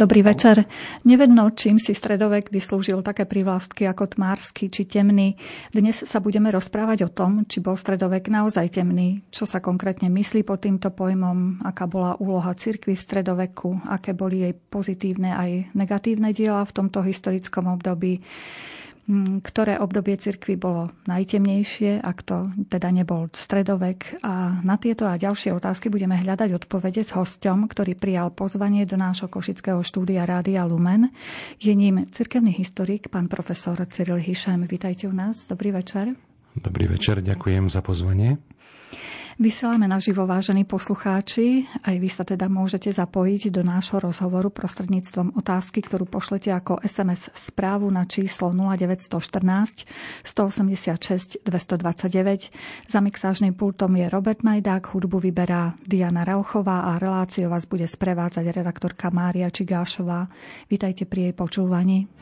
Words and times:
Dobrý 0.00 0.24
večer. 0.24 0.64
Nevedno, 1.04 1.52
čím 1.52 1.76
si 1.76 1.92
stredovek 1.92 2.48
vyslúžil 2.48 3.04
také 3.04 3.28
privlastky 3.28 3.84
ako 3.84 4.16
tmársky 4.16 4.72
či 4.72 4.88
temný. 4.88 5.36
Dnes 5.76 6.08
sa 6.08 6.24
budeme 6.24 6.48
rozprávať 6.48 7.04
o 7.04 7.12
tom, 7.12 7.44
či 7.44 7.60
bol 7.60 7.76
stredovek 7.76 8.32
naozaj 8.32 8.80
temný, 8.80 9.20
čo 9.28 9.44
sa 9.44 9.60
konkrétne 9.60 10.08
myslí 10.08 10.40
pod 10.40 10.64
týmto 10.64 10.88
pojmom, 10.88 11.60
aká 11.68 11.84
bola 11.84 12.16
úloha 12.16 12.56
cirkvy 12.56 12.96
v 12.96 13.04
stredoveku, 13.04 13.76
aké 13.92 14.16
boli 14.16 14.40
jej 14.48 14.56
pozitívne 14.56 15.36
aj 15.36 15.76
negatívne 15.76 16.32
diela 16.32 16.64
v 16.64 16.80
tomto 16.80 17.04
historickom 17.04 17.68
období 17.68 18.24
ktoré 19.42 19.76
obdobie 19.82 20.14
cirkvy 20.14 20.54
bolo 20.54 20.88
najtemnejšie, 21.10 22.00
ak 22.00 22.18
to 22.22 22.46
teda 22.70 22.94
nebol 22.94 23.26
stredovek. 23.34 24.22
A 24.22 24.62
na 24.62 24.78
tieto 24.78 25.04
a 25.06 25.18
ďalšie 25.18 25.50
otázky 25.50 25.90
budeme 25.90 26.14
hľadať 26.14 26.54
odpovede 26.54 27.02
s 27.02 27.10
hosťom, 27.12 27.66
ktorý 27.66 27.98
prijal 27.98 28.30
pozvanie 28.30 28.86
do 28.86 28.94
nášho 28.94 29.26
košického 29.26 29.82
štúdia 29.82 30.24
Rádia 30.24 30.62
Lumen. 30.64 31.10
Je 31.58 31.74
ním 31.74 32.06
cirkevný 32.08 32.54
historik, 32.54 33.10
pán 33.10 33.26
profesor 33.26 33.76
Cyril 33.90 34.22
Hišem. 34.22 34.64
Vítajte 34.70 35.10
u 35.10 35.14
nás. 35.14 35.50
Dobrý 35.50 35.74
večer. 35.74 36.14
Dobrý 36.54 36.90
večer, 36.90 37.22
ďakujem 37.22 37.70
za 37.70 37.78
pozvanie. 37.78 38.38
Vysielame 39.40 39.88
naživo, 39.88 40.28
vážení 40.28 40.68
poslucháči. 40.68 41.64
Aj 41.80 41.96
vy 41.96 42.12
sa 42.12 42.28
teda 42.28 42.52
môžete 42.52 42.92
zapojiť 42.92 43.48
do 43.48 43.64
nášho 43.64 43.96
rozhovoru 43.96 44.52
prostredníctvom 44.52 45.32
otázky, 45.32 45.80
ktorú 45.80 46.04
pošlete 46.04 46.52
ako 46.52 46.84
SMS 46.84 47.32
správu 47.32 47.88
na 47.88 48.04
číslo 48.04 48.52
0914 48.52 49.88
186 50.28 51.40
229. 51.40 52.52
Za 52.84 53.00
mixážnym 53.00 53.56
pultom 53.56 53.96
je 53.96 54.12
Robert 54.12 54.44
Majdák, 54.44 54.92
hudbu 54.92 55.16
vyberá 55.32 55.72
Diana 55.88 56.20
Rauchová 56.20 56.92
a 56.92 57.00
reláciu 57.00 57.48
vás 57.48 57.64
bude 57.64 57.88
sprevádzať 57.88 58.44
redaktorka 58.44 59.08
Mária 59.08 59.48
Čigášová. 59.48 60.28
Vítajte 60.68 61.08
pri 61.08 61.32
jej 61.32 61.34
počúvaní. 61.34 62.12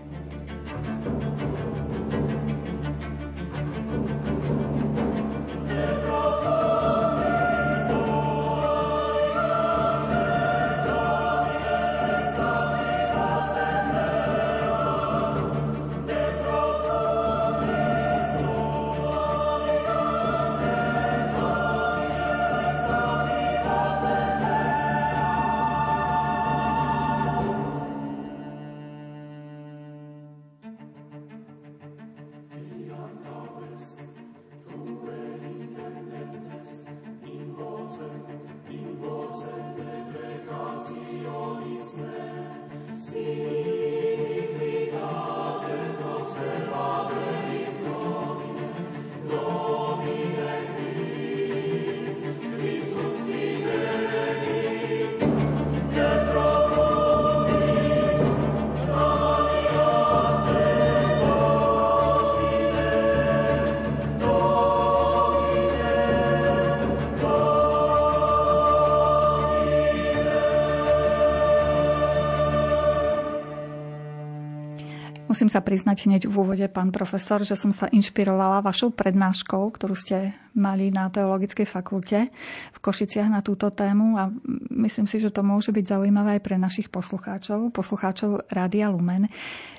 Musím 75.39 75.55
sa 75.55 75.63
priznať 75.63 76.11
hneď 76.11 76.23
v 76.27 76.35
úvode, 76.35 76.67
pán 76.67 76.91
profesor, 76.91 77.47
že 77.47 77.55
som 77.55 77.71
sa 77.71 77.87
inšpirovala 77.87 78.59
vašou 78.59 78.91
prednáškou, 78.91 79.71
ktorú 79.71 79.95
ste 79.95 80.35
mali 80.51 80.91
na 80.91 81.07
Teologickej 81.15 81.63
fakulte 81.63 82.35
v 82.75 82.79
Košiciach 82.83 83.31
na 83.31 83.39
túto 83.39 83.71
tému 83.71 84.19
a 84.19 84.35
myslím 84.75 85.07
si, 85.07 85.23
že 85.23 85.31
to 85.31 85.47
môže 85.47 85.71
byť 85.71 85.95
zaujímavé 85.95 86.35
aj 86.35 86.43
pre 86.43 86.59
našich 86.59 86.91
poslucháčov, 86.91 87.71
poslucháčov 87.71 88.51
Rádia 88.51 88.91
Lumen. 88.91 89.31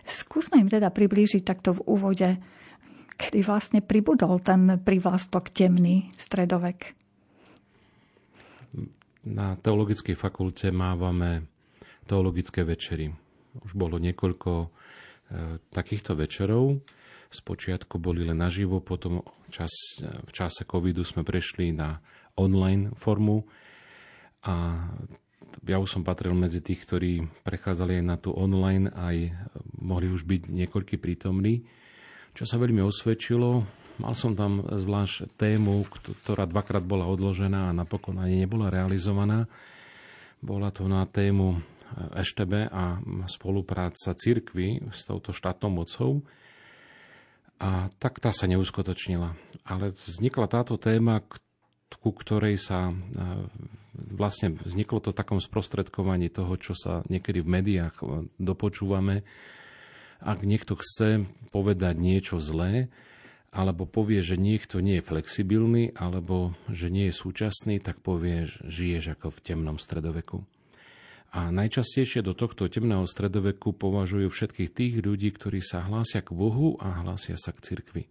Skúsme 0.07 0.63
im 0.63 0.71
teda 0.71 0.95
priblížiť 0.95 1.43
takto 1.43 1.75
v 1.75 1.91
úvode, 1.91 2.39
kedy 3.19 3.43
vlastne 3.43 3.83
pribudol 3.83 4.39
ten 4.39 4.79
privlastok 4.79 5.51
temný 5.51 6.07
stredovek. 6.15 6.95
Na 9.27 9.59
Teologickej 9.59 10.15
fakulte 10.15 10.71
mávame 10.71 11.51
teologické 12.07 12.63
večery. 12.63 13.11
Už 13.59 13.75
bolo 13.75 13.99
niekoľko 13.99 14.79
takýchto 15.73 16.17
večerov. 16.17 16.81
Spočiatku 17.29 18.01
boli 18.01 18.25
len 18.25 18.41
naživo, 18.41 18.81
potom 18.81 19.21
čas, 19.53 19.69
v 20.01 20.31
čase 20.33 20.65
covidu 20.65 21.05
sme 21.05 21.21
prešli 21.21 21.69
na 21.69 22.01
online 22.33 22.89
formu 22.97 23.45
a 24.41 24.87
ja 25.67 25.77
už 25.77 25.99
som 25.99 26.03
patril 26.05 26.33
medzi 26.33 26.63
tých, 26.63 26.85
ktorí 26.87 27.11
prechádzali 27.45 28.01
aj 28.01 28.05
na 28.05 28.17
tú 28.17 28.33
online, 28.33 28.89
aj 28.89 29.33
mohli 29.77 30.09
už 30.09 30.25
byť 30.25 30.49
niekoľký 30.49 30.97
prítomní, 30.97 31.67
čo 32.33 32.49
sa 32.49 32.57
veľmi 32.57 32.81
osvedčilo. 32.81 33.65
Mal 33.99 34.15
som 34.15 34.31
tam 34.33 34.63
zvlášť 34.63 35.35
tému, 35.35 35.83
ktorá 36.23 36.47
dvakrát 36.47 36.81
bola 36.81 37.03
odložená 37.11 37.69
a 37.69 37.75
napokon 37.75 38.17
ani 38.17 38.41
nebola 38.41 38.71
realizovaná. 38.71 39.45
Bola 40.39 40.71
to 40.71 40.87
na 40.87 41.03
tému 41.03 41.59
EŠTB 41.97 42.69
a 42.69 43.01
spolupráca 43.25 44.13
cirkvy 44.13 44.89
s 44.93 45.05
touto 45.09 45.33
štátnou 45.33 45.71
mocou. 45.71 46.21
A 47.59 47.91
tak 47.99 48.23
tá 48.23 48.31
sa 48.31 48.47
neuskutočnila. 48.47 49.35
Ale 49.67 49.91
vznikla 49.91 50.47
táto 50.47 50.79
téma, 50.79 51.19
ku 51.99 52.11
ktorej 52.15 52.55
sa 52.61 52.93
vlastne 53.99 54.55
vzniklo 54.55 55.03
to 55.03 55.11
takom 55.11 55.43
sprostredkovaní 55.43 56.31
toho, 56.31 56.55
čo 56.55 56.71
sa 56.77 57.03
niekedy 57.11 57.43
v 57.43 57.51
médiách 57.59 57.95
dopočúvame. 58.39 59.27
Ak 60.23 60.43
niekto 60.43 60.79
chce 60.79 61.27
povedať 61.51 61.99
niečo 61.99 62.39
zlé, 62.39 62.87
alebo 63.49 63.89
povie, 63.89 64.21
že 64.21 64.37
niekto 64.37 64.77
nie 64.77 65.01
je 65.01 65.07
flexibilný, 65.09 65.89
alebo 65.97 66.53
že 66.69 66.93
nie 66.93 67.09
je 67.09 67.17
súčasný, 67.17 67.81
tak 67.81 67.97
povie, 67.99 68.45
že 68.45 68.61
žiješ 68.69 69.17
ako 69.17 69.33
v 69.33 69.39
temnom 69.41 69.81
stredoveku. 69.81 70.45
A 71.29 71.53
najčastejšie 71.53 72.25
do 72.25 72.33
tohto 72.33 72.65
temného 72.65 73.05
stredoveku 73.05 73.77
považujú 73.77 74.33
všetkých 74.33 74.69
tých 74.73 74.93
ľudí, 75.05 75.29
ktorí 75.29 75.61
sa 75.61 75.85
hlásia 75.85 76.25
k 76.25 76.33
Bohu 76.33 76.73
a 76.81 77.05
hlásia 77.05 77.37
sa 77.37 77.53
k 77.53 77.61
cirkvi. 77.61 78.09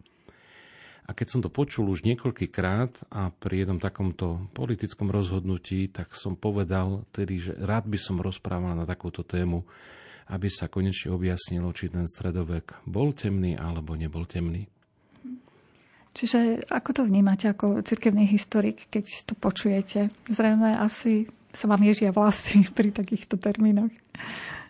A 1.09 1.17
keď 1.17 1.27
som 1.27 1.41
to 1.41 1.49
počul 1.49 1.89
už 1.89 2.05
niekoľkýkrát 2.05 3.11
a 3.11 3.33
pri 3.33 3.65
jednom 3.65 3.81
takomto 3.81 4.53
politickom 4.53 5.09
rozhodnutí, 5.09 5.89
tak 5.89 6.13
som 6.13 6.37
povedal 6.37 7.09
tedy, 7.11 7.41
že 7.41 7.57
rád 7.57 7.89
by 7.89 7.99
som 7.99 8.21
rozprával 8.21 8.77
na 8.77 8.85
takúto 8.85 9.25
tému, 9.25 9.65
aby 10.29 10.53
sa 10.53 10.69
konečne 10.69 11.11
objasnilo, 11.17 11.73
či 11.73 11.89
ten 11.89 12.05
stredovek 12.05 12.85
bol 12.85 13.17
temný 13.17 13.57
alebo 13.57 13.97
nebol 13.97 14.29
temný. 14.29 14.69
Čiže 16.13 16.69
ako 16.69 16.91
to 16.93 17.03
vnímate 17.09 17.49
ako 17.49 17.81
cirkevný 17.81 18.29
historik, 18.29 18.91
keď 18.93 19.33
to 19.33 19.35
počujete? 19.39 20.13
Zrejme 20.29 20.77
asi 20.77 21.31
sa 21.53 21.67
vám 21.67 21.83
ježia 21.85 22.13
vlasy 22.13 22.67
pri 22.77 22.93
takýchto 22.93 23.41
termínoch? 23.41 23.93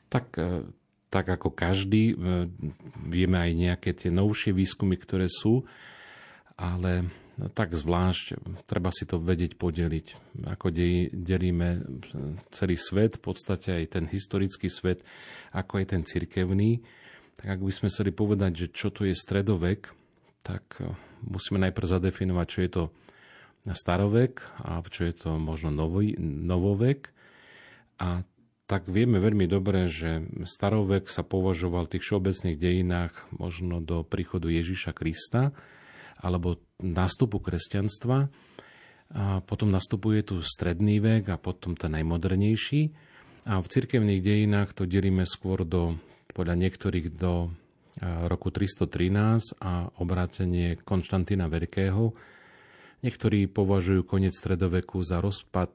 Tak, 0.08 0.26
e, 0.40 0.64
tak 1.08 1.26
ako 1.28 1.52
každý, 1.52 2.12
e, 2.12 2.14
vieme 3.08 3.38
aj 3.38 3.50
nejaké 3.54 3.90
tie 3.96 4.10
novšie 4.12 4.54
výskumy, 4.54 4.96
ktoré 4.96 5.28
sú, 5.28 5.64
ale 6.58 7.06
tak 7.54 7.70
zvlášť 7.78 8.34
treba 8.66 8.90
si 8.90 9.06
to 9.06 9.22
vedieť 9.22 9.54
podeliť. 9.54 10.06
Ako 10.58 10.74
delíme 11.14 11.86
celý 12.50 12.74
svet, 12.74 13.22
v 13.22 13.30
podstate 13.30 13.78
aj 13.78 13.84
ten 13.94 14.04
historický 14.10 14.66
svet, 14.66 15.06
ako 15.54 15.78
aj 15.78 15.86
ten 15.94 16.02
cirkevný, 16.02 16.82
tak 17.38 17.54
ak 17.54 17.60
by 17.62 17.70
sme 17.70 17.86
chceli 17.86 18.10
povedať, 18.10 18.66
že 18.66 18.74
čo 18.74 18.90
to 18.90 19.06
je 19.06 19.14
stredovek, 19.14 19.94
tak 20.42 20.64
e, 20.82 20.90
musíme 21.22 21.62
najprv 21.62 21.86
zadefinovať, 21.86 22.46
čo 22.50 22.60
je 22.66 22.70
to 22.70 22.82
starovek 23.66 24.44
a 24.62 24.82
čo 24.86 25.08
je 25.08 25.14
to 25.14 25.30
možno 25.40 25.74
nový, 25.74 26.14
novovek. 26.20 27.10
A 27.98 28.22
tak 28.68 28.84
vieme 28.86 29.16
veľmi 29.16 29.48
dobre, 29.48 29.88
že 29.88 30.28
starovek 30.44 31.08
sa 31.08 31.24
považoval 31.24 31.88
v 31.88 31.96
tých 31.96 32.04
všeobecných 32.04 32.58
dejinách 32.60 33.14
možno 33.32 33.80
do 33.80 34.04
príchodu 34.04 34.52
Ježiša 34.52 34.92
Krista 34.92 35.56
alebo 36.20 36.60
nástupu 36.78 37.40
kresťanstva. 37.40 38.28
A 39.08 39.40
potom 39.40 39.72
nastupuje 39.72 40.20
tu 40.20 40.44
stredný 40.44 41.00
vek 41.00 41.32
a 41.32 41.40
potom 41.40 41.72
ten 41.72 41.96
najmodernejší. 41.96 42.92
A 43.48 43.56
v 43.64 43.70
cirkevných 43.72 44.20
dejinách 44.20 44.76
to 44.76 44.84
delíme 44.84 45.24
skôr 45.24 45.64
do, 45.64 45.96
podľa 46.36 46.60
niektorých 46.60 47.16
do 47.16 47.48
roku 48.02 48.52
313 48.52 49.58
a 49.58 49.90
obrátenie 49.98 50.78
Konštantína 50.84 51.48
Veľkého. 51.48 52.14
Niektorí 52.98 53.46
považujú 53.46 54.02
koniec 54.02 54.34
stredoveku 54.34 54.98
za 55.06 55.22
rozpad 55.22 55.70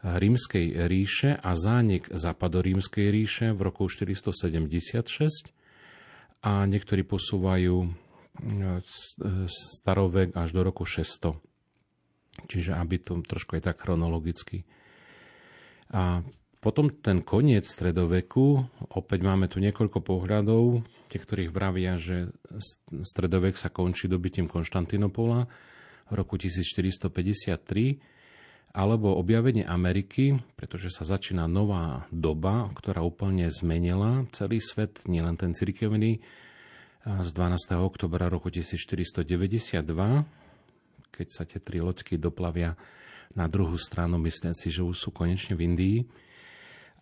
rímskej 0.00 0.86
ríše 0.86 1.34
a 1.34 1.58
zánik 1.58 2.06
západorímskej 2.08 3.06
ríše 3.10 3.46
v 3.52 3.60
roku 3.66 3.90
476 3.90 5.50
a 6.40 6.52
niektorí 6.64 7.02
posúvajú 7.02 7.90
starovek 9.50 10.38
až 10.38 10.48
do 10.54 10.62
roku 10.62 10.86
600. 10.86 11.34
Čiže 12.46 12.78
aby 12.78 13.02
to 13.02 13.18
trošku 13.26 13.58
je 13.58 13.62
tak 13.66 13.82
chronologicky. 13.82 14.62
A 15.90 16.22
potom 16.62 16.90
ten 16.90 17.26
koniec 17.26 17.66
stredoveku, 17.66 18.62
opäť 18.94 19.20
máme 19.26 19.50
tu 19.50 19.58
niekoľko 19.58 19.98
pohľadov, 19.98 20.86
niektorých 21.10 21.50
vravia, 21.50 21.98
že 21.98 22.30
stredovek 23.02 23.58
sa 23.58 23.70
končí 23.74 24.06
dobytím 24.06 24.46
Konštantinopola 24.46 25.50
roku 26.12 26.36
1453, 26.36 27.98
alebo 28.76 29.16
objavenie 29.16 29.64
Ameriky, 29.64 30.36
pretože 30.54 30.92
sa 30.92 31.08
začína 31.08 31.48
nová 31.48 32.04
doba, 32.12 32.68
ktorá 32.76 33.00
úplne 33.00 33.48
zmenila 33.48 34.28
celý 34.30 34.60
svet, 34.60 35.02
nielen 35.08 35.40
ten 35.40 35.56
cirkevný, 35.56 36.20
z 37.08 37.30
12. 37.32 37.78
oktobra 37.80 38.28
roku 38.28 38.52
1492, 38.52 39.24
keď 41.08 41.28
sa 41.32 41.48
tie 41.48 41.56
tri 41.56 41.80
loďky 41.80 42.20
doplavia 42.20 42.76
na 43.32 43.48
druhú 43.48 43.80
stranu, 43.80 44.20
myslia 44.20 44.52
si, 44.52 44.68
že 44.68 44.84
už 44.84 45.08
sú 45.08 45.10
konečne 45.14 45.56
v 45.56 45.64
Indii 45.64 45.98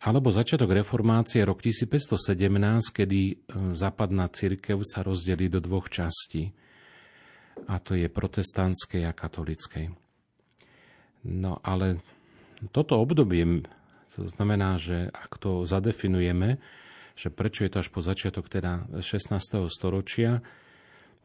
alebo 0.03 0.29
začiatok 0.29 0.77
reformácie 0.77 1.41
rok 1.41 1.65
1517, 1.65 2.93
kedy 2.93 3.21
e, 3.33 3.35
západná 3.73 4.29
církev 4.29 4.85
sa 4.85 5.01
rozdelí 5.01 5.49
do 5.49 5.65
dvoch 5.65 5.89
častí. 5.89 6.53
A 7.65 7.81
to 7.81 7.97
je 7.97 8.13
protestantskej 8.13 9.09
a 9.09 9.17
katolickej. 9.17 9.91
No 11.27 11.59
ale 11.65 12.05
toto 12.71 13.01
obdobie, 13.01 13.65
to 14.13 14.29
znamená, 14.29 14.77
že 14.77 15.11
ak 15.11 15.41
to 15.41 15.65
zadefinujeme, 15.65 16.61
že 17.17 17.33
prečo 17.33 17.65
je 17.65 17.73
to 17.73 17.81
až 17.81 17.89
po 17.89 18.05
začiatok 18.05 18.53
teda 18.53 18.87
16. 19.01 19.67
storočia, 19.73 20.45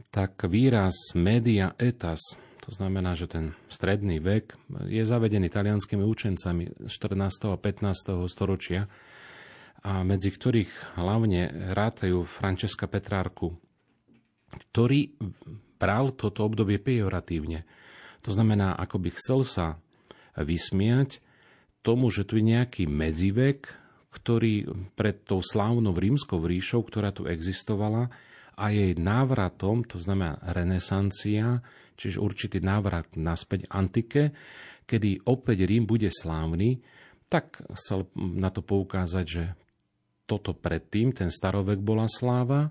tak 0.09 0.39
výraz 0.47 1.13
media 1.13 1.77
etas, 1.77 2.23
to 2.63 2.69
znamená, 2.73 3.13
že 3.13 3.29
ten 3.29 3.53
stredný 3.69 4.17
vek 4.17 4.57
je 4.89 5.03
zavedený 5.05 5.51
talianskými 5.51 6.01
učencami 6.01 6.89
14. 6.89 7.53
a 7.53 7.57
15. 7.59 8.17
storočia, 8.25 8.89
a 9.81 10.05
medzi 10.05 10.29
ktorých 10.29 11.01
hlavne 11.01 11.73
rátajú 11.73 12.21
Francesca 12.21 12.85
Petrárku, 12.85 13.57
ktorý 14.69 15.09
bral 15.81 16.13
toto 16.13 16.45
obdobie 16.45 16.77
pejoratívne. 16.77 17.65
To 18.21 18.29
znamená, 18.29 18.77
ako 18.77 19.01
by 19.01 19.09
chcel 19.17 19.41
sa 19.41 19.81
vysmiať 20.37 21.17
tomu, 21.81 22.13
že 22.13 22.21
tu 22.21 22.37
je 22.37 22.45
nejaký 22.45 22.85
medzivek, 22.85 23.65
ktorý 24.13 24.69
pred 24.93 25.25
tou 25.25 25.41
slávnou 25.41 25.97
rímskou 25.97 26.37
ríšou, 26.37 26.85
ktorá 26.85 27.09
tu 27.09 27.25
existovala, 27.25 28.13
a 28.61 28.69
jej 28.69 28.93
návratom, 28.93 29.81
to 29.81 29.97
znamená 29.97 30.37
renesancia, 30.53 31.65
čiže 31.97 32.21
určitý 32.21 32.61
návrat 32.61 33.09
naspäť 33.17 33.65
antike, 33.73 34.35
kedy 34.85 35.25
opäť 35.25 35.65
Rím 35.65 35.89
bude 35.89 36.11
slávny, 36.13 36.77
tak 37.25 37.63
chcel 37.73 38.11
na 38.13 38.53
to 38.53 38.61
poukázať, 38.61 39.25
že 39.25 39.43
toto 40.29 40.53
predtým, 40.53 41.15
ten 41.15 41.33
starovek 41.33 41.81
bola 41.81 42.05
sláva, 42.05 42.69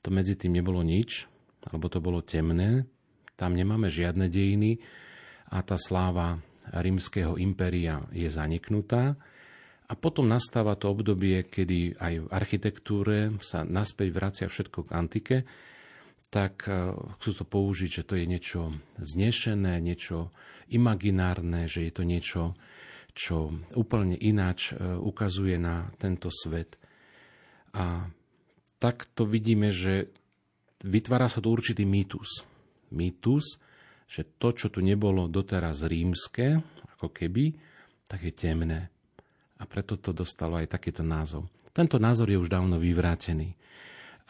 to 0.00 0.08
medzi 0.10 0.34
tým 0.34 0.56
nebolo 0.56 0.80
nič, 0.82 1.28
alebo 1.70 1.86
to 1.88 1.98
bolo 2.00 2.20
temné, 2.20 2.84
tam 3.34 3.58
nemáme 3.58 3.90
žiadne 3.90 4.30
dejiny 4.30 4.78
a 5.50 5.62
tá 5.64 5.74
sláva 5.74 6.38
rímskeho 6.70 7.36
impéria 7.36 8.04
je 8.14 8.28
zaniknutá. 8.30 9.18
A 9.84 9.92
potom 10.00 10.24
nastáva 10.24 10.80
to 10.80 10.88
obdobie, 10.88 11.44
kedy 11.44 12.00
aj 12.00 12.14
v 12.24 12.26
architektúre 12.32 13.16
sa 13.44 13.68
naspäť 13.68 14.08
vracia 14.16 14.46
všetko 14.48 14.88
k 14.88 14.94
antike, 14.96 15.36
tak 16.32 16.64
e, 16.66 16.96
chcú 17.20 17.30
to 17.36 17.44
použiť, 17.44 17.90
že 18.00 18.06
to 18.08 18.16
je 18.16 18.24
niečo 18.24 18.72
vznešené, 18.96 19.76
niečo 19.84 20.32
imaginárne, 20.72 21.68
že 21.68 21.84
je 21.84 21.92
to 21.92 22.02
niečo, 22.02 22.42
čo 23.12 23.52
úplne 23.76 24.16
ináč 24.16 24.72
e, 24.72 24.80
ukazuje 24.98 25.60
na 25.60 25.92
tento 26.00 26.32
svet. 26.32 26.80
A 27.76 28.08
tak 28.80 29.04
to 29.12 29.28
vidíme, 29.28 29.68
že 29.68 30.10
vytvára 30.84 31.26
sa 31.32 31.40
tu 31.40 31.48
určitý 31.48 31.88
mýtus. 31.88 32.44
Mýtus, 32.92 33.56
že 34.04 34.28
to, 34.36 34.52
čo 34.52 34.68
tu 34.68 34.84
nebolo 34.84 35.24
doteraz 35.26 35.88
rímske, 35.88 36.60
ako 36.94 37.08
keby, 37.08 37.56
tak 38.04 38.28
je 38.28 38.32
temné. 38.36 38.92
A 39.56 39.64
preto 39.64 39.96
to 39.96 40.12
dostalo 40.12 40.60
aj 40.60 40.68
takýto 40.68 41.00
názov. 41.00 41.48
Tento 41.72 41.96
názor 41.96 42.30
je 42.30 42.38
už 42.38 42.52
dávno 42.52 42.78
vyvrátený 42.78 43.56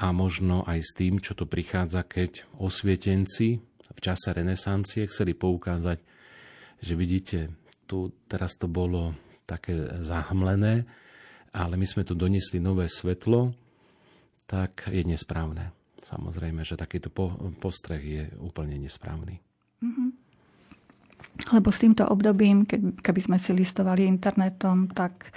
a 0.00 0.14
možno 0.14 0.64
aj 0.64 0.80
s 0.80 0.90
tým, 0.96 1.20
čo 1.20 1.36
tu 1.36 1.44
prichádza, 1.44 2.06
keď 2.06 2.48
osvietenci 2.56 3.60
v 3.94 4.00
čase 4.00 4.32
renesancie 4.32 5.06
chceli 5.06 5.36
poukázať, 5.36 5.98
že 6.80 6.94
vidíte, 6.96 7.38
tu 7.84 8.10
teraz 8.26 8.56
to 8.56 8.66
bolo 8.66 9.14
také 9.44 10.00
zahmlené, 10.00 10.88
ale 11.52 11.74
my 11.76 11.86
sme 11.86 12.02
tu 12.02 12.16
donesli 12.16 12.58
nové 12.58 12.88
svetlo, 12.88 13.52
tak 14.48 14.88
je 14.90 15.04
nesprávne. 15.04 15.83
Samozrejme, 16.04 16.60
že 16.68 16.76
takýto 16.76 17.08
postreh 17.56 18.02
je 18.04 18.24
úplne 18.44 18.76
nesprávny. 18.76 19.40
Mm-hmm. 19.80 20.08
Lebo 21.56 21.72
s 21.72 21.80
týmto 21.80 22.04
obdobím, 22.04 22.68
keby 23.00 23.20
sme 23.24 23.40
si 23.40 23.56
listovali 23.56 24.04
internetom, 24.04 24.92
tak 24.92 25.32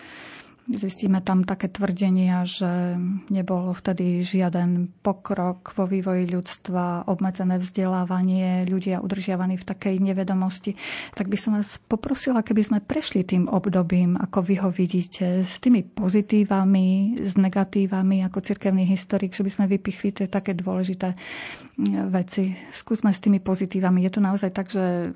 Zistíme 0.67 1.23
tam 1.23 1.47
také 1.47 1.71
tvrdenia, 1.71 2.43
že 2.43 2.99
nebolo 3.31 3.71
vtedy 3.71 4.19
žiaden 4.19 4.91
pokrok 4.99 5.71
vo 5.71 5.87
vývoji 5.87 6.27
ľudstva, 6.27 7.07
obmedzené 7.07 7.55
vzdelávanie, 7.55 8.67
ľudia 8.67 8.99
udržiavaní 8.99 9.55
v 9.55 9.63
takej 9.63 9.95
nevedomosti. 10.03 10.75
Tak 11.15 11.31
by 11.31 11.37
som 11.39 11.55
vás 11.55 11.79
poprosila, 11.87 12.43
keby 12.43 12.67
sme 12.67 12.79
prešli 12.83 13.23
tým 13.23 13.47
obdobím, 13.47 14.19
ako 14.19 14.43
vy 14.43 14.55
ho 14.59 14.67
vidíte, 14.67 15.47
s 15.47 15.55
tými 15.63 15.87
pozitívami, 15.87 17.15
s 17.15 17.39
negatívami 17.39 18.27
ako 18.27 18.43
cirkevný 18.43 18.83
historik, 18.83 19.31
že 19.31 19.47
by 19.47 19.51
sme 19.55 19.65
vypichli 19.71 20.11
tie 20.11 20.27
také 20.27 20.51
dôležité 20.51 21.15
mm, 21.15 22.11
veci. 22.11 22.51
Skúsme 22.75 23.15
s 23.15 23.23
tými 23.23 23.39
pozitívami. 23.39 24.03
Je 24.03 24.11
to 24.11 24.19
naozaj 24.19 24.51
tak, 24.51 24.67
že 24.67 25.15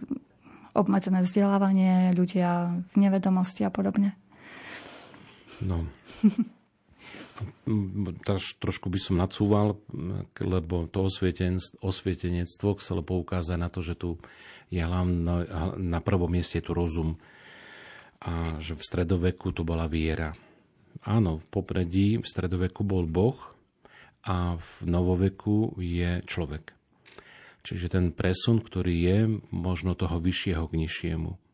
obmedzené 0.71 1.27
vzdelávanie, 1.27 2.15
ľudia 2.15 2.71
v 2.71 2.95
nevedomosti 2.95 3.67
a 3.67 3.71
podobne? 3.73 4.15
No. 5.65 5.81
Teraz 8.25 8.53
trošku 8.61 8.93
by 8.93 8.99
som 9.01 9.17
nacúval, 9.17 9.81
lebo 10.37 10.85
to 10.89 11.09
osvietenectvo 11.81 12.69
chcelo 12.77 13.01
poukázať 13.01 13.57
na 13.57 13.69
to, 13.69 13.81
že 13.81 13.97
tu 13.97 14.21
je 14.69 14.81
hlavno, 14.81 15.45
na 15.77 15.99
prvom 15.99 16.29
mieste 16.29 16.61
tu 16.61 16.77
rozum 16.77 17.17
a 18.21 18.61
že 18.61 18.77
v 18.77 18.85
stredoveku 18.85 19.49
to 19.49 19.65
bola 19.65 19.89
viera. 19.89 20.37
Áno, 21.01 21.41
v 21.41 21.45
popredí 21.49 22.21
v 22.21 22.25
stredoveku 22.25 22.85
bol 22.85 23.09
Boh 23.09 23.37
a 24.21 24.61
v 24.61 24.71
novoveku 24.85 25.81
je 25.81 26.21
človek. 26.29 26.77
Čiže 27.61 27.93
ten 27.93 28.05
presun, 28.13 28.61
ktorý 28.61 28.95
je 29.01 29.19
možno 29.49 29.97
toho 29.97 30.21
vyššieho 30.21 30.69
k 30.69 30.77
nižšiemu. 30.85 31.50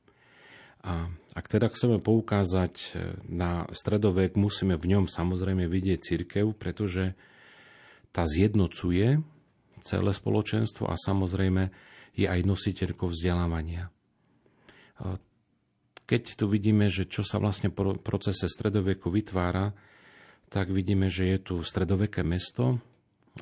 A 0.88 1.12
ak 1.36 1.46
teda 1.52 1.68
chceme 1.68 2.00
poukázať 2.00 2.76
e, 2.80 2.88
na 3.28 3.68
stredovek, 3.76 4.40
musíme 4.40 4.80
v 4.80 4.96
ňom 4.96 5.06
samozrejme 5.12 5.68
vidieť 5.68 6.00
církev, 6.00 6.56
pretože 6.56 7.12
tá 8.16 8.24
zjednocuje 8.24 9.20
celé 9.84 10.12
spoločenstvo 10.16 10.88
a 10.88 10.96
samozrejme 10.96 11.70
je 12.16 12.26
aj 12.26 12.42
nositeľkou 12.48 13.12
vzdelávania. 13.12 13.92
E, 13.92 13.92
keď 16.08 16.40
tu 16.40 16.48
vidíme, 16.48 16.88
že 16.88 17.04
čo 17.04 17.20
sa 17.20 17.36
vlastne 17.36 17.68
v 17.68 18.00
procese 18.00 18.48
stredoveku 18.48 19.12
vytvára, 19.12 19.76
tak 20.48 20.72
vidíme, 20.72 21.12
že 21.12 21.36
je 21.36 21.38
tu 21.44 21.56
stredoveké 21.60 22.24
mesto, 22.24 22.80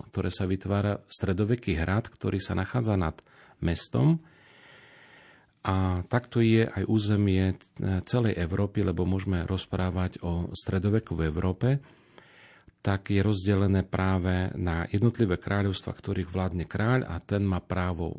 ktoré 0.10 0.34
sa 0.34 0.50
vytvára, 0.50 1.06
stredoveký 1.06 1.78
hrad, 1.78 2.10
ktorý 2.10 2.42
sa 2.42 2.58
nachádza 2.58 2.98
nad 2.98 3.16
mestom, 3.62 4.20
a 5.66 6.06
takto 6.06 6.46
je 6.46 6.70
aj 6.70 6.86
územie 6.86 7.58
celej 8.06 8.38
Európy, 8.38 8.86
lebo 8.86 9.02
môžeme 9.02 9.50
rozprávať 9.50 10.22
o 10.22 10.54
stredoveku 10.54 11.18
v 11.18 11.26
Európe, 11.26 11.70
tak 12.86 13.10
je 13.10 13.26
rozdelené 13.26 13.82
práve 13.82 14.54
na 14.54 14.86
jednotlivé 14.94 15.42
kráľovstva, 15.42 15.90
ktorých 15.90 16.30
vládne 16.30 16.70
kráľ 16.70 17.10
a 17.10 17.18
ten 17.18 17.42
má 17.42 17.58
právo 17.58 18.14
e, 18.14 18.18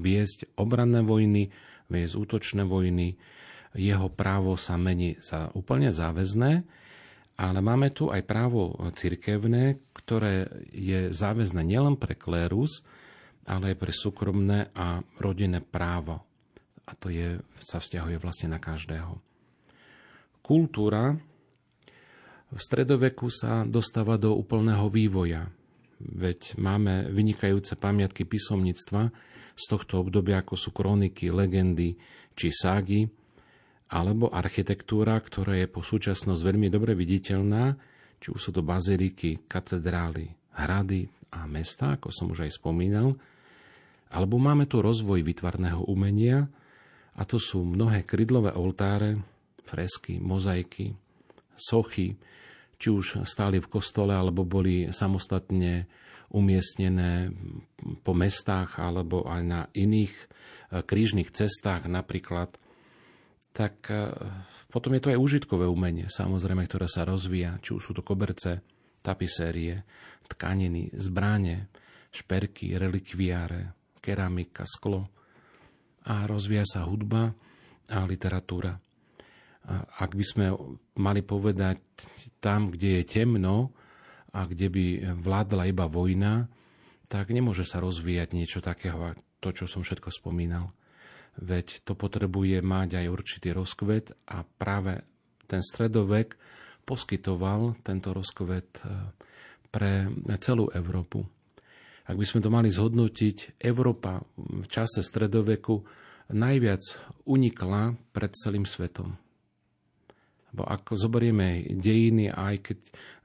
viesť 0.00 0.56
obranné 0.56 1.04
vojny, 1.04 1.52
viesť 1.92 2.14
útočné 2.16 2.64
vojny 2.64 3.20
jeho 3.76 4.08
právo 4.08 4.56
sa 4.56 4.80
mení 4.80 5.20
za 5.20 5.52
úplne 5.52 5.92
záväzné, 5.92 6.52
ale 7.38 7.58
máme 7.60 7.92
tu 7.94 8.08
aj 8.10 8.24
právo 8.26 8.74
cirkevné, 8.96 9.78
ktoré 9.94 10.48
je 10.72 11.14
záväzné 11.14 11.62
nielen 11.62 11.94
pre 12.00 12.16
klérus, 12.18 12.82
ale 13.46 13.72
aj 13.72 13.76
pre 13.78 13.92
súkromné 13.94 14.74
a 14.74 15.00
rodinné 15.20 15.62
právo. 15.62 16.27
A 16.88 16.96
to 16.96 17.12
je, 17.12 17.36
sa 17.60 17.76
vzťahuje 17.78 18.16
vlastne 18.16 18.48
na 18.48 18.58
každého. 18.58 19.20
Kultúra 20.40 21.12
v 22.48 22.56
stredoveku 22.56 23.28
sa 23.28 23.68
dostáva 23.68 24.16
do 24.16 24.32
úplného 24.32 24.88
vývoja. 24.88 25.52
Veď 26.00 26.56
máme 26.56 27.12
vynikajúce 27.12 27.76
pamiatky 27.76 28.24
písomníctva 28.24 29.12
z 29.52 29.64
tohto 29.68 30.00
obdobia, 30.00 30.40
ako 30.40 30.56
sú 30.56 30.70
kroniky, 30.72 31.28
legendy 31.28 32.00
či 32.32 32.48
ságy, 32.48 33.04
alebo 33.92 34.32
architektúra, 34.32 35.20
ktorá 35.20 35.60
je 35.60 35.68
po 35.68 35.84
súčasnosť 35.84 36.40
veľmi 36.40 36.68
dobre 36.72 36.96
viditeľná, 36.96 37.76
či 38.16 38.32
už 38.32 38.40
sú 38.40 38.50
to 38.54 38.62
baziliky, 38.64 39.44
katedrály, 39.44 40.32
hrady 40.56 41.08
a 41.34 41.44
mesta, 41.44 41.96
ako 41.96 42.08
som 42.08 42.32
už 42.32 42.48
aj 42.48 42.56
spomínal, 42.56 43.12
alebo 44.08 44.40
máme 44.40 44.64
tu 44.64 44.80
rozvoj 44.80 45.20
vytvarného 45.20 45.84
umenia, 45.84 46.48
a 47.18 47.22
to 47.26 47.42
sú 47.42 47.66
mnohé 47.66 48.06
krydlové 48.06 48.54
oltáre, 48.54 49.18
fresky, 49.66 50.22
mozaiky, 50.22 50.94
sochy, 51.58 52.14
či 52.78 52.88
už 52.94 53.26
stáli 53.26 53.58
v 53.58 53.68
kostole, 53.68 54.14
alebo 54.14 54.46
boli 54.46 54.94
samostatne 54.94 55.90
umiestnené 56.30 57.34
po 58.06 58.12
mestách 58.14 58.78
alebo 58.78 59.26
aj 59.26 59.42
na 59.42 59.60
iných 59.74 60.12
eh, 60.14 60.84
krížnych 60.84 61.34
cestách 61.34 61.88
napríklad 61.88 62.54
tak 63.58 63.90
e, 63.90 64.14
potom 64.70 64.94
je 64.94 65.02
to 65.02 65.10
aj 65.10 65.18
užitkové 65.18 65.66
umenie, 65.66 66.06
samozrejme, 66.06 66.62
ktoré 66.70 66.86
sa 66.86 67.02
rozvíja, 67.02 67.58
či 67.58 67.74
už 67.74 67.82
sú 67.82 67.92
to 67.96 68.06
koberce, 68.06 68.62
tapisérie, 69.02 69.82
tkaniny, 70.30 70.94
zbráne, 70.94 71.66
šperky, 72.14 72.78
relikviáre, 72.78 73.74
keramika, 73.98 74.62
sklo. 74.62 75.10
A 76.08 76.24
rozvíja 76.24 76.64
sa 76.64 76.88
hudba 76.88 77.36
a 77.88 77.98
literatúra. 78.08 78.76
Ak 80.00 80.16
by 80.16 80.24
sme 80.24 80.46
mali 80.96 81.20
povedať 81.20 81.84
tam, 82.40 82.72
kde 82.72 83.00
je 83.00 83.04
temno 83.04 83.76
a 84.32 84.48
kde 84.48 84.72
by 84.72 84.84
vládla 85.20 85.68
iba 85.68 85.84
vojna, 85.84 86.48
tak 87.12 87.32
nemôže 87.32 87.68
sa 87.68 87.80
rozvíjať 87.84 88.32
niečo 88.32 88.60
takého, 88.64 89.12
to, 89.44 89.52
čo 89.52 89.68
som 89.68 89.84
všetko 89.84 90.08
spomínal 90.08 90.72
veď 91.38 91.86
to 91.86 91.94
potrebuje 91.94 92.58
mať 92.62 92.98
aj 92.98 93.06
určitý 93.06 93.48
rozkvet 93.54 94.10
a 94.26 94.42
práve 94.42 95.06
ten 95.46 95.62
stredovek 95.62 96.34
poskytoval 96.82 97.78
tento 97.86 98.10
rozkvet 98.10 98.82
e, 98.82 99.12
pre 99.70 100.10
celú 100.42 100.68
Európu. 100.74 101.22
Ak 102.08 102.16
by 102.16 102.24
sme 102.24 102.40
to 102.40 102.48
mali 102.48 102.72
zhodnotiť, 102.72 103.60
Európa 103.60 104.24
v 104.40 104.64
čase 104.64 105.04
stredoveku 105.04 105.84
najviac 106.32 106.80
unikla 107.28 107.92
pred 108.16 108.32
celým 108.32 108.64
svetom. 108.64 109.12
Bo 110.48 110.64
ak 110.64 110.88
zoberieme 110.96 111.68
dejiny, 111.68 112.32
aj 112.32 112.72
keď 112.72 112.78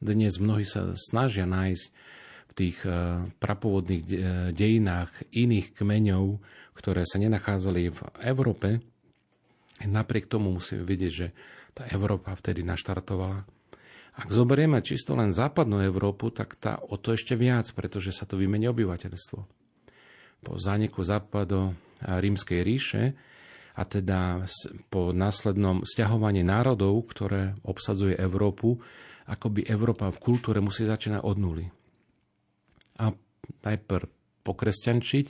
dnes 0.03 0.35
mnohí 0.35 0.67
sa 0.67 0.91
snažia 0.99 1.47
nájsť 1.47 1.85
v 2.51 2.53
tých 2.53 2.77
e, 2.83 2.91
prapôvodných 3.39 4.03
dejinách 4.51 5.11
iných 5.31 5.71
kmeňov, 5.79 6.43
ktoré 6.75 7.07
sa 7.07 7.23
nenachádzali 7.23 7.81
v 7.87 7.99
Európe, 8.27 8.83
napriek 9.87 10.27
tomu 10.27 10.51
musíme 10.59 10.83
vidieť, 10.83 11.11
že 11.11 11.27
tá 11.73 11.87
Európa 11.89 12.35
vtedy 12.35 12.61
naštartovala. 12.61 13.47
Ak 14.13 14.29
zoberieme 14.29 14.77
čisto 14.85 15.17
len 15.17 15.33
západnú 15.33 15.81
Európu, 15.81 16.29
tak 16.29 16.53
tá 16.61 16.77
o 16.77 17.01
to 17.01 17.17
ešte 17.17 17.33
viac, 17.33 17.65
pretože 17.73 18.13
sa 18.13 18.29
to 18.29 18.37
vymení 18.37 18.69
obyvateľstvo. 18.69 19.39
Po 20.43 20.51
zániku 20.61 21.01
západo 21.01 21.73
rímskej 22.03 22.59
ríše 22.61 23.03
a 23.73 23.81
teda 23.89 24.45
po 24.93 25.09
následnom 25.15 25.81
sťahovaní 25.81 26.45
národov, 26.45 27.09
ktoré 27.09 27.57
obsadzuje 27.65 28.13
Európu, 28.13 28.77
ako 29.25 29.47
by 29.49 29.61
Európa 29.65 30.13
v 30.13 30.21
kultúre 30.21 30.59
musí 30.61 30.85
začínať 30.85 31.25
od 31.25 31.37
nuly. 31.41 31.65
A 33.01 33.09
najprv 33.65 34.05
pokresťančiť 34.45 35.25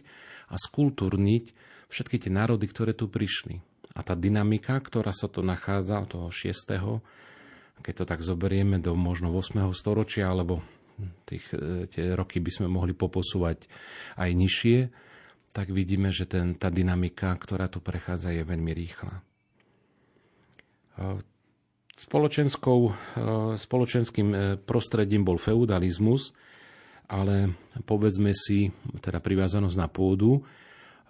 a 0.51 0.55
skultúrniť 0.59 1.43
všetky 1.87 2.17
tie 2.19 2.31
národy, 2.33 2.65
ktoré 2.67 2.91
tu 2.97 3.07
prišli. 3.07 3.61
A 3.93 4.01
tá 4.01 4.17
dynamika, 4.17 4.81
ktorá 4.81 5.13
sa 5.13 5.29
tu 5.29 5.45
nachádza 5.45 6.01
od 6.01 6.09
toho 6.09 6.27
6. 6.33 7.05
keď 7.81 7.93
to 8.03 8.05
tak 8.05 8.21
zoberieme 8.21 8.77
do 8.77 8.93
možno 8.93 9.33
8. 9.33 9.71
storočia, 9.73 10.29
alebo 10.29 10.61
tých, 11.25 11.49
e, 11.55 11.89
tie 11.89 12.13
roky 12.13 12.37
by 12.39 12.51
sme 12.53 12.67
mohli 12.69 12.93
poposúvať 12.93 13.65
aj 14.19 14.29
nižšie, 14.29 14.77
tak 15.53 15.69
vidíme, 15.69 16.09
že 16.09 16.25
ten, 16.25 16.57
tá 16.57 16.69
dynamika, 16.69 17.33
ktorá 17.37 17.69
tu 17.69 17.81
prechádza, 17.81 18.33
je 18.33 18.43
veľmi 18.45 18.71
rýchla. 18.73 19.13
E, 19.13 19.21
spoločenskou, 21.97 22.79
e, 22.89 22.91
spoločenským 23.57 24.59
prostredím 24.65 25.25
bol 25.25 25.41
feudalizmus, 25.41 26.33
ale 27.09 27.53
povedzme 27.85 28.31
si, 28.33 28.71
teda 29.03 29.19
privázanosť 29.19 29.77
na 29.77 29.89
pôdu, 29.91 30.41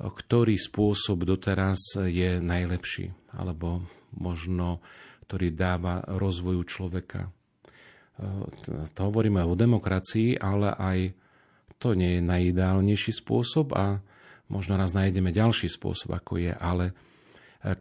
ktorý 0.03 0.58
spôsob 0.58 1.24
doteraz 1.24 1.79
je 1.96 2.41
najlepší, 2.41 3.13
alebo 3.38 3.86
možno 4.17 4.82
ktorý 5.34 5.50
dáva 5.50 6.06
rozvoju 6.06 6.62
človeka. 6.70 7.34
To 8.94 9.00
hovoríme 9.10 9.42
o 9.42 9.58
demokracii, 9.58 10.38
ale 10.38 10.70
aj 10.78 10.98
to 11.82 11.98
nie 11.98 12.22
je 12.22 12.22
najideálnejší 12.22 13.18
spôsob 13.18 13.74
a 13.74 13.98
možno 14.54 14.78
raz 14.78 14.94
nájdeme 14.94 15.34
ďalší 15.34 15.74
spôsob, 15.74 16.13
ako 16.13 16.38
je, 16.38 16.54
ale 16.54 16.94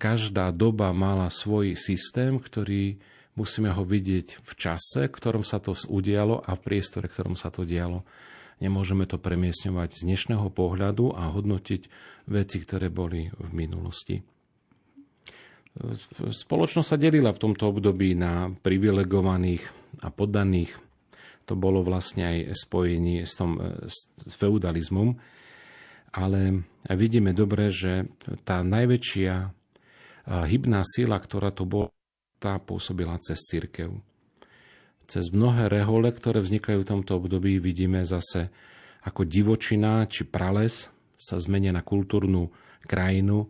každá 0.01 0.49
doba 0.49 0.97
mala 0.97 1.29
svoj 1.29 1.77
systém, 1.77 2.41
ktorý 2.41 2.97
Musíme 3.33 3.73
ho 3.73 3.81
vidieť 3.81 4.45
v 4.45 4.53
čase, 4.61 5.09
v 5.09 5.17
ktorom 5.17 5.41
sa 5.41 5.57
to 5.57 5.73
udialo 5.89 6.45
a 6.45 6.53
v 6.53 6.61
priestore, 6.69 7.09
v 7.09 7.17
ktorom 7.17 7.33
sa 7.33 7.49
to 7.49 7.65
dialo. 7.65 8.05
Nemôžeme 8.61 9.09
to 9.09 9.17
premiesňovať 9.17 9.97
z 9.97 10.01
dnešného 10.05 10.53
pohľadu 10.53 11.17
a 11.17 11.33
hodnotiť 11.33 11.83
veci, 12.29 12.57
ktoré 12.61 12.93
boli 12.93 13.33
v 13.33 13.51
minulosti. 13.57 14.21
Spoločnosť 16.29 16.89
sa 16.89 17.01
delila 17.01 17.33
v 17.33 17.43
tomto 17.49 17.73
období 17.73 18.13
na 18.13 18.53
privilegovaných 18.53 19.65
a 20.05 20.13
poddaných. 20.13 20.77
To 21.49 21.57
bolo 21.57 21.81
vlastne 21.81 22.29
aj 22.29 22.37
spojení 22.69 23.25
s, 23.25 23.41
tom, 23.41 23.57
s 23.89 24.35
feudalizmom. 24.37 25.17
Ale 26.13 26.69
vidíme 26.93 27.33
dobre, 27.33 27.73
že 27.73 28.05
tá 28.45 28.61
najväčšia 28.61 29.49
hybná 30.29 30.85
sila, 30.85 31.17
ktorá 31.17 31.51
tu 31.57 31.65
bola, 31.65 31.89
tá 32.37 32.61
pôsobila 32.61 33.17
cez 33.25 33.41
církev. 33.41 33.97
Cez 35.09 35.33
mnohé 35.33 35.73
rehole, 35.73 36.13
ktoré 36.13 36.45
vznikajú 36.45 36.85
v 36.85 36.91
tomto 36.95 37.17
období, 37.17 37.57
vidíme 37.59 38.05
zase, 38.05 38.53
ako 39.09 39.25
divočina 39.25 40.05
či 40.05 40.29
prales 40.29 40.93
sa 41.17 41.41
zmenia 41.41 41.73
na 41.73 41.81
kultúrnu 41.81 42.53
krajinu 42.85 43.49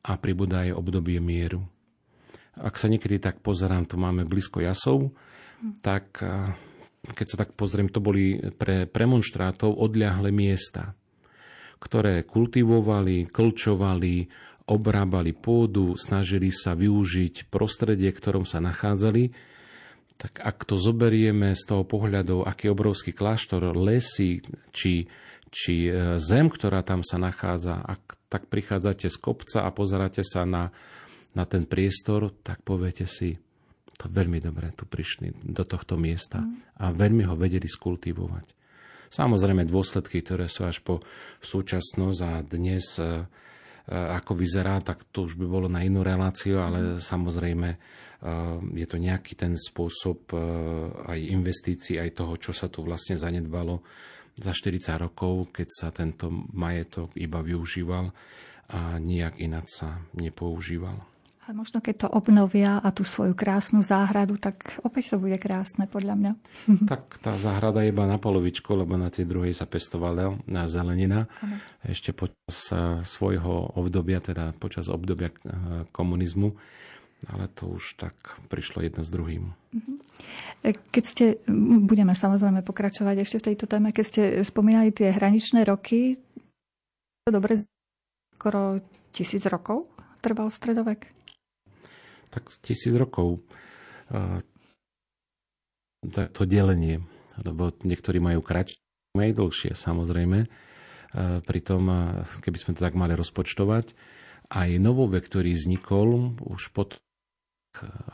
a 0.00 0.16
pribúda 0.16 0.64
aj 0.64 0.76
obdobie 0.76 1.20
mieru. 1.20 1.64
Ak 2.56 2.76
sa 2.76 2.88
niekedy 2.88 3.20
tak 3.20 3.40
pozerám, 3.40 3.88
to 3.88 3.96
máme 3.96 4.28
blízko 4.28 4.60
jasov, 4.60 5.12
tak 5.84 6.20
keď 7.04 7.26
sa 7.28 7.36
tak 7.40 7.56
pozriem, 7.56 7.88
to 7.88 8.00
boli 8.00 8.36
pre 8.56 8.84
premonštrátov 8.84 9.72
odľahlé 9.76 10.32
miesta, 10.32 10.92
ktoré 11.80 12.28
kultivovali, 12.28 13.28
klčovali, 13.28 14.28
obrábali 14.68 15.32
pôdu, 15.32 15.96
snažili 15.96 16.52
sa 16.52 16.76
využiť 16.76 17.48
prostredie, 17.48 18.12
v 18.12 18.18
ktorom 18.20 18.44
sa 18.44 18.60
nachádzali, 18.60 19.32
tak 20.20 20.44
ak 20.44 20.68
to 20.68 20.76
zoberieme 20.76 21.56
z 21.56 21.62
toho 21.64 21.88
pohľadu, 21.88 22.44
aký 22.44 22.68
obrovský 22.68 23.16
kláštor, 23.16 23.72
lesy 23.72 24.44
či, 24.68 25.08
či 25.50 25.90
e, 25.90 26.16
zem, 26.16 26.46
ktorá 26.48 26.80
tam 26.86 27.02
sa 27.02 27.18
nachádza, 27.18 27.82
ak 27.82 28.16
tak 28.30 28.46
prichádzate 28.46 29.10
z 29.10 29.18
kopca 29.18 29.66
a 29.66 29.70
pozeráte 29.74 30.22
sa 30.22 30.46
na, 30.46 30.70
na 31.34 31.44
ten 31.44 31.66
priestor, 31.66 32.30
tak 32.42 32.62
poviete 32.62 33.04
si, 33.04 33.34
to 33.98 34.06
veľmi 34.08 34.40
dobre 34.40 34.72
tu 34.72 34.86
prišli 34.86 35.44
do 35.44 35.66
tohto 35.66 35.98
miesta 35.98 36.46
a 36.78 36.94
veľmi 36.94 37.26
ho 37.28 37.34
vedeli 37.36 37.66
skultivovať. 37.66 38.56
Samozrejme 39.10 39.66
dôsledky, 39.66 40.22
ktoré 40.22 40.46
sú 40.46 40.70
až 40.70 40.78
po 40.86 41.02
súčasnosť 41.42 42.20
a 42.22 42.32
dnes 42.46 42.96
e, 43.02 43.26
Eh, 43.90 43.96
ako 43.96 44.38
vyzerá, 44.38 44.78
tak 44.86 45.02
to 45.10 45.26
už 45.26 45.34
by 45.34 45.46
bolo 45.50 45.66
na 45.66 45.82
inú 45.82 46.06
reláciu, 46.06 46.62
ale 46.62 47.02
samozrejme 47.02 47.68
eh, 47.74 47.78
je 48.78 48.86
to 48.86 48.96
nejaký 49.02 49.34
ten 49.34 49.58
spôsob 49.58 50.30
aj 51.10 51.18
investícií, 51.18 51.98
aj 51.98 52.22
toho, 52.22 52.38
čo 52.38 52.54
sa 52.54 52.70
tu 52.70 52.86
vlastne 52.86 53.18
zanedbalo 53.18 53.82
za 54.40 54.52
40 54.56 54.96
rokov, 54.96 55.52
keď 55.52 55.68
sa 55.68 55.88
tento 55.92 56.32
majetok 56.56 57.12
iba 57.20 57.44
využíval 57.44 58.10
a 58.70 58.96
nijak 58.96 59.38
ináč 59.38 59.82
sa 59.82 60.00
nepoužíval. 60.16 61.10
Ale 61.50 61.66
možno 61.66 61.82
keď 61.82 62.06
to 62.06 62.08
obnovia 62.14 62.78
a 62.78 62.94
tú 62.94 63.02
svoju 63.02 63.34
krásnu 63.34 63.82
záhradu, 63.82 64.38
tak 64.38 64.78
opäť 64.86 65.10
to 65.10 65.16
bude 65.18 65.34
krásne 65.42 65.90
podľa 65.90 66.14
mňa. 66.14 66.32
Tak 66.94 67.18
tá 67.18 67.34
záhrada 67.34 67.82
je 67.82 67.90
iba 67.90 68.06
na 68.06 68.22
polovičku, 68.22 68.70
lebo 68.70 68.94
na 68.94 69.10
tej 69.10 69.26
druhej 69.26 69.50
sa 69.50 69.66
pestovala 69.66 70.38
na 70.46 70.70
zelenina. 70.70 71.26
Ano. 71.42 71.58
Ešte 71.82 72.14
počas 72.14 72.70
eh, 72.70 73.02
svojho 73.02 73.74
obdobia, 73.74 74.22
teda 74.22 74.54
počas 74.62 74.86
obdobia 74.86 75.34
eh, 75.34 75.82
komunizmu, 75.90 76.54
ale 77.28 77.52
to 77.52 77.76
už 77.76 78.00
tak 78.00 78.14
prišlo 78.48 78.80
jedno 78.80 79.04
s 79.04 79.10
druhým. 79.12 79.52
Mhm. 79.76 79.92
Keď 80.92 81.04
ste, 81.04 81.26
budeme 81.84 82.12
samozrejme 82.16 82.64
pokračovať 82.64 83.16
ešte 83.24 83.36
v 83.40 83.46
tejto 83.52 83.64
téme, 83.68 83.92
keď 83.92 84.04
ste 84.04 84.22
spomínali 84.44 84.92
tie 84.92 85.12
hraničné 85.12 85.64
roky, 85.64 86.20
dobre, 87.24 87.64
skoro 88.36 88.80
tisíc 89.12 89.44
rokov 89.48 89.88
trval 90.20 90.52
stredovek? 90.52 91.20
tak 92.30 92.46
tisíc 92.62 92.94
rokov 92.94 93.42
to 96.32 96.42
delenie, 96.46 97.02
lebo 97.42 97.74
niektorí 97.84 98.22
majú 98.22 98.40
kratšie, 98.40 98.80
aj 99.18 99.36
dlhšie 99.36 99.72
samozrejme. 99.74 100.46
Pritom, 101.44 101.82
keby 102.40 102.58
sme 102.58 102.72
to 102.78 102.86
tak 102.86 102.94
mali 102.94 103.18
rozpočtovať, 103.18 103.98
aj 104.50 104.70
novovek, 104.78 105.26
ktorý 105.26 105.58
vznikol 105.58 106.38
už 106.38 106.70
pod 106.70 107.02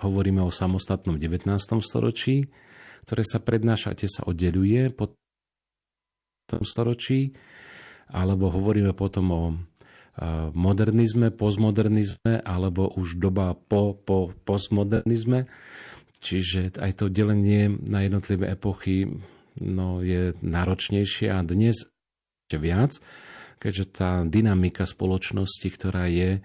hovoríme 0.05 0.45
o 0.45 0.53
samostatnom 0.53 1.17
19. 1.17 1.49
storočí, 1.81 2.49
ktoré 3.07 3.23
sa 3.23 3.39
prednáša, 3.39 3.97
tie 3.97 4.11
sa 4.11 4.27
oddeluje 4.27 4.91
po 4.93 5.15
tom 6.47 6.63
storočí, 6.63 7.35
alebo 8.11 8.51
hovoríme 8.53 8.95
potom 8.95 9.27
o 9.31 9.43
modernizme, 10.57 11.29
postmodernizme 11.29 12.41
alebo 12.41 12.89
už 12.97 13.21
doba 13.21 13.53
po, 13.53 13.93
po 13.93 14.33
postmodernizme. 14.33 15.45
Čiže 16.25 16.81
aj 16.81 16.93
to 16.97 17.13
delenie 17.13 17.69
na 17.69 18.01
jednotlivé 18.09 18.49
epochy 18.57 19.05
no, 19.61 20.01
je 20.01 20.33
náročnejšie 20.41 21.29
a 21.29 21.45
dnes 21.45 21.85
ešte 22.49 22.57
viac, 22.57 22.97
keďže 23.61 23.85
tá 23.93 24.11
dynamika 24.25 24.89
spoločnosti, 24.89 25.69
ktorá 25.69 26.09
je, 26.09 26.41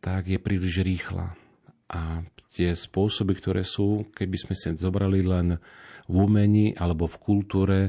tak 0.00 0.32
je 0.32 0.40
príliš 0.40 0.80
rýchla. 0.80 1.43
A 1.94 2.26
tie 2.50 2.74
spôsoby, 2.74 3.38
ktoré 3.38 3.62
sú, 3.62 4.10
keby 4.10 4.36
sme 4.38 4.54
si 4.58 4.74
zobrali 4.74 5.22
len 5.22 5.58
v 6.10 6.14
umení 6.14 6.74
alebo 6.74 7.06
v 7.06 7.16
kultúre 7.22 7.80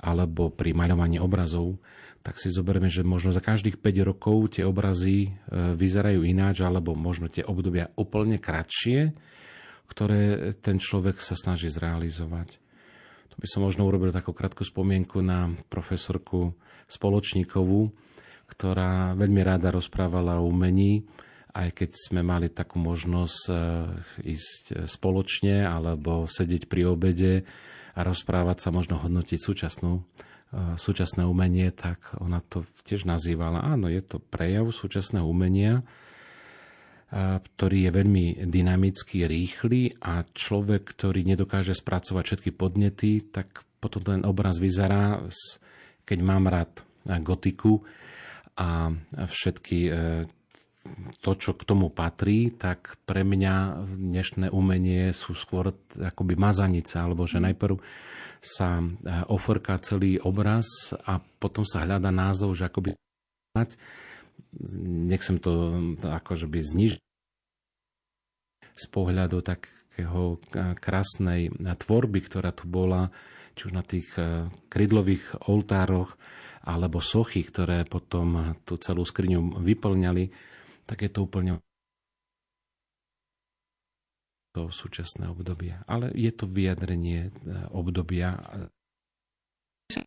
alebo 0.00 0.52
pri 0.52 0.76
maľovaní 0.76 1.16
obrazov, 1.16 1.80
tak 2.26 2.42
si 2.42 2.50
zoberieme, 2.50 2.90
že 2.90 3.06
možno 3.06 3.30
za 3.30 3.38
každých 3.38 3.78
5 3.78 4.10
rokov 4.10 4.58
tie 4.58 4.66
obrazy 4.66 5.30
e, 5.30 5.30
vyzerajú 5.78 6.26
ináč, 6.26 6.58
alebo 6.58 6.98
možno 6.98 7.30
tie 7.30 7.46
obdobia 7.46 7.94
úplne 7.94 8.42
kratšie, 8.42 9.14
ktoré 9.86 10.50
ten 10.58 10.82
človek 10.82 11.22
sa 11.22 11.38
snaží 11.38 11.70
zrealizovať. 11.70 12.58
To 13.30 13.36
by 13.38 13.46
som 13.46 13.62
možno 13.62 13.86
urobil 13.86 14.10
takú 14.10 14.34
krátku 14.34 14.66
spomienku 14.66 15.22
na 15.22 15.54
profesorku 15.70 16.50
Spoločníkovú, 16.90 17.94
ktorá 18.50 19.14
veľmi 19.14 19.42
rada 19.46 19.70
rozprávala 19.70 20.42
o 20.42 20.50
umení, 20.50 21.06
aj 21.56 21.68
keď 21.72 21.90
sme 21.96 22.20
mali 22.20 22.52
takú 22.52 22.76
možnosť 22.76 23.40
e, 23.48 23.54
ísť 24.36 24.84
spoločne 24.84 25.64
alebo 25.64 26.28
sedieť 26.28 26.68
pri 26.68 26.92
obede 26.92 27.48
a 27.96 28.04
rozprávať 28.04 28.60
sa, 28.60 28.68
možno 28.76 29.00
hodnotiť 29.00 29.40
súčasnú 29.40 30.04
súčasné 30.56 31.26
umenie, 31.26 31.74
tak 31.74 32.16
ona 32.22 32.38
to 32.38 32.62
tiež 32.86 33.04
nazývala. 33.04 33.66
Áno, 33.66 33.90
je 33.90 33.98
to 33.98 34.22
prejav 34.22 34.70
súčasného 34.70 35.26
umenia, 35.26 35.82
ktorý 37.12 37.86
je 37.86 37.90
veľmi 37.90 38.24
dynamický, 38.46 39.26
rýchly 39.26 39.98
a 40.02 40.22
človek, 40.22 40.86
ktorý 40.86 41.26
nedokáže 41.26 41.74
spracovať 41.74 42.22
všetky 42.24 42.50
podnety, 42.54 43.26
tak 43.26 43.62
potom 43.78 44.02
ten 44.02 44.22
obraz 44.26 44.58
vyzerá, 44.58 45.22
keď 46.06 46.18
mám 46.22 46.50
rád 46.50 46.82
gotiku 47.22 47.86
a 48.58 48.90
všetky 49.14 49.78
to, 51.20 51.32
čo 51.34 51.52
k 51.54 51.66
tomu 51.66 51.90
patrí, 51.92 52.50
tak 52.54 52.98
pre 53.04 53.22
mňa 53.22 53.86
dnešné 53.96 54.46
umenie 54.50 55.10
sú 55.10 55.34
skôr 55.36 55.74
akoby 55.96 56.34
mazanice, 56.38 56.98
alebo 56.98 57.24
že 57.24 57.42
najprv 57.42 57.78
sa 58.40 58.78
e, 58.78 58.84
ofrká 59.26 59.80
celý 59.82 60.22
obraz 60.22 60.94
a 61.06 61.18
potom 61.18 61.66
sa 61.66 61.82
hľada 61.82 62.14
názov, 62.14 62.54
že 62.54 62.68
akoby 62.68 62.94
nechcem 65.08 65.40
to 65.40 65.52
akože 66.04 66.46
by 66.46 66.60
znižiť 66.60 67.02
z 68.76 68.86
pohľadu 68.92 69.40
takého 69.40 70.36
e, 70.36 70.76
krásnej 70.76 71.48
tvorby, 71.56 72.20
ktorá 72.22 72.52
tu 72.52 72.68
bola, 72.68 73.08
či 73.56 73.68
už 73.68 73.72
na 73.72 73.82
tých 73.82 74.12
e, 74.20 74.46
krydlových 74.68 75.48
oltároch, 75.48 76.14
alebo 76.66 76.98
sochy, 76.98 77.46
ktoré 77.46 77.86
potom 77.86 78.58
tú 78.66 78.74
celú 78.82 79.06
skriňu 79.06 79.62
vyplňali, 79.62 80.24
tak 80.86 81.02
je 81.02 81.10
to 81.10 81.26
úplne 81.26 81.58
to 84.56 84.72
súčasné 84.72 85.28
obdobie. 85.28 85.76
Ale 85.84 86.08
je 86.16 86.32
to 86.32 86.48
vyjadrenie 86.48 87.28
e, 87.28 87.30
obdobia. 87.76 88.40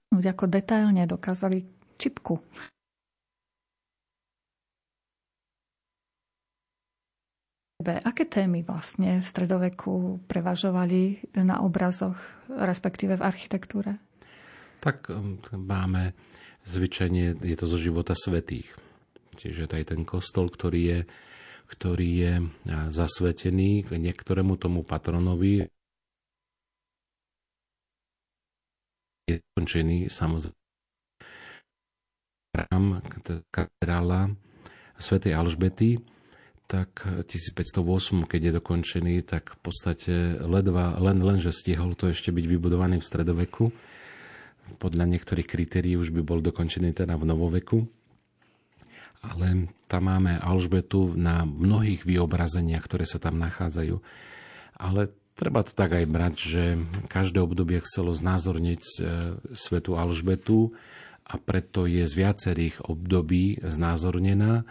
Ako 0.09 0.49
detailne 0.49 1.05
dokázali 1.05 1.61
čipku. 2.01 2.41
Aké 7.79 8.27
témy 8.27 8.65
vlastne 8.67 9.23
v 9.23 9.25
stredoveku 9.25 10.19
prevažovali 10.27 11.31
na 11.39 11.63
obrazoch, 11.63 12.19
respektíve 12.51 13.15
v 13.15 13.23
architektúre? 13.23 13.95
Tak 14.83 15.07
máme 15.55 16.11
zvyčajne, 16.67 17.39
je 17.39 17.55
to 17.55 17.65
zo 17.71 17.79
života 17.79 18.11
svetých. 18.19 18.67
Čiže 19.39 19.71
je 19.71 19.85
ten 19.87 20.03
kostol, 20.03 20.51
ktorý 20.51 20.81
je 20.83 20.99
ktorý 21.69 22.09
je 22.09 22.33
zasvetený 22.89 23.85
k 23.85 24.01
niektorému 24.01 24.57
tomu 24.57 24.81
patronovi. 24.81 25.69
Je 29.29 29.37
končený 29.53 30.09
samozrejme 30.09 30.57
katedrála 33.53 34.33
svätej 34.97 35.37
Alžbety, 35.37 36.01
tak 36.65 37.05
1508, 37.05 38.25
keď 38.25 38.41
je 38.49 38.51
dokončený, 38.57 39.15
tak 39.25 39.53
v 39.53 39.59
podstate 39.61 40.13
ledva, 40.41 40.97
len, 40.97 41.21
len, 41.21 41.37
že 41.37 41.53
stihol 41.53 41.93
to 41.93 42.09
ešte 42.09 42.33
byť 42.33 42.45
vybudovaný 42.45 42.97
v 43.01 43.05
stredoveku. 43.05 43.69
Podľa 44.77 45.05
niektorých 45.05 45.49
kritérií 45.49 45.97
už 45.97 46.13
by 46.13 46.21
bol 46.21 46.41
dokončený 46.41 46.93
teda 46.93 47.17
v 47.17 47.25
novoveku 47.25 47.98
ale 49.19 49.67
tam 49.91 50.07
máme 50.07 50.39
Alžbetu 50.39 51.11
na 51.15 51.43
mnohých 51.43 52.07
vyobrazeniach, 52.07 52.83
ktoré 52.85 53.03
sa 53.03 53.19
tam 53.19 53.35
nachádzajú. 53.41 53.99
Ale 54.79 55.11
treba 55.35 55.63
to 55.67 55.75
tak 55.75 55.95
aj 55.95 56.05
brať, 56.07 56.35
že 56.39 56.63
každé 57.11 57.43
obdobie 57.43 57.83
chcelo 57.83 58.15
znázorniť 58.15 58.81
e, 58.83 58.93
svetu 59.55 59.99
Alžbetu 59.99 60.71
a 61.27 61.35
preto 61.35 61.83
je 61.83 62.07
z 62.07 62.13
viacerých 62.15 62.87
období 62.87 63.59
znázornená 63.59 64.63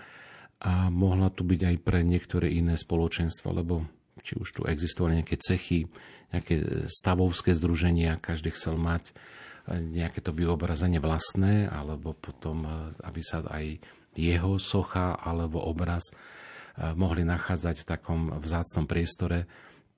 a 0.59 0.91
mohla 0.91 1.29
tu 1.31 1.45
byť 1.45 1.61
aj 1.71 1.77
pre 1.85 2.01
niektoré 2.03 2.51
iné 2.51 2.75
spoločenstva, 2.75 3.53
lebo 3.53 3.85
či 4.25 4.35
už 4.35 4.49
tu 4.51 4.61
existovali 4.67 5.23
nejaké 5.23 5.37
cechy, 5.39 5.87
nejaké 6.35 6.89
stavovské 6.89 7.53
združenia, 7.53 8.21
každý 8.21 8.53
chcel 8.57 8.81
mať 8.81 9.13
e, 9.13 9.13
nejaké 9.77 10.25
to 10.25 10.33
vyobrazenie 10.33 11.05
vlastné, 11.05 11.69
alebo 11.69 12.17
potom, 12.17 12.65
e, 12.65 12.71
aby 13.05 13.21
sa 13.21 13.45
aj 13.45 13.77
jeho 14.17 14.57
socha 14.57 15.19
alebo 15.19 15.61
obraz 15.61 16.09
eh, 16.11 16.95
mohli 16.95 17.27
nachádzať 17.27 17.85
v 17.85 17.89
takom 17.89 18.21
vzácnom 18.39 18.87
priestore, 18.89 19.45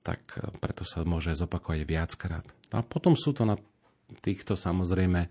tak 0.01 0.21
eh, 0.37 0.49
preto 0.59 0.83
sa 0.83 1.05
môže 1.05 1.31
zopakovať 1.37 1.81
viackrát. 1.85 2.45
A 2.73 2.83
potom 2.83 3.15
sú 3.15 3.31
to 3.31 3.47
na 3.47 3.55
týchto 4.19 4.59
samozrejme 4.59 5.21
eh, 5.25 5.29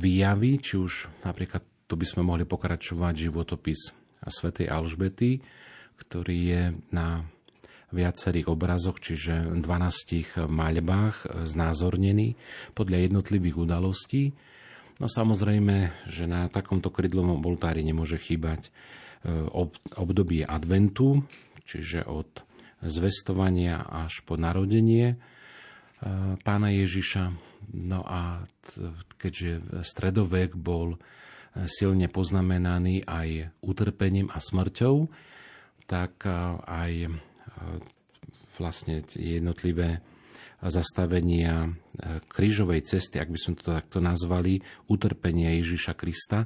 výjavy, 0.00 0.58
či 0.58 0.74
už 0.80 1.22
napríklad 1.22 1.62
tu 1.90 1.98
by 1.98 2.06
sme 2.06 2.22
mohli 2.22 2.46
pokračovať 2.46 3.14
životopis 3.18 3.90
svätej 4.22 4.70
Alžbety, 4.70 5.42
ktorý 5.98 6.38
je 6.38 6.62
na 6.94 7.26
viacerých 7.90 8.46
obrazoch, 8.46 9.02
čiže 9.02 9.58
12 9.58 10.46
maľbách 10.46 11.46
znázornený 11.50 12.38
podľa 12.78 13.10
jednotlivých 13.10 13.56
udalostí. 13.58 14.30
No 15.00 15.08
samozrejme, 15.08 16.04
že 16.04 16.28
na 16.28 16.52
takomto 16.52 16.92
krydlovom 16.92 17.40
oltári 17.40 17.80
nemôže 17.80 18.20
chýbať 18.20 18.68
e, 18.68 18.70
obdobie 19.96 20.44
adventu, 20.44 21.24
čiže 21.64 22.04
od 22.04 22.28
zvestovania 22.84 23.80
až 23.88 24.20
po 24.28 24.36
narodenie 24.36 25.16
e, 25.16 25.16
pána 26.44 26.68
Ježiša. 26.76 27.32
No 27.80 28.04
a 28.04 28.44
keďže 29.16 29.80
stredovek 29.88 30.60
bol 30.60 30.94
e, 30.94 30.98
silne 31.64 32.12
poznamenaný 32.12 33.08
aj 33.08 33.56
utrpením 33.64 34.28
a 34.28 34.36
smrťou, 34.36 35.08
tak 35.88 36.22
aj 36.70 37.10
vlastne 38.62 39.02
jednotlivé 39.10 39.98
zastavenia 40.60 41.72
krížovej 42.28 42.84
cesty, 42.84 43.16
ak 43.16 43.32
by 43.32 43.38
sme 43.40 43.54
to 43.56 43.72
takto 43.72 43.98
nazvali, 44.04 44.60
utrpenia 44.92 45.56
Ježiša 45.56 45.96
Krista, 45.96 46.44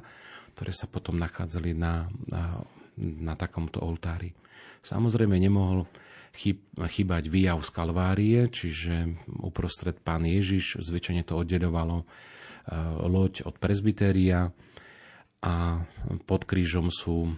ktoré 0.55 0.71
sa 0.71 0.87
potom 0.87 1.19
nachádzali 1.19 1.75
na, 1.75 2.07
na, 2.31 2.63
na 2.99 3.33
takomto 3.35 3.83
oltári. 3.83 4.31
Samozrejme 4.79 5.35
nemohol 5.35 5.83
chýbať 6.75 7.31
výjav 7.31 7.59
z 7.63 7.69
Kalvárie, 7.71 8.39
čiže 8.51 9.19
uprostred 9.39 9.99
pán 9.99 10.27
Ježiš, 10.27 10.79
zväčšene 10.83 11.23
to 11.27 11.39
oddelovalo 11.39 12.03
loď 13.07 13.47
od 13.47 13.55
prezbytéria 13.59 14.51
a 15.45 15.85
pod 16.25 16.41
krížom 16.43 16.89
sú 16.89 17.35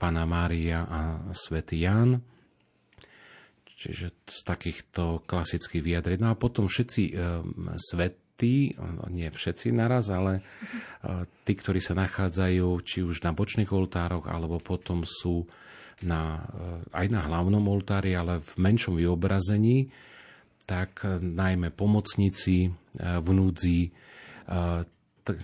Pana 0.00 0.24
Mária 0.24 0.86
a 0.88 1.00
svätý 1.36 1.84
Ján. 1.84 2.24
Čiže 3.80 4.12
z 4.28 4.40
takýchto 4.44 5.24
klasických 5.24 5.80
vyjadrení. 5.80 6.20
No 6.20 6.36
a 6.36 6.36
potom 6.36 6.68
všetci 6.68 7.02
e, 7.08 7.12
svetí, 7.80 8.76
nie 9.08 9.28
všetci 9.32 9.72
naraz, 9.72 10.12
ale 10.12 10.40
e, 10.40 10.42
tí, 11.48 11.56
ktorí 11.56 11.80
sa 11.80 11.96
nachádzajú 11.96 12.68
či 12.84 13.00
už 13.00 13.24
na 13.24 13.32
bočných 13.32 13.72
oltároch, 13.72 14.28
alebo 14.28 14.60
potom 14.60 15.08
sú 15.08 15.48
na, 16.04 16.44
e, 16.44 16.92
aj 16.92 17.06
na 17.08 17.24
hlavnom 17.24 17.64
oltári, 17.72 18.12
ale 18.12 18.44
v 18.44 18.52
menšom 18.60 19.00
vyobrazení, 19.00 19.88
tak 20.68 21.00
najmä 21.16 21.72
pomocníci 21.72 22.68
v 23.00 23.28
núdzi, 23.32 23.80
e, 23.88 23.90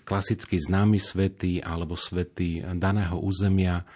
klasicky 0.05 0.61
známy 0.61 1.01
svety 1.01 1.65
alebo 1.65 1.97
svety 1.97 2.65
daného 2.77 3.17
územia, 3.17 3.87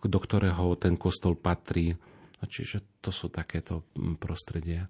do 0.00 0.18
ktorého 0.22 0.78
ten 0.78 0.94
kostol 0.94 1.34
patrí, 1.34 1.92
Čiže 2.40 3.00
to 3.04 3.12
sú 3.12 3.28
takéto 3.28 3.84
mm, 3.96 4.16
prostredia. 4.16 4.88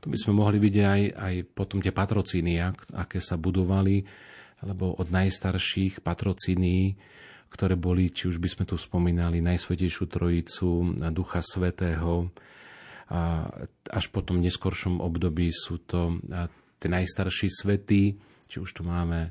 Tu 0.00 0.12
by 0.12 0.16
sme 0.16 0.32
mohli 0.36 0.60
vidieť 0.60 0.86
aj, 0.86 1.02
aj 1.16 1.34
potom 1.56 1.80
tie 1.80 1.92
patrocíny, 1.92 2.60
aké 2.96 3.18
sa 3.20 3.40
budovali, 3.40 4.04
lebo 4.64 4.96
od 4.96 5.08
najstarších 5.08 6.00
patrocíny, 6.04 6.96
ktoré 7.52 7.76
boli, 7.76 8.12
či 8.12 8.28
už 8.28 8.36
by 8.40 8.48
sme 8.48 8.64
tu 8.68 8.76
spomínali, 8.76 9.44
Najsvetejšiu 9.44 10.04
Trojicu, 10.08 10.96
Ducha 11.12 11.40
Svetého, 11.40 12.28
a 13.06 13.46
až 13.86 14.10
po 14.10 14.18
tom 14.18 14.42
neskoršom 14.42 14.98
období 14.98 15.54
sú 15.54 15.78
to 15.86 16.18
tie 16.82 16.90
najstarší 16.90 17.46
svety, 17.46 18.18
či 18.50 18.56
už 18.58 18.70
tu 18.74 18.82
máme 18.82 19.30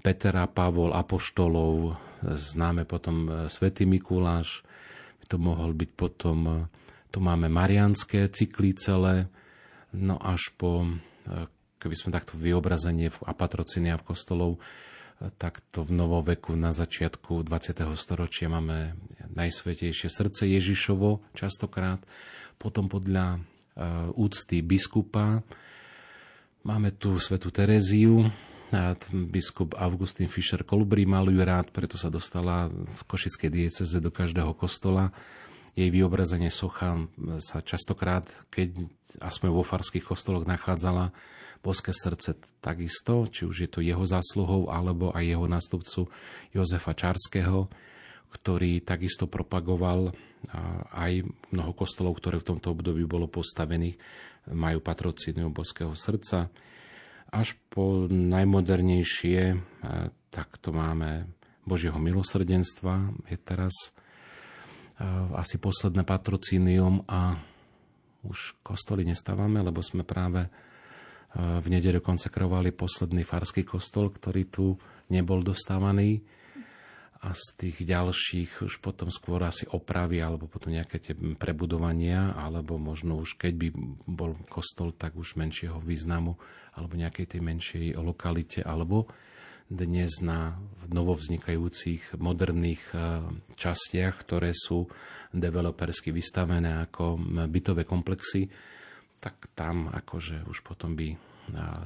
Petra, 0.00 0.48
Pavol, 0.48 0.96
Apoštolov, 0.96 1.94
známe 2.24 2.82
potom 2.88 3.16
e, 3.22 3.30
Svetý 3.46 3.86
Mikuláš, 3.86 4.66
to 5.26 5.36
mohol 5.36 5.74
byť 5.74 5.90
potom, 5.94 6.38
e, 6.46 6.54
tu 7.10 7.18
máme 7.18 7.50
marianské 7.50 8.30
cykly 8.30 8.74
celé, 8.78 9.26
no 9.94 10.16
až 10.18 10.54
po, 10.54 10.86
e, 10.86 11.46
keby 11.82 11.94
sme 11.94 12.10
takto 12.14 12.38
vyobrazenie 12.38 13.10
a 13.10 13.32
patrocinia 13.34 13.98
v 13.98 14.06
kostolov, 14.06 14.50
e, 14.56 14.60
tak 15.36 15.62
to 15.74 15.82
v 15.82 15.92
novoveku 15.94 16.54
na 16.54 16.70
začiatku 16.70 17.42
20. 17.42 17.98
storočia 17.98 18.46
máme 18.46 18.94
najsvetejšie 19.34 20.08
srdce 20.08 20.46
Ježišovo 20.46 21.22
častokrát, 21.34 22.00
potom 22.56 22.88
podľa 22.88 23.44
úcty 24.16 24.64
biskupa 24.64 25.44
máme 26.64 26.96
tu 26.96 27.20
svetu 27.20 27.52
Tereziu, 27.52 28.24
biskup 29.12 29.78
Augustín 29.78 30.26
Fischer 30.26 30.66
Kolbry 30.66 31.06
mal 31.06 31.30
ju 31.30 31.38
rád, 31.38 31.70
preto 31.70 31.94
sa 31.94 32.10
dostala 32.10 32.66
z 32.70 33.00
Košickej 33.06 33.50
dieceze 33.50 33.98
do 34.02 34.10
každého 34.10 34.52
kostola. 34.58 35.14
Jej 35.76 35.92
vyobrazenie 35.92 36.48
socha 36.48 37.04
sa 37.38 37.60
častokrát, 37.60 38.26
keď 38.48 38.74
aspoň 39.20 39.48
vo 39.52 39.62
farských 39.62 40.08
kostoloch 40.08 40.48
nachádzala 40.48 41.12
boské 41.60 41.92
srdce 41.92 42.38
takisto, 42.64 43.28
či 43.28 43.44
už 43.44 43.56
je 43.66 43.70
to 43.70 43.80
jeho 43.84 44.02
zásluhou, 44.02 44.72
alebo 44.72 45.12
aj 45.12 45.24
jeho 45.24 45.46
nástupcu 45.46 46.08
Jozefa 46.56 46.96
Čarského, 46.96 47.68
ktorý 48.32 48.82
takisto 48.82 49.28
propagoval 49.30 50.16
aj 50.96 51.26
mnoho 51.52 51.72
kostolov, 51.76 52.18
ktoré 52.18 52.40
v 52.40 52.56
tomto 52.56 52.72
období 52.72 53.04
bolo 53.06 53.28
postavených, 53.30 53.98
majú 54.50 54.78
patrocíniu 54.78 55.50
boského 55.50 55.92
srdca 55.92 56.50
až 57.36 57.60
po 57.68 58.08
najmodernejšie, 58.08 59.40
e, 59.52 59.56
tak 60.32 60.56
to 60.64 60.72
máme 60.72 61.28
Božieho 61.68 62.00
milosrdenstva, 62.00 63.12
je 63.28 63.36
teraz 63.36 63.74
e, 63.82 63.88
asi 65.36 65.60
posledné 65.60 66.08
patrocínium 66.08 67.04
a 67.04 67.36
už 68.24 68.56
kostoly 68.64 69.04
nestávame, 69.04 69.60
lebo 69.60 69.84
sme 69.84 70.00
práve 70.00 70.48
e, 70.48 70.50
v 71.36 71.66
nedelu 71.68 72.00
konsekrovali 72.00 72.72
posledný 72.72 73.22
farský 73.28 73.68
kostol, 73.68 74.08
ktorý 74.08 74.42
tu 74.48 74.72
nebol 75.12 75.44
dostávaný 75.44 76.24
a 77.26 77.34
z 77.34 77.46
tých 77.58 77.82
ďalších 77.82 78.70
už 78.70 78.78
potom 78.78 79.10
skôr 79.10 79.42
asi 79.42 79.66
opravy 79.66 80.22
alebo 80.22 80.46
potom 80.46 80.70
nejaké 80.70 81.02
tie 81.02 81.14
prebudovania 81.34 82.30
alebo 82.38 82.78
možno 82.78 83.18
už 83.18 83.34
keď 83.34 83.52
by 83.58 83.68
bol 84.06 84.38
kostol 84.46 84.94
tak 84.94 85.18
už 85.18 85.34
menšieho 85.34 85.82
významu 85.82 86.38
alebo 86.78 86.94
nejakej 86.94 87.26
tej 87.34 87.40
menšej 87.42 87.86
lokalite 87.98 88.62
alebo 88.62 89.10
dnes 89.66 90.22
na 90.22 90.54
novovznikajúcich 90.86 92.14
moderných 92.22 92.86
e, 92.94 92.98
častiach, 93.58 94.14
ktoré 94.22 94.54
sú 94.54 94.86
developersky 95.34 96.14
vystavené 96.14 96.86
ako 96.86 97.18
bytové 97.50 97.82
komplexy, 97.82 98.46
tak 99.18 99.50
tam 99.58 99.90
akože 99.90 100.46
už 100.46 100.62
potom 100.62 100.94
by 100.94 101.08
e, 101.10 101.18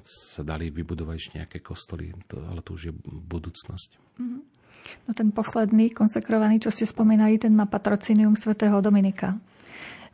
sa 0.05 0.45
dali 0.45 0.69
vybudovať 0.69 1.41
nejaké 1.41 1.65
kostoly, 1.65 2.13
ale 2.37 2.61
to 2.61 2.77
už 2.77 2.93
je 2.93 2.95
budúcnosť. 3.09 4.21
Mm-hmm. 4.21 4.50
No 5.09 5.17
ten 5.17 5.35
posledný 5.35 5.91
konsekrovaný, 5.91 6.63
čo 6.63 6.71
ste 6.71 6.87
spomínali, 6.87 7.41
ten 7.41 7.53
má 7.55 7.67
patrocinium 7.67 8.39
svätého 8.39 8.79
Dominika. 8.79 9.37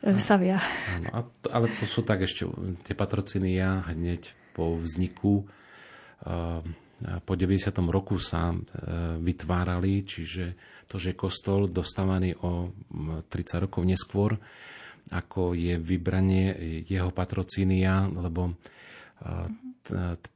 E, 0.01 0.17
Savia. 0.21 0.61
Áno, 0.97 1.09
a 1.13 1.19
to, 1.25 1.47
ale 1.49 1.67
to 1.77 1.85
sú 1.89 2.05
tak 2.05 2.25
ešte 2.25 2.45
tie 2.85 2.93
patrocinia 2.93 3.85
hneď 3.89 4.33
po 4.53 4.77
vzniku 4.77 5.45
e, 6.21 6.65
po 6.97 7.33
90. 7.37 7.69
roku 7.93 8.17
sa 8.17 8.53
e, 8.53 8.57
vytvárali, 9.21 10.01
čiže 10.01 10.57
to, 10.89 10.97
že 10.97 11.13
kostol 11.13 11.69
dostávaný 11.69 12.33
o 12.41 12.73
30 13.29 13.65
rokov 13.69 13.85
neskôr, 13.85 14.33
ako 15.13 15.53
je 15.53 15.77
vybranie 15.77 16.51
jeho 16.83 17.13
patrocínia, 17.15 18.09
lebo 18.11 18.59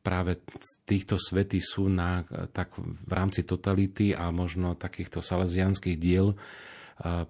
práve 0.01 0.39
týchto 0.87 1.19
svety 1.19 1.59
sú 1.59 1.91
na, 1.91 2.23
tak 2.55 2.75
v 2.79 3.11
rámci 3.11 3.43
totality 3.43 4.15
a 4.15 4.31
možno 4.31 4.79
takýchto 4.79 5.19
salesianských 5.19 5.97
diel 5.99 6.33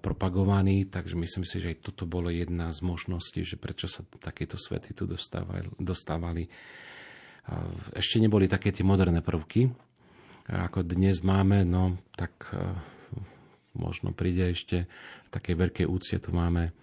propagovaní, 0.04 0.84
takže 0.84 1.16
myslím 1.16 1.48
si, 1.48 1.56
že 1.56 1.72
aj 1.72 1.78
toto 1.80 2.04
bolo 2.04 2.28
jedna 2.28 2.68
z 2.76 2.84
možností, 2.84 3.40
že 3.40 3.56
prečo 3.56 3.88
sa 3.88 4.04
takéto 4.20 4.60
svety 4.60 4.92
tu 4.92 5.08
dostávali. 5.08 5.64
dostávali. 5.80 6.44
Ešte 7.96 8.20
neboli 8.20 8.46
také 8.52 8.70
tie 8.70 8.84
moderné 8.84 9.24
prvky, 9.24 9.72
ako 10.52 10.84
dnes 10.84 11.24
máme, 11.24 11.64
no 11.64 11.96
tak 12.12 12.52
možno 13.72 14.12
príde 14.12 14.52
ešte 14.52 14.84
v 15.24 15.28
takej 15.32 15.54
veľkej 15.56 15.86
úcie, 15.88 16.20
tu 16.20 16.36
máme 16.36 16.76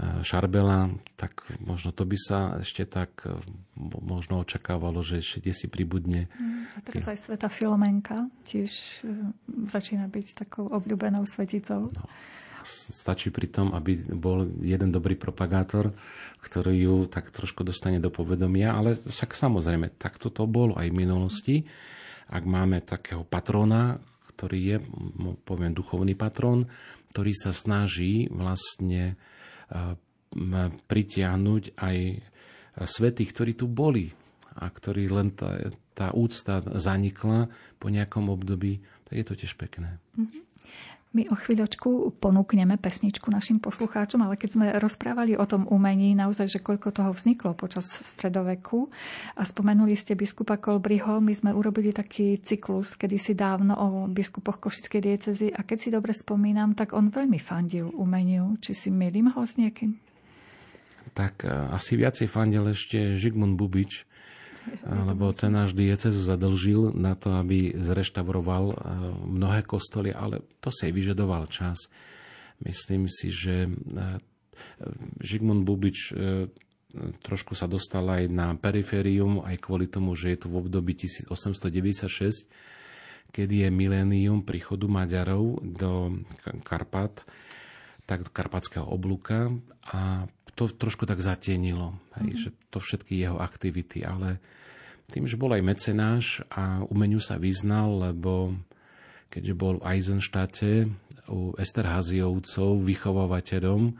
Šarbela, 0.00 0.88
tak 1.20 1.44
možno 1.60 1.92
to 1.92 2.08
by 2.08 2.16
sa 2.16 2.40
ešte 2.64 2.88
tak 2.88 3.28
e, 3.28 3.36
možno 4.00 4.40
očakávalo, 4.40 5.04
že 5.04 5.20
ešte 5.20 5.52
si 5.52 5.68
pribudne. 5.68 6.32
Mm, 6.40 6.64
a 6.72 6.78
teraz 6.80 7.04
aj 7.12 7.18
Sveta 7.20 7.48
Filomenka 7.52 8.32
tiež 8.48 9.04
e, 9.04 9.28
začína 9.68 10.08
byť 10.08 10.46
takou 10.46 10.72
obľúbenou 10.72 11.28
sveticou. 11.28 11.92
No. 11.92 12.04
Stačí 12.64 13.32
pri 13.32 13.48
tom, 13.48 13.72
aby 13.72 13.96
bol 14.12 14.44
jeden 14.60 14.92
dobrý 14.92 15.16
propagátor, 15.16 15.92
ktorý 16.44 16.74
ju 16.76 16.96
tak 17.08 17.32
trošku 17.32 17.64
dostane 17.64 18.00
do 18.00 18.12
povedomia, 18.12 18.76
ale 18.76 18.96
však 18.96 19.32
samozrejme, 19.32 19.96
takto 19.96 20.28
to 20.28 20.44
bolo 20.44 20.76
aj 20.76 20.92
v 20.92 20.96
minulosti. 20.96 21.56
Ak 22.28 22.44
máme 22.44 22.84
takého 22.84 23.24
patrona, 23.24 23.96
ktorý 24.32 24.60
je, 24.60 24.76
poviem, 25.44 25.72
duchovný 25.72 26.16
patrón, 26.16 26.68
ktorý 27.12 27.32
sa 27.36 27.52
snaží 27.52 28.28
vlastne 28.32 29.20
pritiahnuť 30.86 31.62
aj 31.78 31.96
svety, 32.80 33.22
ktorí 33.26 33.52
tu 33.58 33.66
boli 33.66 34.10
a 34.58 34.66
ktorí 34.66 35.10
len 35.10 35.34
tá, 35.34 35.58
tá 35.94 36.10
úcta 36.14 36.62
zanikla 36.78 37.50
po 37.78 37.86
nejakom 37.90 38.30
období, 38.30 38.82
tak 39.06 39.14
je 39.18 39.26
to 39.26 39.34
tiež 39.38 39.54
pekné. 39.58 39.98
Mm-hmm. 40.18 40.42
My 41.10 41.26
o 41.26 41.34
chvíľočku 41.34 42.22
ponúkneme 42.22 42.78
pesničku 42.78 43.34
našim 43.34 43.58
poslucháčom, 43.58 44.22
ale 44.22 44.38
keď 44.38 44.50
sme 44.54 44.66
rozprávali 44.78 45.34
o 45.34 45.42
tom 45.42 45.66
umení, 45.66 46.14
naozaj, 46.14 46.46
že 46.46 46.62
koľko 46.62 46.94
toho 46.94 47.10
vzniklo 47.10 47.58
počas 47.58 47.90
stredoveku 47.90 48.86
a 49.34 49.42
spomenuli 49.42 49.98
ste 49.98 50.14
biskupa 50.14 50.62
Kolbriho, 50.62 51.18
my 51.18 51.34
sme 51.34 51.50
urobili 51.50 51.90
taký 51.90 52.38
cyklus 52.38 52.94
kedysi 52.94 53.34
dávno 53.34 53.74
o 53.74 53.86
biskupoch 54.06 54.62
Košickej 54.62 55.02
diecezy 55.02 55.48
a 55.50 55.66
keď 55.66 55.78
si 55.82 55.88
dobre 55.90 56.14
spomínam, 56.14 56.78
tak 56.78 56.94
on 56.94 57.10
veľmi 57.10 57.42
fandil 57.42 57.90
umeniu. 57.90 58.54
Či 58.62 58.86
si 58.86 58.88
milím 58.94 59.34
ho 59.34 59.42
s 59.42 59.58
niekým? 59.58 59.98
Tak 61.10 61.42
e, 61.42 61.50
asi 61.74 61.98
viacej 61.98 62.30
fandil 62.30 62.70
ešte 62.70 63.18
Žigmund 63.18 63.58
Bubič, 63.58 64.06
lebo 65.08 65.32
ten 65.32 65.52
náš 65.54 65.72
diecezu 65.72 66.20
zadlžil 66.20 66.92
na 66.96 67.16
to, 67.16 67.32
aby 67.36 67.74
zreštauroval 67.76 68.64
eh, 68.70 68.76
mnohé 69.26 69.64
kostoly, 69.64 70.12
ale 70.12 70.44
to 70.60 70.68
si 70.72 70.88
aj 70.88 70.92
vyžadoval 70.92 71.48
čas. 71.48 71.88
Myslím 72.60 73.08
si, 73.08 73.32
že 73.32 73.66
eh, 73.66 74.20
Žigmund 75.20 75.64
Bubič 75.64 75.98
eh, 76.12 76.48
trošku 77.22 77.54
sa 77.54 77.70
dostal 77.70 78.02
aj 78.10 78.26
na 78.28 78.52
periférium, 78.58 79.46
aj 79.46 79.56
kvôli 79.62 79.86
tomu, 79.86 80.18
že 80.18 80.34
je 80.34 80.38
tu 80.42 80.46
v 80.50 80.58
období 80.66 80.98
1896, 80.98 82.50
kedy 83.30 83.54
je 83.66 83.68
milénium 83.70 84.42
príchodu 84.42 84.90
Maďarov 84.90 85.62
do 85.62 86.18
Karpat, 86.66 87.22
tak 88.10 88.26
do 88.26 88.30
karpatského 88.34 88.82
oblúka 88.90 89.54
a 89.86 90.26
to 90.60 90.68
trošku 90.68 91.08
tak 91.08 91.24
zatienilo, 91.24 91.96
hej, 92.20 92.36
mm-hmm. 92.36 92.42
že 92.44 92.48
to 92.68 92.78
všetky 92.84 93.16
jeho 93.16 93.40
aktivity, 93.40 94.04
ale 94.04 94.36
tým, 95.08 95.24
že 95.24 95.40
bol 95.40 95.56
aj 95.56 95.64
mecenáš 95.64 96.44
a 96.52 96.84
umeniu 96.84 97.18
sa 97.18 97.40
vyznal, 97.40 98.12
lebo 98.12 98.52
keďže 99.32 99.54
bol 99.56 99.80
v 99.80 99.96
Eisenštáte 99.96 100.92
u 101.32 101.56
Esterhaziovcov 101.56 102.84
vychovávateľom 102.84 103.96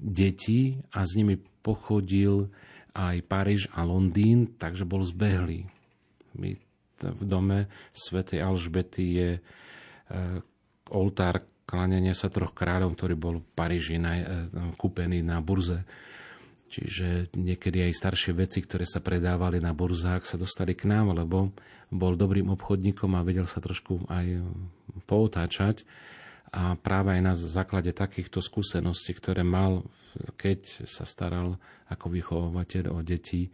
detí 0.00 0.80
a 0.96 1.04
s 1.04 1.12
nimi 1.12 1.36
pochodil 1.60 2.48
aj 2.96 3.20
Paríž 3.28 3.68
a 3.76 3.84
Londýn, 3.84 4.56
takže 4.56 4.88
bol 4.88 5.04
zbehlý. 5.04 5.68
My 6.32 6.56
v 6.96 7.22
dome 7.28 7.68
svätej 7.92 8.40
Alžbety 8.40 9.04
je 9.20 9.30
e, 9.36 9.40
oltár 10.88 11.44
kláňania 11.66 12.14
sa 12.14 12.30
troch 12.30 12.54
kráľov, 12.54 12.94
ktorý 12.94 13.14
bol 13.18 13.34
v 13.42 13.48
Paríži 13.52 13.98
na, 13.98 14.12
e, 14.16 14.24
kúpený 14.78 15.20
na 15.20 15.42
burze. 15.42 15.82
Čiže 16.66 17.30
niekedy 17.34 17.86
aj 17.86 17.94
staršie 17.94 18.32
veci, 18.34 18.58
ktoré 18.62 18.82
sa 18.82 18.98
predávali 18.98 19.62
na 19.62 19.70
burzách, 19.70 20.26
sa 20.26 20.34
dostali 20.34 20.74
k 20.74 20.90
nám, 20.90 21.14
lebo 21.14 21.54
bol 21.90 22.18
dobrým 22.18 22.50
obchodníkom 22.50 23.14
a 23.14 23.22
vedel 23.22 23.46
sa 23.46 23.62
trošku 23.62 24.10
aj 24.10 24.42
poutáčať. 25.06 25.86
A 26.50 26.74
práve 26.74 27.14
aj 27.14 27.22
na 27.22 27.34
základe 27.38 27.94
takýchto 27.94 28.42
skúseností, 28.42 29.14
ktoré 29.14 29.46
mal, 29.46 29.86
keď 30.38 30.86
sa 30.86 31.06
staral 31.06 31.58
ako 31.86 32.06
vychovateľ 32.10 32.84
o 32.94 32.98
deti 33.02 33.50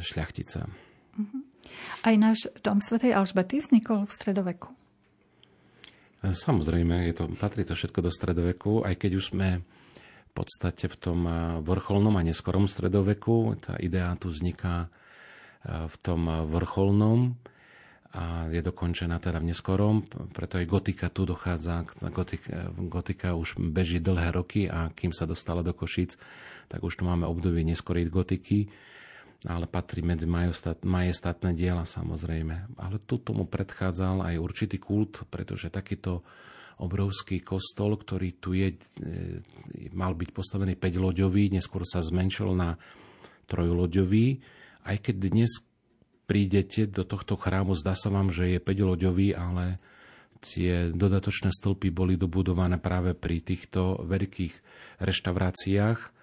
šľachtica. 0.00 0.64
Mhm. 1.18 1.38
Aj 2.04 2.14
náš 2.20 2.48
dom 2.60 2.78
svätej 2.80 3.16
Alžbety 3.16 3.60
vznikol 3.60 4.04
v 4.04 4.12
stredoveku. 4.12 4.68
Samozrejme, 6.24 7.04
je 7.12 7.14
to, 7.20 7.24
patrí 7.36 7.68
to 7.68 7.76
všetko 7.76 8.00
do 8.00 8.08
stredoveku, 8.08 8.80
aj 8.80 8.96
keď 8.96 9.10
už 9.20 9.24
sme 9.36 9.60
v 9.60 10.32
podstate 10.32 10.88
v 10.88 10.96
tom 10.96 11.20
vrcholnom 11.60 12.16
a 12.16 12.24
neskorom 12.24 12.64
stredoveku. 12.64 13.60
Tá 13.60 13.76
idea 13.76 14.08
tu 14.16 14.32
vzniká 14.32 14.88
v 15.64 15.96
tom 16.00 16.24
vrcholnom 16.48 17.36
a 18.14 18.46
je 18.46 18.62
dokončená 18.62 19.18
teda 19.18 19.42
v 19.42 19.50
neskorom, 19.50 20.06
preto 20.30 20.62
aj 20.62 20.70
gotika 20.70 21.10
tu 21.10 21.26
dochádza, 21.26 21.82
gotika, 22.14 22.70
gotika 22.72 23.28
už 23.34 23.58
beží 23.58 23.98
dlhé 23.98 24.30
roky 24.30 24.70
a 24.70 24.94
kým 24.94 25.10
sa 25.10 25.26
dostala 25.26 25.66
do 25.66 25.74
Košic, 25.74 26.14
tak 26.70 26.86
už 26.86 26.94
tu 26.94 27.02
máme 27.02 27.26
obdobie 27.26 27.66
neskorej 27.66 28.06
gotiky 28.06 28.70
ale 29.44 29.68
patrí 29.68 30.00
medzi 30.00 30.24
majestátne 30.80 31.52
diela 31.52 31.84
samozrejme. 31.84 32.80
Ale 32.80 32.96
tu 33.04 33.20
tomu 33.20 33.44
predchádzal 33.44 34.24
aj 34.24 34.34
určitý 34.40 34.80
kult, 34.80 35.28
pretože 35.28 35.68
takýto 35.68 36.24
obrovský 36.80 37.44
kostol, 37.44 37.94
ktorý 37.94 38.28
tu 38.40 38.56
je, 38.56 38.74
e, 38.74 38.78
mal 39.94 40.16
byť 40.16 40.30
postavený 40.34 40.74
5-loďový, 40.74 41.54
neskôr 41.54 41.86
sa 41.86 42.02
zmenšil 42.02 42.50
na 42.56 42.74
trojloďový. 43.46 44.42
Aj 44.82 44.96
keď 44.98 45.14
dnes 45.30 45.62
prídete 46.24 46.88
do 46.90 47.04
tohto 47.06 47.38
chrámu, 47.38 47.76
zdá 47.78 47.94
sa 47.94 48.10
vám, 48.10 48.32
že 48.32 48.56
je 48.56 48.58
5-loďový, 48.58 49.36
ale 49.36 49.78
tie 50.44 50.90
dodatočné 50.92 51.52
stĺpy 51.52 51.88
boli 51.94 52.20
dobudované 52.20 52.76
práve 52.76 53.16
pri 53.16 53.40
týchto 53.40 54.04
veľkých 54.04 54.54
reštauráciách 55.00 56.13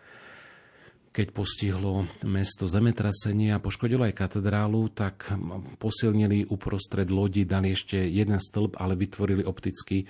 keď 1.11 1.27
postihlo 1.35 2.07
mesto 2.23 2.71
zemetrasenie 2.71 3.51
a 3.51 3.59
poškodilo 3.59 4.07
aj 4.07 4.15
katedrálu, 4.15 4.87
tak 4.95 5.27
posilnili 5.75 6.47
uprostred 6.47 7.11
lodi, 7.11 7.43
dali 7.43 7.75
ešte 7.75 7.99
jeden 7.99 8.39
stĺp, 8.39 8.79
ale 8.79 8.95
vytvorili 8.95 9.43
opticky, 9.43 10.07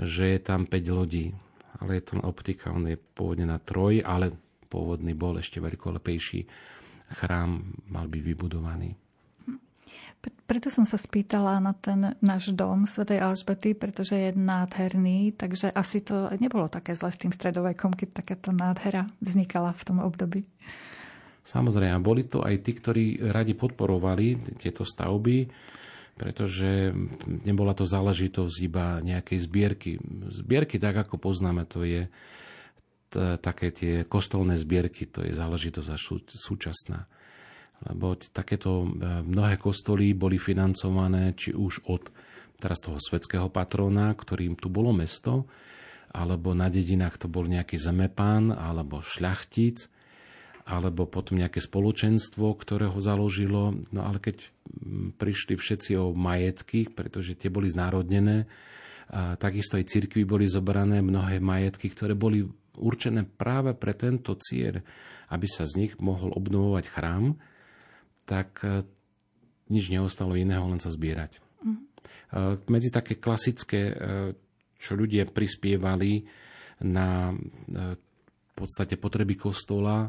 že 0.00 0.24
je 0.36 0.40
tam 0.40 0.64
5 0.64 0.96
lodí. 0.96 1.28
Ale 1.80 2.00
je 2.00 2.12
to 2.12 2.24
optika, 2.24 2.72
on 2.72 2.88
je 2.88 2.96
pôvodne 2.96 3.48
na 3.48 3.60
troj, 3.60 4.00
ale 4.00 4.32
pôvodný 4.68 5.12
bol 5.12 5.36
ešte 5.36 5.60
veľkolepejší 5.60 6.40
chrám, 7.20 7.76
mal 7.90 8.06
byť 8.08 8.22
vybudovaný. 8.22 9.09
Preto 10.20 10.68
som 10.68 10.84
sa 10.84 10.98
spýtala 10.98 11.62
na 11.62 11.72
ten 11.72 12.18
náš 12.20 12.52
dom 12.52 12.84
svätej 12.84 13.22
Alžbety, 13.22 13.72
pretože 13.72 14.18
je 14.18 14.30
nádherný, 14.34 15.32
takže 15.32 15.70
asi 15.70 16.02
to 16.04 16.28
nebolo 16.42 16.66
také 16.66 16.92
zle 16.92 17.08
s 17.08 17.22
tým 17.22 17.30
stredovekom, 17.32 17.94
keď 17.94 18.20
takáto 18.20 18.50
nádhera 18.50 19.08
vznikala 19.22 19.72
v 19.72 19.82
tom 19.86 20.02
období. 20.02 20.42
Samozrejme, 21.46 22.02
boli 22.04 22.28
to 22.28 22.44
aj 22.44 22.66
tí, 22.66 22.72
ktorí 22.76 23.04
radi 23.32 23.56
podporovali 23.56 24.58
tieto 24.60 24.84
stavby, 24.84 25.48
pretože 26.20 26.92
nebola 27.48 27.72
to 27.72 27.88
záležitosť 27.88 28.56
iba 28.60 29.00
nejakej 29.00 29.38
zbierky. 29.40 29.96
Zbierky, 30.28 30.76
tak 30.76 31.00
ako 31.08 31.16
poznáme, 31.16 31.64
to 31.64 31.80
je 31.86 32.10
t- 33.08 33.38
také 33.40 33.72
tie 33.72 34.04
kostolné 34.04 34.60
zbierky, 34.60 35.08
to 35.08 35.24
je 35.24 35.32
záležitosť 35.32 35.88
súčasná 36.28 37.08
lebo 37.88 38.12
takéto 38.16 38.84
e, 38.84 38.88
mnohé 39.24 39.56
kostoly 39.56 40.12
boli 40.12 40.36
financované 40.36 41.32
či 41.32 41.56
už 41.56 41.88
od 41.88 42.12
teraz 42.60 42.84
toho 42.84 43.00
svetského 43.00 43.48
patróna, 43.48 44.12
ktorým 44.12 44.52
tu 44.60 44.68
bolo 44.68 44.92
mesto, 44.92 45.48
alebo 46.12 46.52
na 46.52 46.68
dedinách 46.68 47.16
to 47.16 47.26
bol 47.30 47.48
nejaký 47.48 47.80
zemepán, 47.80 48.52
alebo 48.52 49.00
šľachtic, 49.00 49.88
alebo 50.68 51.08
potom 51.08 51.40
nejaké 51.40 51.58
spoločenstvo, 51.64 52.52
ktoré 52.60 52.86
ho 52.92 53.00
založilo. 53.00 53.74
No 53.90 54.04
ale 54.04 54.20
keď 54.20 54.44
prišli 55.16 55.56
všetci 55.56 55.96
o 55.96 56.12
majetky, 56.12 56.92
pretože 56.92 57.34
tie 57.34 57.48
boli 57.48 57.72
znárodnené, 57.72 58.44
a 59.10 59.34
takisto 59.34 59.74
aj 59.74 59.90
cirkvy 59.90 60.22
boli 60.22 60.46
zobrané 60.46 61.02
mnohé 61.02 61.42
majetky, 61.42 61.90
ktoré 61.90 62.14
boli 62.14 62.46
určené 62.78 63.26
práve 63.26 63.74
pre 63.74 63.90
tento 63.98 64.38
cieľ, 64.38 64.78
aby 65.34 65.46
sa 65.50 65.66
z 65.66 65.82
nich 65.82 65.92
mohol 65.98 66.30
obnovovať 66.30 66.84
chrám, 66.86 67.34
tak 68.30 68.62
e, 68.62 68.86
nič 69.74 69.90
neostalo 69.90 70.38
iného, 70.38 70.62
len 70.70 70.78
sa 70.78 70.94
zbierať. 70.94 71.42
Mm. 71.66 71.82
Medzi 72.70 72.94
také 72.94 73.18
klasické, 73.18 73.90
e, 73.90 73.94
čo 74.78 74.94
ľudia 74.94 75.26
prispievali 75.26 76.22
na 76.86 77.36
v 78.50 78.52
podstate 78.56 78.96
potreby 78.96 79.36
kostola, 79.36 80.08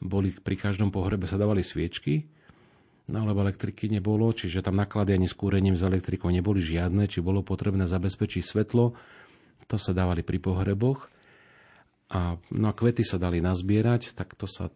boli 0.00 0.32
pri 0.32 0.56
každom 0.56 0.92
pohrebe 0.92 1.24
sa 1.24 1.40
dávali 1.40 1.64
sviečky, 1.64 2.24
no 3.12 3.24
lebo 3.24 3.40
elektriky 3.40 3.88
nebolo, 3.88 4.28
čiže 4.32 4.60
tam 4.60 4.76
naklady 4.76 5.16
ani 5.16 5.28
s 5.28 5.36
kúrením 5.36 5.78
z 5.78 5.86
elektrikou 5.86 6.28
neboli 6.28 6.60
žiadne, 6.60 7.08
či 7.08 7.24
bolo 7.24 7.40
potrebné 7.40 7.88
zabezpečiť 7.88 8.42
svetlo, 8.44 8.92
to 9.66 9.76
sa 9.78 9.92
dávali 9.96 10.22
pri 10.22 10.38
pohreboch. 10.42 11.08
A, 12.06 12.38
no 12.54 12.66
a 12.70 12.74
kvety 12.74 13.02
sa 13.02 13.18
dali 13.18 13.42
nazbierať, 13.42 14.14
tak 14.14 14.38
to 14.38 14.46
sa 14.46 14.70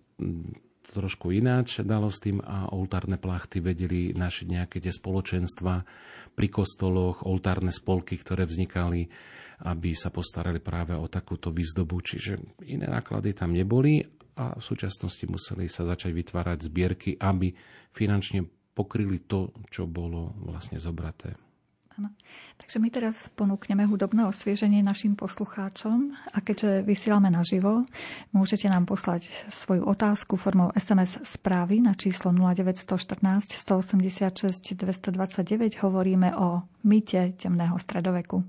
trošku 0.90 1.31
ináč 1.31 1.81
dalo 1.87 2.11
s 2.11 2.18
tým 2.18 2.42
a 2.42 2.70
oltárne 2.74 3.16
plachty 3.16 3.62
vedeli 3.62 4.11
našiť 4.11 4.46
nejaké 4.50 4.76
tie 4.83 4.90
spoločenstva 4.90 5.87
pri 6.35 6.48
kostoloch, 6.50 7.22
oltárne 7.22 7.70
spolky, 7.70 8.18
ktoré 8.18 8.46
vznikali, 8.46 9.07
aby 9.66 9.90
sa 9.92 10.11
postarali 10.11 10.59
práve 10.59 10.96
o 10.96 11.07
takúto 11.07 11.55
výzdobu. 11.55 12.00
Čiže 12.00 12.64
iné 12.66 12.87
náklady 12.88 13.37
tam 13.37 13.53
neboli 13.53 14.00
a 14.40 14.57
v 14.57 14.62
súčasnosti 14.62 15.26
museli 15.29 15.68
sa 15.68 15.85
začať 15.85 16.11
vytvárať 16.16 16.59
zbierky, 16.64 17.11
aby 17.20 17.53
finančne 17.92 18.46
pokryli 18.72 19.26
to, 19.26 19.53
čo 19.68 19.85
bolo 19.85 20.33
vlastne 20.46 20.81
zobraté. 20.81 21.49
Áno. 22.00 22.16
Takže 22.56 22.80
my 22.80 22.88
teraz 22.88 23.20
ponúkneme 23.36 23.84
hudobné 23.84 24.24
osvieženie 24.24 24.80
našim 24.80 25.12
poslucháčom 25.20 26.16
a 26.32 26.38
keďže 26.40 26.80
vysielame 26.80 27.28
naživo, 27.28 27.84
môžete 28.32 28.72
nám 28.72 28.88
poslať 28.88 29.28
svoju 29.52 29.84
otázku 29.84 30.40
formou 30.40 30.72
SMS 30.72 31.20
správy 31.28 31.84
na 31.84 31.92
číslo 31.92 32.32
0914 32.32 33.52
186 33.52 34.64
229. 34.80 35.84
Hovoríme 35.84 36.32
o 36.40 36.64
mýte 36.88 37.36
temného 37.36 37.76
stredoveku. 37.76 38.48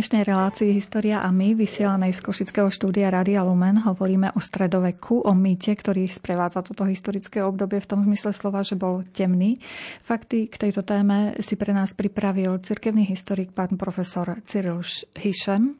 Dnešnej 0.00 0.32
relácii 0.32 0.72
História 0.72 1.20
a 1.20 1.28
my, 1.28 1.52
vysielanej 1.52 2.16
z 2.16 2.24
Košického 2.24 2.72
štúdia 2.72 3.12
Radia 3.12 3.44
Lumen, 3.44 3.84
hovoríme 3.84 4.32
o 4.32 4.40
stredoveku, 4.40 5.28
o 5.28 5.36
mýte, 5.36 5.76
ktorý 5.76 6.08
sprevádza 6.08 6.64
toto 6.64 6.88
historické 6.88 7.44
obdobie 7.44 7.84
v 7.84 7.90
tom 7.92 8.00
zmysle 8.00 8.32
slova, 8.32 8.64
že 8.64 8.80
bol 8.80 9.04
temný. 9.12 9.60
Fakty 10.00 10.48
k 10.48 10.56
tejto 10.56 10.88
téme 10.88 11.36
si 11.44 11.52
pre 11.52 11.76
nás 11.76 11.92
pripravil 11.92 12.64
cirkevný 12.64 13.04
historik 13.12 13.52
pán 13.52 13.76
profesor 13.76 14.40
Cyril 14.48 14.80
Hišem. 15.20 15.76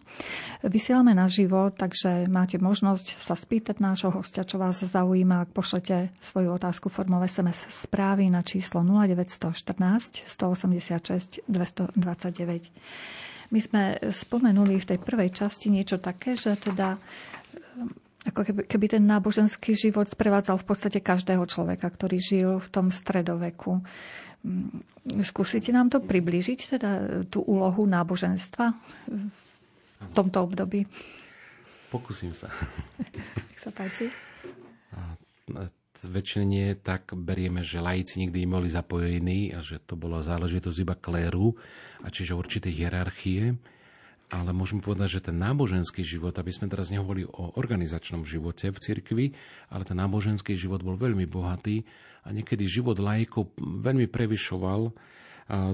Vysielame 0.69 1.17
naživo, 1.17 1.73
takže 1.73 2.29
máte 2.29 2.61
možnosť 2.61 3.17
sa 3.17 3.33
spýtať 3.33 3.81
nášho 3.81 4.13
hostia, 4.13 4.45
čo 4.45 4.61
vás 4.61 4.85
zaujíma, 4.85 5.49
ak 5.49 5.57
pošlete 5.57 6.13
svoju 6.21 6.61
otázku 6.61 6.93
formou 6.93 7.25
SMS 7.25 7.65
správy 7.73 8.29
na 8.29 8.45
číslo 8.45 8.85
0914 8.85 10.29
186 10.29 11.41
229. 11.49 13.01
My 13.51 13.61
sme 13.61 13.83
spomenuli 13.99 14.79
v 14.79 14.89
tej 14.95 14.99
prvej 15.03 15.35
časti 15.35 15.71
niečo 15.71 15.99
také, 15.99 16.39
že 16.39 16.55
teda 16.55 16.95
eh, 16.97 18.31
ako 18.31 18.41
keby, 18.47 18.61
keby 18.71 18.87
ten 18.87 19.05
náboženský 19.07 19.75
život 19.75 20.07
sprevádzal 20.07 20.61
v 20.61 20.67
podstate 20.67 20.99
každého 21.03 21.43
človeka, 21.47 21.91
ktorý 21.91 22.19
žil 22.21 22.51
v 22.63 22.69
tom 22.71 22.93
stredoveku. 22.93 23.83
Mm, 24.47 24.81
skúsite 25.25 25.73
nám 25.75 25.91
to 25.91 25.99
približiť, 26.01 26.59
teda 26.79 26.91
tú 27.29 27.43
úlohu 27.45 27.85
náboženstva 27.85 28.67
v 30.01 30.13
tomto 30.15 30.39
období? 30.47 30.85
Pokúsim 31.91 32.31
sa. 32.31 32.49
Nech 33.51 33.61
sa 33.61 33.73
páči 33.75 34.09
nie 36.47 36.73
tak 36.79 37.13
berieme, 37.13 37.61
že 37.61 37.83
laici 37.83 38.25
nikdy 38.25 38.47
neboli 38.47 38.73
zapojení 38.73 39.53
a 39.53 39.61
že 39.61 39.83
to 39.83 39.99
bola 39.99 40.25
záležitosť 40.25 40.79
iba 40.81 40.97
kléru, 40.97 41.53
a 42.01 42.09
čiže 42.09 42.39
určité 42.39 42.73
hierarchie. 42.73 43.59
Ale 44.31 44.55
môžeme 44.55 44.79
povedať, 44.79 45.19
že 45.19 45.27
ten 45.27 45.43
náboženský 45.43 46.07
život, 46.07 46.31
aby 46.39 46.55
sme 46.55 46.71
teraz 46.71 46.95
nehovorili 46.95 47.27
o 47.27 47.51
organizačnom 47.59 48.23
živote 48.23 48.71
v 48.71 48.79
cirkvi, 48.79 49.27
ale 49.75 49.83
ten 49.83 49.99
náboženský 49.99 50.55
život 50.55 50.87
bol 50.87 50.95
veľmi 50.95 51.27
bohatý 51.27 51.83
a 52.23 52.31
niekedy 52.31 52.63
život 52.71 53.03
laikov 53.03 53.51
veľmi 53.59 54.07
prevyšoval 54.07 54.95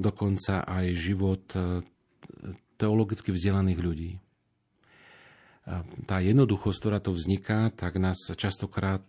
dokonca 0.00 0.64
aj 0.64 0.86
život 0.96 1.44
e, 1.52 1.84
teologicky 2.80 3.28
vzdelaných 3.28 3.80
ľudí 3.84 4.12
tá 6.06 6.22
jednoduchosť, 6.22 6.78
ktorá 6.78 6.98
to 7.02 7.10
vzniká, 7.10 7.74
tak 7.74 7.98
nás 7.98 8.30
častokrát 8.38 9.02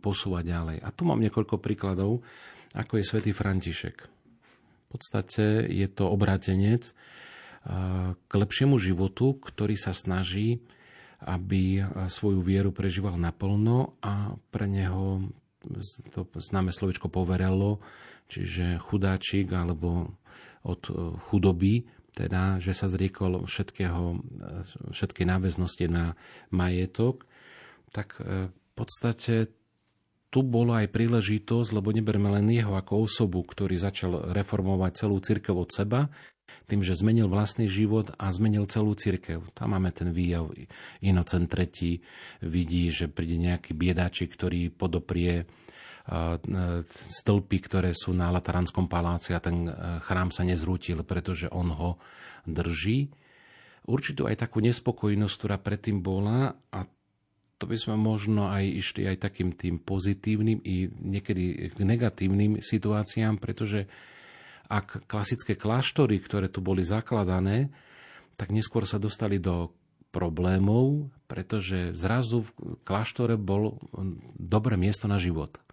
posúva 0.00 0.40
ďalej. 0.40 0.80
A 0.80 0.88
tu 0.88 1.04
mám 1.04 1.20
niekoľko 1.20 1.60
príkladov, 1.60 2.24
ako 2.72 2.96
je 2.96 3.04
svätý 3.04 3.36
František. 3.36 3.96
V 4.00 4.86
podstate 4.88 5.68
je 5.68 5.84
to 5.92 6.08
obrátenec 6.08 6.88
k 8.16 8.32
lepšiemu 8.32 8.80
životu, 8.80 9.36
ktorý 9.36 9.76
sa 9.76 9.92
snaží, 9.92 10.64
aby 11.24 11.84
svoju 12.08 12.40
vieru 12.40 12.72
prežíval 12.72 13.20
naplno 13.20 13.96
a 14.00 14.36
pre 14.52 14.64
neho 14.64 15.28
to 16.12 16.28
známe 16.36 16.72
slovičko 16.72 17.08
poverelo, 17.08 17.80
čiže 18.28 18.76
chudáčik 18.80 19.48
alebo 19.52 20.12
od 20.64 20.80
chudoby 21.28 21.84
teda, 22.14 22.62
že 22.62 22.70
sa 22.70 22.86
zriekol 22.86 23.42
všetkého, 23.44 24.22
všetkej 24.94 25.26
náväznosti 25.26 25.90
na 25.90 26.14
majetok, 26.54 27.26
tak 27.90 28.14
e, 28.22 28.48
v 28.48 28.72
podstate 28.78 29.50
tu 30.30 30.42
bola 30.42 30.82
aj 30.82 30.90
príležitosť, 30.90 31.70
lebo 31.74 31.94
neberme 31.94 32.26
len 32.26 32.50
jeho 32.50 32.74
ako 32.74 33.06
osobu, 33.06 33.46
ktorý 33.46 33.78
začal 33.78 34.34
reformovať 34.34 35.06
celú 35.06 35.22
církev 35.22 35.54
od 35.54 35.70
seba, 35.70 36.10
tým, 36.64 36.80
že 36.80 36.96
zmenil 36.96 37.28
vlastný 37.28 37.68
život 37.68 38.10
a 38.16 38.32
zmenil 38.32 38.64
celú 38.66 38.96
církev. 38.96 39.44
Tam 39.52 39.76
máme 39.76 39.92
ten 39.92 40.10
výjav. 40.10 40.48
Inocent 41.04 41.52
III 41.52 42.00
vidí, 42.40 42.88
že 42.88 43.06
príde 43.06 43.36
nejaký 43.36 43.76
biedáčik, 43.76 44.32
ktorý 44.32 44.72
podoprie 44.72 45.44
stĺpy, 46.04 47.58
ktoré 47.64 47.96
sú 47.96 48.12
na 48.12 48.28
Lataranskom 48.28 48.92
paláci 48.92 49.32
a 49.32 49.40
ten 49.40 49.64
e, 49.64 49.72
chrám 50.04 50.28
sa 50.28 50.44
nezrútil, 50.44 51.00
pretože 51.00 51.48
on 51.48 51.72
ho 51.72 51.90
drží. 52.44 53.08
Určitú 53.88 54.28
aj 54.28 54.44
takú 54.44 54.60
nespokojnosť, 54.60 55.34
ktorá 55.40 55.56
predtým 55.56 56.04
bola 56.04 56.52
a 56.72 56.84
to 57.56 57.64
by 57.64 57.76
sme 57.80 57.96
možno 57.96 58.52
aj 58.52 58.64
išli 58.68 59.08
aj 59.08 59.16
takým 59.24 59.56
tým 59.56 59.80
pozitívnym 59.80 60.60
i 60.60 60.92
niekedy 60.92 61.72
k 61.72 61.78
negatívnym 61.80 62.60
situáciám, 62.60 63.40
pretože 63.40 63.88
ak 64.68 65.08
klasické 65.08 65.56
kláštory, 65.56 66.20
ktoré 66.20 66.52
tu 66.52 66.60
boli 66.60 66.84
zakladané, 66.84 67.72
tak 68.36 68.52
neskôr 68.52 68.84
sa 68.84 69.00
dostali 69.00 69.40
do 69.40 69.72
problémov, 70.12 71.08
pretože 71.24 71.96
zrazu 71.96 72.44
v 72.44 72.50
kláštore 72.84 73.40
bol 73.40 73.80
dobré 74.36 74.76
miesto 74.76 75.08
na 75.08 75.16
život. 75.16 75.63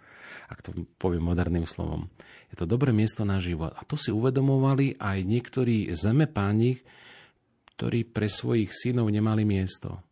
Ak 0.51 0.59
to 0.59 0.75
poviem 0.99 1.23
moderným 1.23 1.63
slovom. 1.63 2.11
Je 2.51 2.59
to 2.59 2.67
dobré 2.67 2.91
miesto 2.91 3.23
na 3.23 3.39
život. 3.39 3.71
A 3.79 3.87
to 3.87 3.95
si 3.95 4.11
uvedomovali 4.11 4.99
aj 4.99 5.23
niektorí 5.23 5.87
zemepáni, 5.95 6.83
ktorí 7.79 8.03
pre 8.03 8.27
svojich 8.27 8.75
synov 8.75 9.07
nemali 9.07 9.47
miesto. 9.47 10.03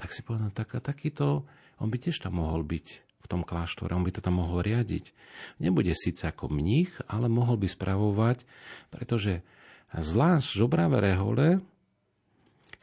Tak 0.00 0.16
si 0.16 0.24
povedal, 0.24 0.48
tak, 0.56 0.72
takýto, 0.80 1.44
on 1.76 1.92
by 1.92 2.00
tiež 2.00 2.24
tam 2.24 2.40
mohol 2.40 2.64
byť 2.64 2.86
v 3.24 3.26
tom 3.28 3.44
kláštore, 3.44 3.92
on 3.92 4.04
by 4.04 4.12
to 4.16 4.24
tam 4.24 4.40
mohol 4.40 4.64
riadiť. 4.64 5.12
Nebude 5.60 5.92
síce 5.96 6.24
ako 6.28 6.48
mních, 6.48 6.92
ale 7.08 7.28
mohol 7.28 7.60
by 7.60 7.68
spravovať, 7.68 8.48
pretože 8.92 9.44
zvlášť 9.92 10.48
žobravé 10.56 11.04
rehole 11.04 11.64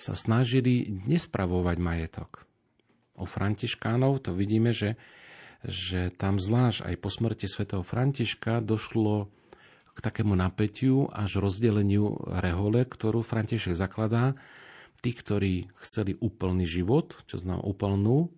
sa 0.01 0.17
snažili 0.17 0.89
nespravovať 1.05 1.77
majetok. 1.77 2.45
U 3.21 3.29
Františkánov 3.29 4.25
to 4.25 4.33
vidíme, 4.33 4.73
že, 4.73 4.97
že 5.65 6.09
tam 6.17 6.41
zvlášť 6.41 6.89
aj 6.89 6.95
po 6.97 7.09
smrti 7.13 7.45
svätého 7.45 7.85
Františka 7.85 8.61
došlo 8.65 9.29
k 9.91 9.97
takému 9.99 10.33
napätiu 10.33 11.11
až 11.11 11.43
rozdeleniu 11.43 12.17
rehole, 12.41 12.87
ktorú 12.87 13.21
František 13.21 13.75
zakladá. 13.75 14.39
Tí, 15.01 15.17
ktorí 15.17 15.73
chceli 15.81 16.13
úplný 16.13 16.69
život, 16.69 17.17
čo 17.25 17.41
znamená 17.41 17.65
úplnú 17.65 18.29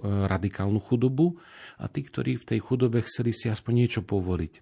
radikálnu 0.00 0.80
chudobu 0.80 1.36
a 1.76 1.90
tí, 1.90 2.00
ktorí 2.06 2.38
v 2.40 2.48
tej 2.54 2.60
chudobe 2.62 3.02
chceli 3.04 3.34
si 3.34 3.50
aspoň 3.50 3.72
niečo 3.84 4.00
povoliť. 4.00 4.54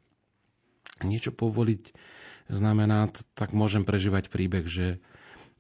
Niečo 1.07 1.31
povoliť 1.31 1.95
znamená, 2.51 3.13
tak 3.37 3.55
môžem 3.55 3.87
prežívať 3.87 4.33
príbeh, 4.33 4.67
že 4.67 4.99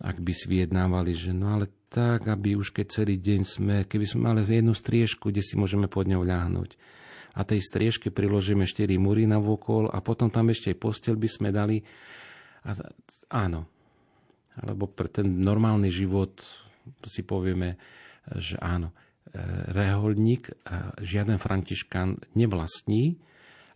ak 0.02 0.18
by 0.18 0.32
si 0.34 0.46
vyjednávali, 0.50 1.12
že 1.14 1.30
no 1.30 1.58
ale 1.58 1.70
tak, 1.88 2.28
aby 2.28 2.54
už 2.56 2.76
keď 2.76 2.86
celý 2.92 3.16
deň 3.16 3.40
sme, 3.44 3.76
keby 3.88 4.04
sme 4.04 4.20
mali 4.28 4.44
jednu 4.44 4.76
striežku, 4.76 5.32
kde 5.32 5.40
si 5.40 5.56
môžeme 5.56 5.88
pod 5.88 6.04
ňou 6.04 6.20
ľahnuť. 6.20 6.70
A 7.38 7.46
tej 7.46 7.64
striežke 7.64 8.12
priložíme 8.12 8.68
4 8.68 8.92
múry 9.00 9.24
na 9.24 9.40
vokol 9.40 9.88
a 9.88 10.02
potom 10.04 10.28
tam 10.28 10.52
ešte 10.52 10.74
aj 10.74 10.80
postel 10.82 11.16
by 11.16 11.28
sme 11.28 11.48
dali. 11.48 11.80
A, 12.66 12.76
áno. 13.32 13.64
Alebo 14.58 14.90
pre 14.90 15.08
ten 15.08 15.38
normálny 15.38 15.88
život 15.88 16.34
si 17.06 17.22
povieme, 17.22 17.78
že 18.36 18.58
áno. 18.58 18.90
E, 18.90 18.94
reholník, 19.70 20.50
žiaden 20.98 21.38
františkán 21.38 22.34
nevlastní, 22.34 23.16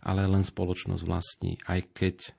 ale 0.03 0.27
len 0.27 0.43
spoločnosť 0.43 1.03
vlastní. 1.07 1.55
Aj 1.63 1.79
keď 1.79 2.35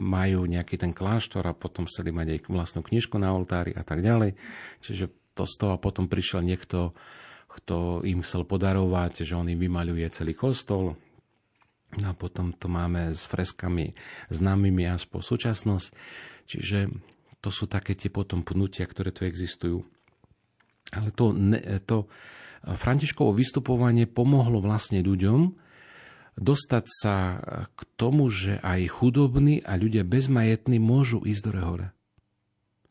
majú 0.00 0.48
nejaký 0.48 0.80
ten 0.80 0.96
kláštor 0.96 1.44
a 1.44 1.56
potom 1.56 1.84
chceli 1.84 2.08
mať 2.08 2.26
aj 2.34 2.40
vlastnú 2.48 2.80
knižku 2.80 3.20
na 3.20 3.36
oltári 3.36 3.76
a 3.76 3.84
tak 3.84 4.00
ďalej. 4.00 4.34
Čiže 4.80 5.12
to 5.36 5.44
z 5.44 5.54
toho 5.60 5.76
potom 5.76 6.08
prišiel 6.08 6.40
niekto, 6.42 6.96
kto 7.46 8.02
im 8.02 8.24
chcel 8.24 8.48
podarovať, 8.48 9.28
že 9.28 9.36
on 9.36 9.46
im 9.46 9.60
vymaľuje 9.60 10.06
celý 10.10 10.32
kostol. 10.32 10.96
A 12.04 12.12
potom 12.12 12.52
to 12.52 12.68
máme 12.68 13.16
s 13.16 13.24
freskami 13.28 13.96
známymi 14.28 14.84
až 14.88 15.08
po 15.08 15.24
súčasnosť. 15.24 15.88
Čiže 16.48 16.78
to 17.40 17.48
sú 17.48 17.64
také 17.70 17.96
tie 17.96 18.12
potom 18.12 18.44
pnutia, 18.44 18.84
ktoré 18.84 19.12
tu 19.12 19.24
existujú. 19.24 19.84
Ale 20.92 21.12
to, 21.12 21.32
to 21.84 22.08
Františkovo 22.64 23.32
vystupovanie 23.36 24.08
pomohlo 24.08 24.60
vlastne 24.60 25.04
ľuďom, 25.04 25.67
dostať 26.38 26.84
sa 26.86 27.16
k 27.66 27.80
tomu, 27.98 28.30
že 28.30 28.62
aj 28.62 28.88
chudobní 28.88 29.60
a 29.66 29.74
ľudia 29.74 30.06
bezmajetní 30.06 30.78
môžu 30.78 31.20
ísť 31.26 31.42
do 31.42 31.50
rehole. 31.50 31.86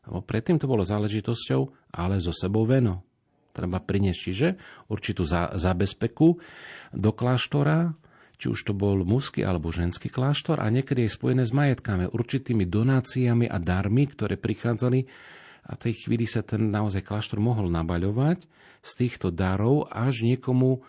Lebo 0.08 0.20
predtým 0.24 0.60
to 0.60 0.68
bolo 0.68 0.84
záležitosťou, 0.84 1.92
ale 1.92 2.20
zo 2.20 2.32
sebou 2.32 2.64
veno. 2.68 3.04
Treba 3.52 3.82
priniesť, 3.82 4.20
čiže 4.20 4.48
určitú 4.86 5.26
zabezpeku 5.56 6.28
do 6.94 7.10
kláštora, 7.10 7.96
či 8.38 8.46
už 8.46 8.70
to 8.70 8.72
bol 8.72 9.02
mužský 9.02 9.42
alebo 9.42 9.74
ženský 9.74 10.08
kláštor 10.08 10.62
a 10.62 10.70
niekedy 10.70 11.10
je 11.10 11.16
spojené 11.18 11.42
s 11.42 11.50
majetkami, 11.50 12.06
určitými 12.06 12.70
donáciami 12.70 13.50
a 13.50 13.58
darmi, 13.58 14.06
ktoré 14.06 14.38
prichádzali 14.38 15.00
a 15.68 15.74
v 15.74 15.82
tej 15.82 16.06
chvíli 16.06 16.24
sa 16.24 16.46
ten 16.46 16.70
naozaj 16.70 17.02
kláštor 17.02 17.42
mohol 17.42 17.66
nabaľovať 17.68 18.46
z 18.80 18.92
týchto 18.94 19.34
darov 19.34 19.90
až 19.90 20.22
niekomu 20.22 20.86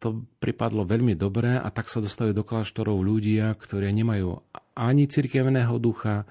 to 0.00 0.24
pripadlo 0.40 0.88
veľmi 0.88 1.12
dobre 1.12 1.60
a 1.60 1.68
tak 1.68 1.92
sa 1.92 2.00
dostali 2.00 2.32
do 2.32 2.40
kláštorov 2.40 2.96
ľudia, 3.04 3.52
ktorí 3.52 3.92
nemajú 3.92 4.40
ani 4.72 5.04
cirkevného 5.04 5.76
ducha 5.76 6.24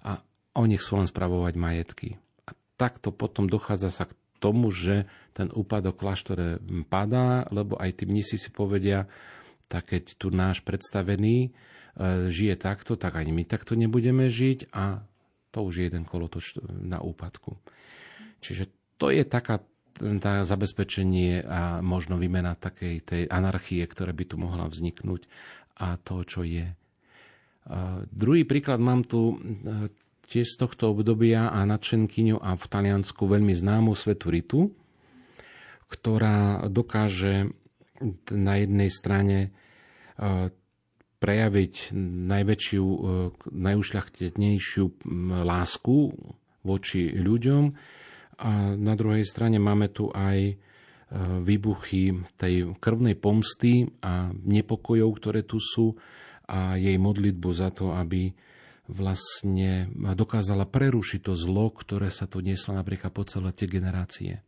a 0.00 0.24
oni 0.56 0.80
chcú 0.80 1.04
len 1.04 1.08
spravovať 1.08 1.54
majetky. 1.60 2.16
A 2.48 2.56
takto 2.80 3.12
potom 3.12 3.44
dochádza 3.44 3.92
sa 3.92 4.08
k 4.08 4.16
tomu, 4.40 4.72
že 4.72 5.04
ten 5.36 5.52
úpadok 5.52 6.00
kláštore 6.00 6.64
padá, 6.88 7.44
lebo 7.52 7.76
aj 7.76 8.00
tí 8.00 8.04
mnisi 8.08 8.40
si 8.40 8.48
povedia, 8.48 9.04
tak 9.68 9.92
keď 9.92 10.16
tu 10.16 10.32
náš 10.32 10.64
predstavený 10.64 11.36
e, 11.44 11.50
žije 12.32 12.56
takto, 12.56 12.96
tak 12.96 13.20
ani 13.20 13.36
my 13.36 13.44
takto 13.44 13.76
nebudeme 13.76 14.32
žiť 14.32 14.72
a 14.72 15.04
to 15.52 15.58
už 15.60 15.74
je 15.76 15.84
jeden 15.92 16.04
kolotoč 16.08 16.56
na 16.68 17.04
úpadku. 17.04 17.56
Čiže 18.40 18.68
to 18.96 19.12
je 19.12 19.24
taká 19.24 19.60
tá 19.94 20.42
zabezpečenie 20.42 21.46
a 21.46 21.78
možno 21.78 22.18
výmena 22.18 22.58
takej 22.58 22.94
tej 23.06 23.22
anarchie, 23.30 23.86
ktorá 23.86 24.10
by 24.10 24.24
tu 24.26 24.36
mohla 24.36 24.66
vzniknúť 24.66 25.26
a 25.78 25.94
to, 25.98 26.26
čo 26.26 26.42
je. 26.42 26.66
Druhý 28.12 28.44
príklad 28.44 28.76
mám 28.76 29.08
tu 29.08 29.40
e, 29.40 29.88
tiež 30.28 30.52
z 30.52 30.56
tohto 30.60 30.92
obdobia 30.92 31.48
a 31.48 31.64
nadšenkyňu 31.64 32.36
a 32.36 32.60
v 32.60 32.64
Taliansku 32.68 33.24
veľmi 33.24 33.56
známu 33.56 33.96
svetu 33.96 34.28
Ritu, 34.28 34.60
ktorá 35.88 36.68
dokáže 36.68 37.48
na 38.28 38.60
jednej 38.60 38.92
strane 38.92 39.38
e, 39.40 39.48
prejaviť 41.24 41.96
najväčšiu, 42.28 42.84
e, 42.84 42.98
najušľachtetnejšiu 43.48 44.84
lásku 45.40 45.96
voči 46.68 47.02
ľuďom, 47.16 47.62
a 48.38 48.74
na 48.74 48.94
druhej 48.98 49.22
strane 49.22 49.62
máme 49.62 49.90
tu 49.90 50.10
aj 50.10 50.38
e, 50.50 50.54
výbuchy 51.42 52.18
tej 52.34 52.74
krvnej 52.78 53.14
pomsty 53.18 53.86
a 54.02 54.30
nepokojov, 54.34 55.10
ktoré 55.18 55.40
tu 55.46 55.62
sú 55.62 55.94
a 56.44 56.76
jej 56.76 57.00
modlitbu 57.00 57.48
za 57.56 57.72
to, 57.72 57.96
aby 57.96 58.34
vlastne 58.84 59.88
dokázala 59.96 60.68
prerušiť 60.68 61.20
to 61.24 61.32
zlo, 61.32 61.72
ktoré 61.72 62.12
sa 62.12 62.28
tu 62.28 62.44
nieslo 62.44 62.76
napríklad 62.76 63.16
po 63.16 63.24
celé 63.24 63.48
tie 63.56 63.64
generácie. 63.64 64.44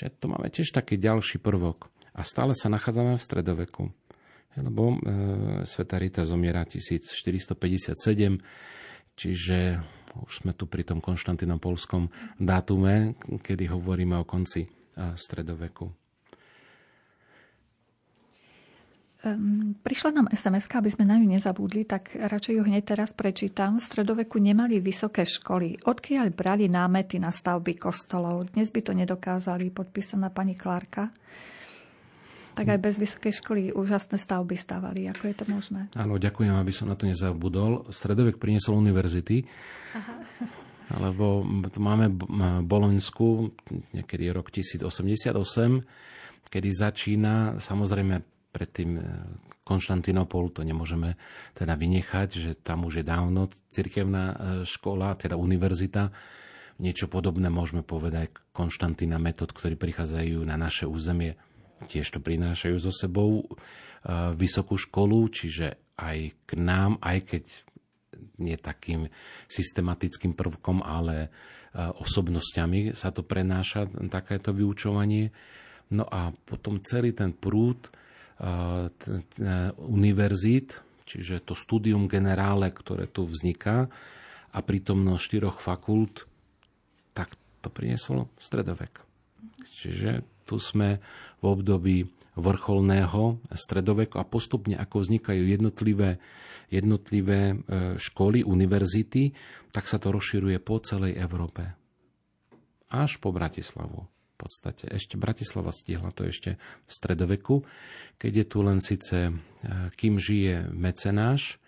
Čiže 0.00 0.16
to 0.16 0.26
máme 0.32 0.48
tiež 0.48 0.72
taký 0.72 0.96
ďalší 0.96 1.44
prvok. 1.44 1.92
A 2.16 2.24
stále 2.24 2.56
sa 2.56 2.72
nachádzame 2.72 3.20
v 3.20 3.22
stredoveku. 3.22 3.82
Lebo 4.56 4.96
e, 4.96 5.62
Sveta 5.68 6.00
Rita 6.00 6.24
zomiera 6.24 6.64
1457, 6.64 8.40
čiže 9.14 9.58
už 10.18 10.42
sme 10.42 10.52
tu 10.56 10.66
pri 10.66 10.82
tom 10.82 10.98
konštantinopolskom 10.98 12.10
dátume, 12.40 13.14
kedy 13.42 13.70
hovoríme 13.70 14.18
o 14.18 14.28
konci 14.28 14.66
stredoveku. 14.96 16.00
Prišla 19.84 20.16
nám 20.16 20.32
sms 20.32 20.64
aby 20.80 20.88
sme 20.88 21.04
na 21.04 21.20
ňu 21.20 21.28
nezabudli, 21.28 21.84
tak 21.84 22.16
radšej 22.16 22.56
ju 22.56 22.62
hneď 22.64 22.96
teraz 22.96 23.12
prečítam. 23.12 23.76
V 23.76 23.84
stredoveku 23.84 24.40
nemali 24.40 24.80
vysoké 24.80 25.28
školy. 25.28 25.76
Odkiaľ 25.84 26.32
brali 26.32 26.72
námety 26.72 27.20
na 27.20 27.28
stavby 27.28 27.76
kostolov? 27.76 28.48
Dnes 28.56 28.72
by 28.72 28.80
to 28.80 28.96
nedokázali, 28.96 29.68
podpísaná 29.76 30.32
pani 30.32 30.56
Klárka 30.56 31.12
tak 32.60 32.76
aj 32.76 32.80
bez 32.84 33.00
vysokej 33.00 33.32
školy 33.40 33.62
úžasné 33.72 34.20
stavby 34.20 34.52
stávali. 34.52 35.08
Ako 35.08 35.32
je 35.32 35.36
to 35.40 35.48
možné? 35.48 35.88
Áno, 35.96 36.20
ďakujem, 36.20 36.52
aby 36.52 36.68
som 36.76 36.92
na 36.92 36.96
to 37.00 37.08
nezabudol. 37.08 37.88
Stredovek 37.88 38.36
priniesol 38.36 38.76
univerzity, 38.76 39.48
Aha. 39.96 40.12
lebo 41.00 41.40
máme 41.80 42.12
Boloňsku, 42.60 43.56
niekedy 43.96 44.28
rok 44.28 44.52
1088, 44.52 45.40
kedy 46.52 46.68
začína, 46.68 47.56
samozrejme 47.56 48.20
predtým 48.52 48.90
e, 48.98 49.02
Konštantinopol, 49.64 50.52
to 50.52 50.60
nemôžeme 50.60 51.16
teda 51.56 51.78
vynechať, 51.80 52.28
že 52.28 52.50
tam 52.60 52.84
už 52.84 53.00
je 53.00 53.04
dávno 53.08 53.48
cirkevná 53.72 54.24
e, 54.28 54.36
škola, 54.68 55.16
teda 55.16 55.40
univerzita. 55.40 56.12
Niečo 56.76 57.08
podobné 57.08 57.48
môžeme 57.48 57.80
povedať 57.80 58.36
Konštantína 58.52 59.16
metod, 59.16 59.48
ktorí 59.48 59.80
prichádzajú 59.80 60.44
na 60.44 60.60
naše 60.60 60.84
územie 60.84 61.40
tiež 61.88 62.06
to 62.12 62.20
prinášajú 62.20 62.76
so 62.76 62.92
sebou 62.92 63.44
e, 63.44 63.46
vysokú 64.36 64.76
školu, 64.76 65.28
čiže 65.32 65.96
aj 65.96 66.18
k 66.44 66.50
nám, 66.60 67.00
aj 67.00 67.18
keď 67.24 67.44
nie 68.40 68.56
takým 68.56 69.08
systematickým 69.48 70.36
prvkom, 70.36 70.84
ale 70.84 71.16
e, 71.24 71.28
osobnosťami 71.76 72.92
sa 72.92 73.12
to 73.12 73.24
prenáša, 73.24 73.88
takéto 74.08 74.52
vyučovanie. 74.52 75.32
No 75.90 76.04
a 76.06 76.30
potom 76.32 76.80
celý 76.84 77.16
ten 77.16 77.32
prúd 77.32 77.88
e, 77.88 77.90
univerzít, 79.76 80.80
čiže 81.08 81.42
to 81.42 81.58
studium 81.58 82.06
generále, 82.06 82.70
ktoré 82.70 83.08
tu 83.10 83.26
vzniká 83.26 83.90
a 84.50 84.58
prítomnosť 84.58 85.22
štyroch 85.22 85.58
fakult, 85.58 86.26
tak 87.14 87.34
to 87.60 87.68
priniesol 87.68 88.30
stredovek. 88.38 89.02
Čiže 89.80 90.22
tu 90.50 90.58
sme 90.58 90.98
v 91.38 91.44
období 91.46 92.10
vrcholného 92.34 93.38
stredoveku 93.54 94.18
a 94.18 94.26
postupne 94.26 94.74
ako 94.74 95.06
vznikajú 95.06 95.46
jednotlivé, 95.46 96.18
jednotlivé 96.74 97.54
e, 97.54 97.54
školy, 97.94 98.42
univerzity, 98.42 99.30
tak 99.70 99.86
sa 99.86 100.02
to 100.02 100.10
rozširuje 100.10 100.58
po 100.58 100.82
celej 100.82 101.14
Európe. 101.14 101.62
Až 102.90 103.22
po 103.22 103.30
Bratislavu. 103.30 104.02
V 104.10 104.36
podstate 104.48 104.88
ešte 104.90 105.20
Bratislava 105.20 105.70
stihla 105.70 106.10
to 106.10 106.26
ešte 106.26 106.56
v 106.58 106.90
stredoveku, 106.90 107.62
keď 108.16 108.32
je 108.42 108.46
tu 108.48 108.58
len 108.66 108.78
síce, 108.82 109.30
e, 109.30 109.32
kým 109.94 110.18
žije 110.18 110.74
mecenáš, 110.74 111.62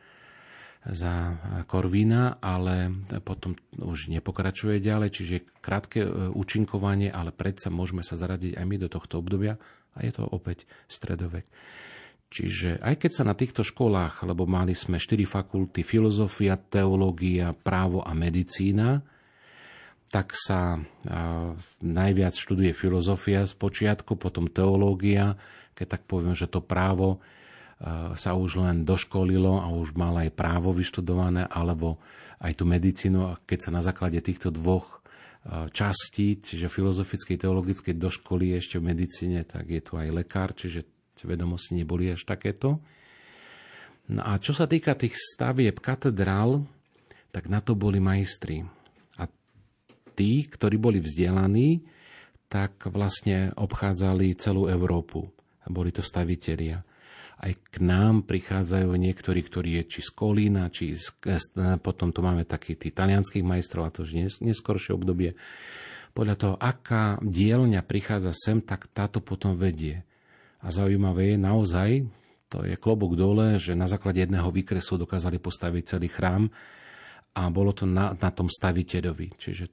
za 0.82 1.38
Korvína, 1.70 2.42
ale 2.42 2.90
potom 3.22 3.54
už 3.78 4.10
nepokračuje 4.10 4.82
ďalej, 4.82 5.10
čiže 5.14 5.36
krátke 5.62 6.02
e, 6.02 6.10
účinkovanie, 6.34 7.06
ale 7.06 7.30
predsa 7.30 7.70
môžeme 7.70 8.02
sa 8.02 8.18
zaradiť 8.18 8.58
aj 8.58 8.66
my 8.66 8.76
do 8.82 8.88
tohto 8.90 9.22
obdobia 9.22 9.62
a 9.94 9.98
je 10.02 10.10
to 10.10 10.26
opäť 10.26 10.66
stredovek. 10.90 11.46
Čiže 12.32 12.82
aj 12.82 12.94
keď 12.98 13.10
sa 13.12 13.24
na 13.28 13.36
týchto 13.36 13.62
školách, 13.62 14.24
lebo 14.26 14.48
mali 14.48 14.72
sme 14.74 14.98
štyri 14.98 15.22
fakulty, 15.28 15.84
filozofia, 15.84 16.56
teológia, 16.56 17.52
právo 17.52 18.00
a 18.02 18.10
medicína, 18.16 19.04
tak 20.08 20.36
sa 20.36 20.80
najviac 21.80 22.34
študuje 22.36 22.72
filozofia 22.76 23.48
z 23.48 23.54
počiatku, 23.56 24.16
potom 24.16 24.48
teológia, 24.48 25.36
keď 25.72 25.86
tak 25.96 26.02
poviem, 26.04 26.36
že 26.36 26.48
to 26.48 26.60
právo 26.60 27.20
sa 28.14 28.38
už 28.38 28.62
len 28.62 28.86
doškolilo 28.86 29.58
a 29.58 29.66
už 29.74 29.98
mal 29.98 30.14
aj 30.22 30.30
právo 30.38 30.70
vyštudované, 30.70 31.50
alebo 31.50 31.98
aj 32.38 32.54
tú 32.54 32.64
medicínu, 32.66 33.18
a 33.26 33.38
keď 33.42 33.58
sa 33.58 33.70
na 33.74 33.82
základe 33.82 34.22
týchto 34.22 34.54
dvoch 34.54 35.02
častí, 35.74 36.38
čiže 36.38 36.70
filozofickej, 36.70 37.42
teologickej 37.42 37.98
doškoly 37.98 38.54
ešte 38.54 38.78
v 38.78 38.94
medicíne, 38.94 39.42
tak 39.42 39.66
je 39.66 39.82
tu 39.82 39.98
aj 39.98 40.14
lekár, 40.14 40.54
čiže 40.54 40.86
vedomosti 41.22 41.78
neboli 41.78 42.10
až 42.10 42.22
takéto. 42.26 42.82
No 44.10 44.22
a 44.26 44.38
čo 44.38 44.50
sa 44.54 44.66
týka 44.66 44.94
tých 44.98 45.14
stavieb 45.14 45.78
katedrál, 45.78 46.66
tak 47.30 47.46
na 47.46 47.62
to 47.62 47.78
boli 47.78 48.02
majstri. 48.02 48.66
A 49.18 49.30
tí, 50.18 50.46
ktorí 50.46 50.78
boli 50.82 50.98
vzdelaní, 50.98 51.82
tak 52.50 52.90
vlastne 52.90 53.54
obchádzali 53.54 54.34
celú 54.34 54.66
Európu. 54.66 55.26
Boli 55.70 55.94
to 55.94 56.02
stavitelia 56.02 56.82
aj 57.42 57.52
k 57.58 57.74
nám 57.82 58.22
prichádzajú 58.22 58.86
niektorí, 58.94 59.42
ktorí 59.42 59.82
je 59.82 59.98
či 59.98 60.00
z 60.06 60.10
Kolína, 60.14 60.70
či 60.70 60.94
z, 60.94 61.10
potom 61.82 62.14
tu 62.14 62.22
máme 62.22 62.46
takých 62.46 62.86
tých 62.86 62.94
talianských 62.94 63.42
majstrov 63.42 63.82
a 63.82 63.90
to 63.90 64.06
už 64.06 64.14
nes, 64.14 64.34
neskoršie 64.38 64.94
obdobie. 64.94 65.34
Podľa 66.14 66.36
toho, 66.38 66.54
aká 66.54 67.18
dielňa 67.18 67.82
prichádza 67.82 68.30
sem, 68.30 68.62
tak 68.62 68.86
táto 68.94 69.18
potom 69.18 69.58
vedie. 69.58 70.06
A 70.62 70.70
zaujímavé 70.70 71.34
je 71.34 71.38
naozaj, 71.42 71.90
to 72.46 72.62
je 72.62 72.78
klobok 72.78 73.18
dole, 73.18 73.58
že 73.58 73.74
na 73.74 73.90
základe 73.90 74.22
jedného 74.22 74.46
výkresu 74.52 74.94
dokázali 75.00 75.42
postaviť 75.42 75.98
celý 75.98 76.06
chrám 76.06 76.46
a 77.34 77.42
bolo 77.50 77.74
to 77.74 77.88
na, 77.88 78.14
na 78.14 78.30
tom 78.30 78.46
staviteľovi. 78.46 79.34
Čiže 79.34 79.64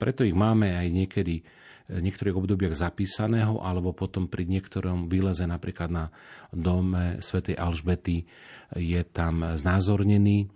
preto 0.00 0.24
ich 0.24 0.32
máme 0.32 0.72
aj 0.80 0.86
niekedy 0.88 1.42
niektorých 1.88 2.36
obdobiach 2.36 2.76
zapísaného, 2.76 3.64
alebo 3.64 3.96
potom 3.96 4.28
pri 4.28 4.44
niektorom 4.44 5.08
výleze 5.08 5.48
napríklad 5.48 5.88
na 5.88 6.04
dome 6.52 7.24
svätej 7.24 7.56
Alžbety 7.56 8.28
je 8.76 9.00
tam 9.08 9.56
znázornený. 9.56 10.52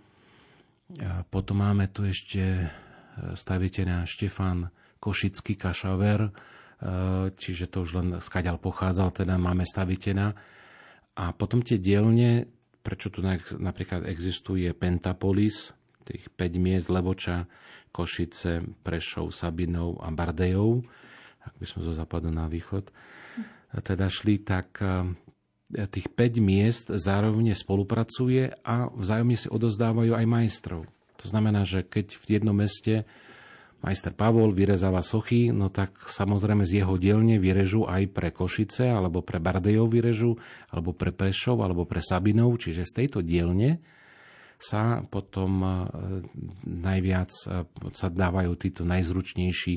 Potom 1.33 1.65
máme 1.65 1.89
tu 1.89 2.05
ešte 2.05 2.69
staviteľa 3.33 4.05
Štefan 4.05 4.69
Košický 5.01 5.57
Kašaver, 5.57 6.29
čiže 7.33 7.65
to 7.73 7.81
už 7.81 7.91
len 7.97 8.07
skaďal 8.21 8.61
pochádzal, 8.61 9.09
teda 9.25 9.41
máme 9.41 9.65
staviteľa. 9.65 10.37
A 11.17 11.33
potom 11.33 11.65
tie 11.65 11.81
dielne, 11.81 12.45
prečo 12.85 13.09
tu 13.09 13.25
napríklad 13.57 14.05
existuje 14.05 14.69
Pentapolis, 14.77 15.73
tých 16.05 16.29
5 16.29 16.61
miest 16.61 16.93
Leboča, 16.93 17.49
Košice, 17.93 18.65
Prešov, 18.81 19.31
Sabinov 19.33 20.01
a 20.01 20.09
Bardejov, 20.13 20.83
ak 21.43 21.53
by 21.59 21.65
sme 21.67 21.81
zo 21.83 21.93
západu 21.93 22.31
na 22.31 22.47
východ 22.47 22.89
teda 23.81 24.05
šli, 24.05 24.37
tak 24.45 24.77
e, 24.85 25.17
tých 25.89 26.13
5 26.13 26.37
miest 26.37 26.85
zároveň 26.93 27.57
spolupracuje 27.57 28.53
a 28.61 28.93
vzájomne 28.93 29.33
si 29.33 29.49
odozdávajú 29.49 30.13
aj 30.13 30.25
majstrov. 30.29 30.85
To 31.17 31.25
znamená, 31.25 31.65
že 31.65 31.81
keď 31.81 32.13
v 32.13 32.25
jednom 32.37 32.53
meste 32.53 33.09
majster 33.81 34.13
Pavol 34.13 34.53
vyrezáva 34.53 35.01
sochy, 35.01 35.49
no 35.49 35.73
tak 35.73 36.05
samozrejme 36.05 36.63
z 36.63 36.83
jeho 36.83 36.95
dielne 37.01 37.41
vyrežú 37.41 37.89
aj 37.89 38.13
pre 38.13 38.29
Košice, 38.29 38.93
alebo 38.93 39.25
pre 39.25 39.41
Bardejov 39.41 39.89
vyrežú, 39.89 40.37
alebo 40.69 40.93
pre 40.93 41.09
Prešov, 41.09 41.59
alebo 41.65 41.83
pre 41.83 41.99
Sabinov, 41.99 42.61
čiže 42.61 42.85
z 42.85 43.03
tejto 43.03 43.25
dielne 43.25 43.81
sa 44.63 45.03
potom 45.03 45.51
e, 45.59 45.71
najviac 46.63 47.31
e, 47.43 47.67
sa 47.91 48.07
dávajú 48.07 48.55
títo 48.55 48.87
najzručnejší 48.87 49.75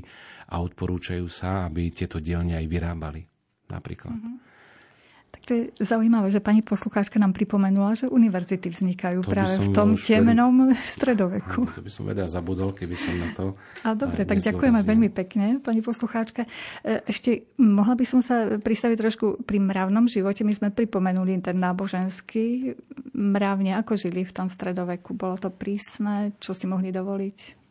a 0.55 0.63
odporúčajú 0.63 1.27
sa, 1.27 1.67
aby 1.67 1.91
tieto 1.91 2.23
dielne 2.23 2.55
aj 2.55 2.67
vyrábali 2.71 3.27
napríklad. 3.67 4.15
Mm-hmm. 4.15 4.56
Tak 5.37 5.43
to 5.45 5.53
je 5.53 5.63
zaujímavé, 5.85 6.33
že 6.33 6.41
pani 6.41 6.65
poslucháčka 6.65 7.21
nám 7.21 7.37
pripomenula, 7.37 7.93
že 7.93 8.09
univerzity 8.09 8.73
vznikajú 8.73 9.21
to 9.21 9.29
práve 9.29 9.53
v 9.61 9.69
tom 9.77 9.93
temnom 9.93 10.73
veľmi... 10.73 10.73
stredoveku. 10.97 11.69
To 11.77 11.85
by 11.85 11.93
som 11.93 12.09
vedel 12.09 12.25
zabudol, 12.25 12.73
keby 12.73 12.97
som 12.97 13.13
na 13.21 13.29
to... 13.37 13.53
A 13.85 13.93
dobre, 13.93 14.25
tak 14.25 14.41
ďakujeme 14.41 14.81
veľmi 14.81 15.13
pekne, 15.13 15.61
pani 15.61 15.85
poslucháčka. 15.85 16.49
E, 16.81 17.05
ešte 17.05 17.53
mohla 17.61 17.93
by 17.93 18.05
som 18.09 18.25
sa 18.25 18.57
pristaviť 18.57 18.97
trošku 18.97 19.27
pri 19.45 19.61
mravnom 19.61 20.09
živote. 20.09 20.41
My 20.41 20.57
sme 20.57 20.73
pripomenuli 20.73 21.37
ten 21.45 21.61
náboženský 21.61 22.73
mravne, 23.13 23.77
ako 23.77 24.01
žili 24.01 24.25
v 24.25 24.33
tom 24.33 24.49
stredoveku. 24.49 25.13
Bolo 25.13 25.37
to 25.37 25.53
prísne, 25.53 26.33
čo 26.41 26.57
si 26.57 26.65
mohli 26.65 26.89
dovoliť? 26.89 27.67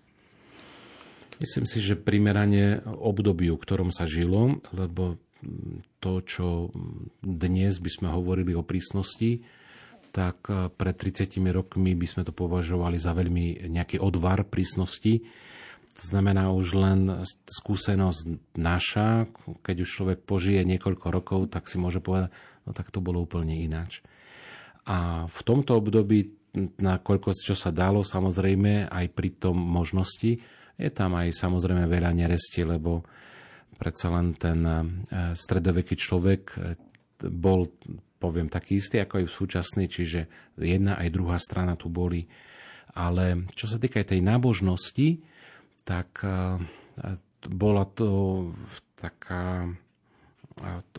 Myslím 1.35 1.65
si, 1.67 1.83
že 1.83 1.99
primerane 1.99 2.79
obdobiu, 2.85 3.59
v 3.59 3.63
ktorom 3.63 3.89
sa 3.91 4.07
žilo, 4.07 4.63
lebo 4.71 5.19
to, 6.01 6.13
čo 6.25 6.69
dnes 7.21 7.77
by 7.81 7.89
sme 7.89 8.07
hovorili 8.11 8.53
o 8.53 8.65
prísnosti, 8.65 9.45
tak 10.15 10.47
pred 10.79 10.95
30 10.95 11.27
rokmi 11.51 11.91
by 11.91 12.07
sme 12.07 12.23
to 12.23 12.31
považovali 12.31 12.95
za 12.95 13.11
veľmi 13.11 13.67
nejaký 13.67 13.99
odvar 13.99 14.47
prísnosti. 14.47 15.27
To 15.95 16.05
znamená 16.11 16.51
už 16.51 16.67
len 16.75 17.23
skúsenosť 17.47 18.55
naša, 18.59 19.31
keď 19.63 19.75
už 19.83 19.89
človek 19.91 20.19
požije 20.23 20.63
niekoľko 20.67 21.07
rokov, 21.07 21.39
tak 21.51 21.71
si 21.71 21.79
môže 21.79 21.99
povedať, 22.03 22.31
no 22.67 22.75
tak 22.75 22.91
to 22.91 23.03
bolo 23.03 23.23
úplne 23.23 23.55
ináč. 23.55 24.03
A 24.87 25.27
v 25.27 25.39
tomto 25.43 25.79
období, 25.79 26.35
nakoľko 26.79 27.35
čo 27.35 27.55
sa 27.55 27.71
dalo, 27.71 28.03
samozrejme 28.03 28.87
aj 28.87 29.05
pri 29.11 29.35
tom 29.35 29.59
možnosti, 29.59 30.39
je 30.75 30.89
tam 30.91 31.15
aj 31.15 31.31
samozrejme 31.31 31.87
veľa 31.87 32.11
neresti, 32.11 32.67
lebo 32.67 33.07
predsa 33.75 34.07
len 34.11 34.33
ten 34.35 34.59
e, 34.63 34.75
stredoveký 35.35 35.95
človek 35.99 36.43
e, 36.55 36.59
bol, 37.27 37.67
poviem, 38.17 38.47
taký 38.47 38.79
istý, 38.79 39.03
ako 39.03 39.21
aj 39.21 39.25
v 39.27 39.35
súčasný, 39.35 39.85
čiže 39.91 40.21
jedna 40.59 40.99
aj 40.99 41.13
druhá 41.13 41.37
strana 41.37 41.75
tu 41.75 41.91
boli. 41.91 42.25
Ale 42.95 43.51
čo 43.51 43.67
sa 43.67 43.75
týka 43.75 43.99
aj 43.99 44.15
tej 44.15 44.21
nábožnosti, 44.23 45.07
tak 45.83 46.23
e, 46.23 46.57
bola 47.51 47.85
to 47.85 48.09
taká 48.97 49.69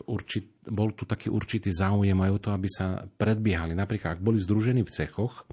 určit, 0.05 0.61
bol 0.69 0.93
tu 0.93 1.09
taký 1.09 1.33
určitý 1.33 1.73
záujem 1.73 2.15
aj 2.15 2.31
o 2.31 2.39
to, 2.39 2.49
aby 2.53 2.69
sa 2.69 3.03
predbiehali. 3.17 3.73
Napríklad, 3.73 4.15
ak 4.15 4.21
boli 4.21 4.37
združení 4.37 4.85
v 4.85 4.93
cechoch, 4.93 5.49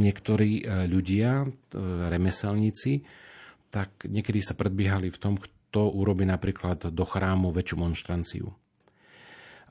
niektorí 0.00 0.64
ľudia, 0.88 1.44
remeselníci, 2.08 3.04
tak 3.68 4.08
niekedy 4.08 4.40
sa 4.40 4.56
predbiehali 4.56 5.12
v 5.12 5.18
tom, 5.20 5.36
kto 5.68 5.92
urobí 5.92 6.24
napríklad 6.24 6.88
do 6.88 7.04
chrámu 7.04 7.52
väčšiu 7.52 7.76
monštranciu. 7.76 8.48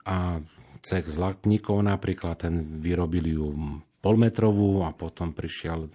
A 0.06 0.39
cech 0.86 1.10
zlatníkov 1.10 1.82
napríklad, 1.82 2.48
ten 2.48 2.78
vyrobili 2.78 3.34
ju 3.34 3.52
polmetrovú 3.98 4.86
a 4.86 4.93
potom 4.93 5.34
prišiel 5.34 5.89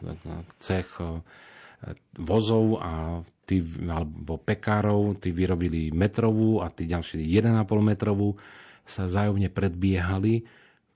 cech 0.59 0.91
e, 0.99 1.23
vozov 2.19 2.83
a 2.83 3.23
tí, 3.47 3.63
alebo 3.87 4.43
pekárov, 4.43 5.23
tí 5.23 5.31
vyrobili 5.31 5.95
metrovú 5.95 6.61
a 6.61 6.69
tí 6.69 6.91
ďalší 6.91 7.23
1,5 7.23 7.63
metrovú 7.81 8.35
sa 8.83 9.07
zájomne 9.07 9.49
predbiehali, 9.49 10.43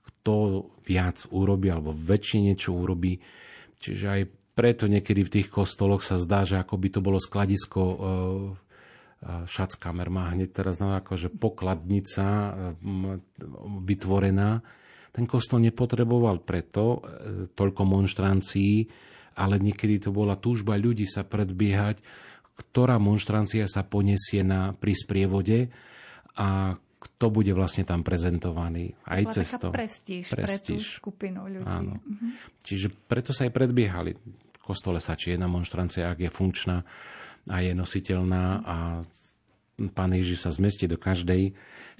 kto 0.03 0.67
viac 0.83 1.23
urobí 1.31 1.71
alebo 1.71 1.95
väčšie 1.95 2.51
niečo 2.51 2.75
urobí. 2.75 3.23
Čiže 3.79 4.05
aj 4.11 4.21
preto 4.57 4.89
niekedy 4.91 5.21
v 5.23 5.33
tých 5.39 5.47
kostoloch 5.47 6.03
sa 6.03 6.19
zdá, 6.19 6.43
že 6.43 6.59
ako 6.59 6.75
by 6.75 6.87
to 6.91 6.99
bolo 6.99 7.19
skladisko 7.21 7.81
e, 9.27 9.43
e, 9.43 9.43
šackamer 9.43 10.07
má 10.07 10.31
hneď 10.31 10.49
teraz 10.55 10.79
no, 10.79 10.95
že 10.95 11.27
pokladnica 11.27 12.23
e, 12.23 12.49
vytvorená. 13.83 14.63
Ten 15.11 15.25
kostol 15.27 15.65
nepotreboval 15.65 16.45
preto 16.45 17.01
toľko 17.57 17.81
monštrancií, 17.89 18.85
ale 19.33 19.57
niekedy 19.57 19.97
to 19.97 20.13
bola 20.13 20.37
túžba 20.37 20.77
ľudí 20.77 21.09
sa 21.09 21.25
predbiehať, 21.25 22.05
ktorá 22.53 23.01
monštrancia 23.01 23.65
sa 23.65 23.81
poniesie 23.81 24.45
na, 24.45 24.77
pri 24.77 24.93
sprievode 24.93 25.73
a 26.37 26.77
kto 26.97 27.33
bude 27.33 27.53
vlastne 27.53 27.85
tam 27.85 28.01
prezentovaný. 28.01 28.93
Aj 29.05 29.21
Bola 29.21 29.33
cez 29.33 29.49
to. 29.57 29.69
prestíž, 29.73 30.33
prestíž 30.33 30.33
pre 30.33 30.81
tú 30.81 30.97
skupinu 31.01 31.49
ľudí. 31.49 31.69
Áno. 31.69 31.97
Uh-huh. 31.97 32.29
Čiže 32.61 32.93
preto 33.09 33.33
sa 33.33 33.49
aj 33.49 33.53
predbiehali. 33.53 34.17
V 34.53 34.59
kostole 34.61 35.01
sa 35.01 35.17
či 35.17 35.33
jedna 35.33 35.49
monštrancia, 35.49 36.13
ak 36.13 36.25
je 36.25 36.29
funkčná 36.29 36.85
a 37.47 37.63
je 37.63 37.71
nositeľná 37.71 38.61
a 38.63 38.77
pán 39.93 40.11
Ježiš 40.11 40.47
sa 40.47 40.51
zmestí 40.51 40.89
do 40.89 40.99
každej, 40.99 41.53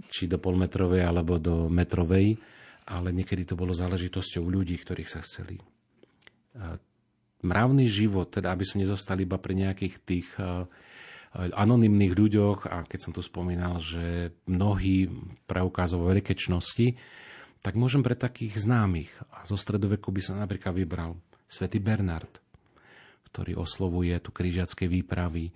či 0.10 0.24
do 0.26 0.38
polmetrovej 0.42 1.06
alebo 1.06 1.40
do 1.42 1.72
metrovej, 1.72 2.38
ale 2.88 3.12
niekedy 3.12 3.44
to 3.44 3.60
bolo 3.60 3.76
záležitosťou 3.76 4.48
ľudí, 4.48 4.80
ktorých 4.80 5.12
sa 5.12 5.20
chceli. 5.20 5.60
Mravný 7.44 7.86
život, 7.86 8.34
teda 8.34 8.50
aby 8.56 8.66
sme 8.66 8.82
nezostali 8.88 9.30
iba 9.30 9.38
pri 9.38 9.54
nejakých 9.68 9.96
tých 10.02 10.28
anonimných 11.38 12.14
ľuďoch 12.18 12.66
a 12.66 12.82
keď 12.88 13.00
som 13.00 13.12
tu 13.14 13.22
spomínal, 13.22 13.78
že 13.78 14.34
mnohí 14.50 15.12
preukázajú 15.46 16.02
veľkečnosti, 16.02 16.98
tak 17.62 17.74
môžem 17.78 18.02
pre 18.02 18.18
takých 18.18 18.58
známych 18.58 19.12
a 19.30 19.46
zo 19.46 19.54
stredoveku 19.54 20.10
by 20.10 20.22
sa 20.24 20.34
napríklad 20.34 20.74
vybral 20.74 21.20
svätý 21.46 21.78
Bernard, 21.78 22.42
ktorý 23.28 23.60
oslovuje 23.60 24.16
tu 24.24 24.32
križiacké 24.32 24.88
výpravy. 24.88 25.52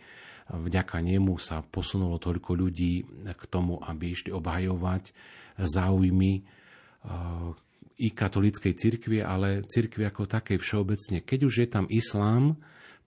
Vďaka 0.51 0.99
nemu 0.99 1.39
sa 1.39 1.63
posunulo 1.63 2.19
toľko 2.19 2.51
ľudí 2.59 3.07
k 3.31 3.43
tomu, 3.47 3.79
aby 3.79 4.11
išli 4.11 4.35
obhajovať 4.35 5.15
záujmy 5.55 6.33
eh, 6.37 6.43
i 8.01 8.07
katolíckej 8.11 8.73
cirkvi, 8.75 9.23
ale 9.23 9.63
cirkvi 9.63 10.03
ako 10.03 10.27
takej 10.27 10.57
všeobecne. 10.57 11.23
Keď 11.23 11.39
už 11.45 11.53
je 11.63 11.67
tam 11.69 11.85
islám, 11.87 12.57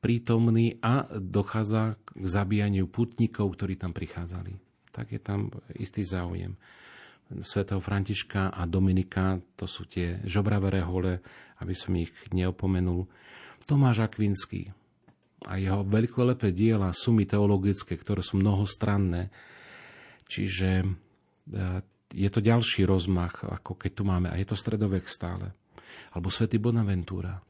prítomný 0.04 0.76
a 0.84 1.08
dochádza 1.16 1.96
k 2.04 2.28
zabíjaniu 2.28 2.92
putníkov, 2.92 3.56
ktorí 3.56 3.80
tam 3.80 3.96
prichádzali. 3.96 4.52
Tak 4.92 5.16
je 5.16 5.20
tam 5.24 5.48
istý 5.80 6.04
záujem. 6.04 6.60
Svetého 7.40 7.80
Františka 7.80 8.52
a 8.52 8.68
Dominika, 8.68 9.40
to 9.56 9.64
sú 9.64 9.88
tie 9.88 10.20
žobravé 10.28 10.84
hole, 10.84 11.24
aby 11.64 11.72
som 11.72 11.96
ich 11.96 12.12
neopomenul. 12.36 13.08
Tomáš 13.64 14.04
Akvinský 14.04 14.72
a 15.44 15.60
jeho 15.60 15.84
veľkolepé 15.84 16.52
diela, 16.56 16.96
sumy 16.96 17.28
teologické, 17.28 17.96
ktoré 17.96 18.24
sú 18.24 18.40
mnohostranné. 18.40 19.28
Čiže 20.24 20.70
e, 20.80 20.86
je 22.12 22.28
to 22.32 22.40
ďalší 22.40 22.88
rozmach, 22.88 23.44
ako 23.44 23.76
keď 23.76 23.90
tu 23.92 24.02
máme, 24.08 24.32
a 24.32 24.40
je 24.40 24.46
to 24.48 24.56
stredovek 24.56 25.04
stále. 25.04 25.52
Alebo 26.16 26.32
svätý 26.32 26.56
Bonaventura, 26.56 27.40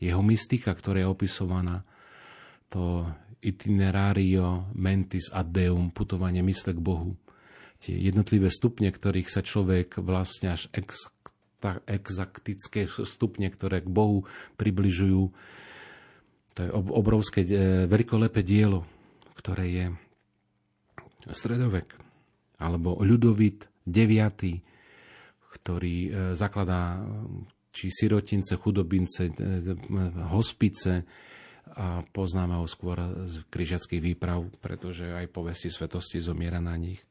jeho 0.00 0.22
mystika, 0.24 0.72
ktorá 0.72 1.04
je 1.04 1.12
opisovaná, 1.12 1.84
to 2.72 3.04
itinerario 3.44 4.72
mentis 4.74 5.30
ad 5.30 5.52
deum, 5.52 5.92
putovanie 5.92 6.40
mysle 6.42 6.72
k 6.74 6.80
Bohu. 6.80 7.14
Tie 7.76 7.92
jednotlivé 7.92 8.48
stupne, 8.48 8.88
ktorých 8.88 9.28
sa 9.28 9.44
človek 9.44 10.00
vlastne 10.00 10.56
až 10.56 10.72
ex, 10.72 11.12
exaktické 11.86 12.86
stupne, 12.86 13.50
ktoré 13.50 13.82
k 13.82 13.88
Bohu 13.90 14.26
približujú. 14.54 15.22
To 16.56 16.60
je 16.64 16.70
obrovské, 16.72 17.44
e, 17.44 17.84
veľkolepé 17.84 18.40
dielo, 18.40 18.88
ktoré 19.36 19.64
je 19.68 19.86
stredovek. 21.30 21.92
Alebo 22.56 22.96
ľudovit 23.02 23.68
9., 23.84 24.62
ktorý 25.60 25.96
e, 26.06 26.10
zakladá 26.32 27.04
či 27.76 27.92
sirotince, 27.92 28.56
chudobince, 28.56 29.28
e, 29.28 29.32
hospice 30.32 31.04
a 31.76 32.00
poznáme 32.00 32.56
ho 32.56 32.66
skôr 32.70 33.26
z 33.26 33.42
križiackých 33.50 34.00
výprav, 34.00 34.46
pretože 34.62 35.10
aj 35.10 35.26
povesti 35.28 35.68
svetosti 35.68 36.22
zomiera 36.22 36.62
na 36.62 36.78
nich. 36.78 37.02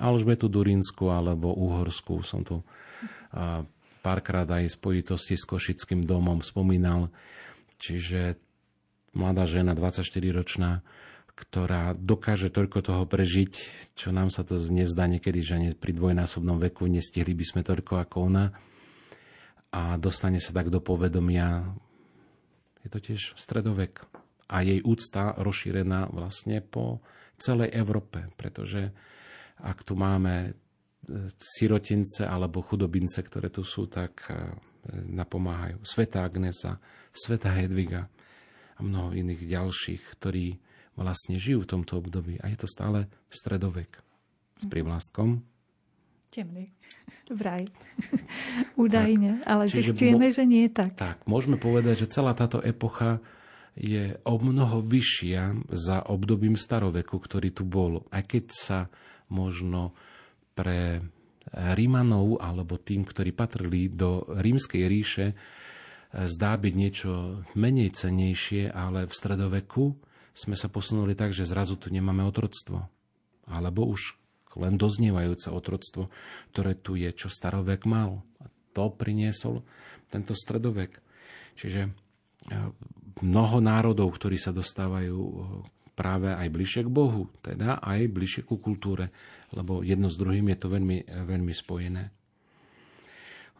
Alžbetu 0.00 0.48
Durinsku 0.48 1.12
alebo 1.12 1.52
Uhorsku 1.52 2.24
som 2.24 2.40
tu 2.40 2.64
párkrát 4.00 4.48
aj 4.48 4.64
v 4.66 4.76
spojitosti 4.80 5.36
s 5.36 5.44
Košickým 5.44 6.02
domom 6.08 6.40
spomínal. 6.40 7.12
Čiže 7.76 8.40
mladá 9.12 9.44
žena, 9.44 9.76
24-ročná, 9.76 10.80
ktorá 11.36 11.96
dokáže 11.96 12.52
toľko 12.52 12.78
toho 12.84 13.04
prežiť, 13.04 13.52
čo 13.96 14.12
nám 14.12 14.28
sa 14.28 14.44
to 14.44 14.60
nezdá 14.60 15.08
niekedy, 15.08 15.40
že 15.40 15.56
pri 15.76 15.96
dvojnásobnom 15.96 16.60
veku 16.60 16.88
nestihli 16.88 17.32
by 17.32 17.44
sme 17.44 17.60
toľko 17.64 17.92
ako 18.00 18.16
ona 18.28 18.52
a 19.72 19.96
dostane 19.96 20.42
sa 20.42 20.52
tak 20.52 20.68
do 20.68 20.82
povedomia. 20.82 21.64
Je 22.84 22.88
to 22.92 22.98
tiež 23.00 23.36
stredovek 23.36 24.04
a 24.50 24.66
jej 24.66 24.82
úcta 24.82 25.36
rozšírená 25.38 26.10
vlastne 26.10 26.60
po 26.60 27.00
celej 27.40 27.72
Európe, 27.72 28.28
pretože 28.36 28.92
ak 29.62 29.84
tu 29.84 29.94
máme 29.96 30.34
e, 30.46 30.50
sirotince 31.36 32.24
alebo 32.24 32.64
chudobince, 32.64 33.20
ktoré 33.20 33.52
tu 33.52 33.62
sú, 33.62 33.86
tak 33.86 34.28
e, 34.28 34.50
napomáhajú. 34.90 35.84
Sveta 35.84 36.24
Agnesa, 36.24 36.80
Sveta 37.12 37.52
Hedviga 37.52 38.08
a 38.76 38.80
mnoho 38.80 39.12
iných 39.12 39.44
ďalších, 39.44 40.02
ktorí 40.16 40.56
vlastne 40.96 41.36
žijú 41.36 41.64
v 41.64 41.70
tomto 41.76 42.00
období. 42.00 42.40
A 42.40 42.48
je 42.52 42.58
to 42.60 42.68
stále 42.68 43.08
stredovek 43.28 44.00
s 44.56 44.64
privlastkom. 44.68 45.44
Temný. 46.30 46.70
Vraj. 47.30 47.66
Údajne. 48.80 49.42
Ale 49.46 49.66
Čiže 49.66 49.94
zistujeme, 49.94 50.30
mo- 50.30 50.34
že 50.34 50.44
nie 50.46 50.66
je 50.66 50.72
tak. 50.72 50.92
Tak, 50.94 51.18
môžeme 51.26 51.58
povedať, 51.58 52.06
že 52.06 52.12
celá 52.12 52.34
táto 52.34 52.62
epocha 52.62 53.18
je 53.78 54.18
o 54.26 54.34
mnoho 54.36 54.82
vyššia 54.82 55.70
za 55.70 56.02
obdobím 56.10 56.58
staroveku, 56.58 57.16
ktorý 57.16 57.54
tu 57.54 57.62
bol. 57.62 58.04
Aj 58.10 58.22
keď 58.22 58.44
sa 58.50 58.78
možno 59.30 59.96
pre 60.52 61.00
Rímanov 61.50 62.38
alebo 62.38 62.76
tým, 62.76 63.02
ktorí 63.02 63.32
patrili 63.32 63.90
do 63.90 64.22
rímskej 64.28 64.82
ríše, 64.86 65.26
zdá 66.14 66.58
byť 66.58 66.74
niečo 66.74 67.42
menej 67.54 67.94
cenejšie, 67.94 68.70
ale 68.70 69.06
v 69.06 69.14
stredoveku 69.14 69.94
sme 70.34 70.54
sa 70.54 70.70
posunuli 70.70 71.14
tak, 71.18 71.34
že 71.34 71.46
zrazu 71.46 71.78
tu 71.78 71.90
nemáme 71.90 72.22
otroctvo. 72.26 72.86
Alebo 73.50 73.86
už 73.86 74.14
len 74.58 74.74
doznievajúce 74.74 75.50
otroctvo, 75.50 76.10
ktoré 76.54 76.74
tu 76.74 76.98
je, 76.98 77.10
čo 77.14 77.30
starovek 77.30 77.86
mal. 77.86 78.22
A 78.42 78.50
to 78.74 78.90
priniesol 78.90 79.62
tento 80.10 80.34
stredovek. 80.34 80.98
Čiže 81.54 81.86
e, 81.86 81.90
mnoho 83.22 83.58
národov, 83.62 84.10
ktorí 84.18 84.38
sa 84.38 84.50
dostávajú 84.50 85.18
e, 85.18 85.38
práve 85.92 86.32
aj 86.32 86.48
bližšie 86.48 86.82
k 86.86 86.90
Bohu, 86.90 87.28
teda 87.44 87.82
aj 87.82 88.10
bližšie 88.10 88.42
ku 88.46 88.56
kultúre, 88.56 89.10
lebo 89.52 89.82
jedno 89.84 90.08
s 90.08 90.16
druhým 90.16 90.50
je 90.54 90.58
to 90.58 90.68
veľmi, 90.70 90.98
veľmi 91.06 91.52
spojené. 91.54 92.04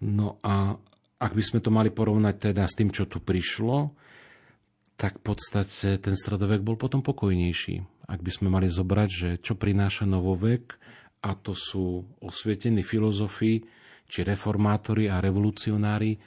No 0.01 0.41
a 0.41 0.75
ak 1.21 1.33
by 1.37 1.43
sme 1.45 1.61
to 1.61 1.69
mali 1.69 1.93
porovnať 1.93 2.53
teda 2.53 2.65
s 2.65 2.77
tým, 2.79 2.89
čo 2.89 3.05
tu 3.05 3.21
prišlo, 3.21 3.93
tak 4.97 5.21
v 5.21 5.33
podstate 5.33 6.01
ten 6.01 6.17
stredovek 6.17 6.65
bol 6.65 6.81
potom 6.81 7.05
pokojnejší 7.05 8.01
ak 8.11 8.21
by 8.27 8.31
sme 8.35 8.49
mali 8.51 8.67
zobrať, 8.67 9.09
že 9.09 9.31
čo 9.39 9.55
prináša 9.55 10.03
novovek, 10.03 10.75
a 11.21 11.37
to 11.39 11.55
sú 11.55 12.03
osvietení 12.19 12.83
filozofi, 12.83 13.63
či 14.11 14.27
reformátori 14.27 15.07
a 15.07 15.23
revolucionári, 15.23 16.19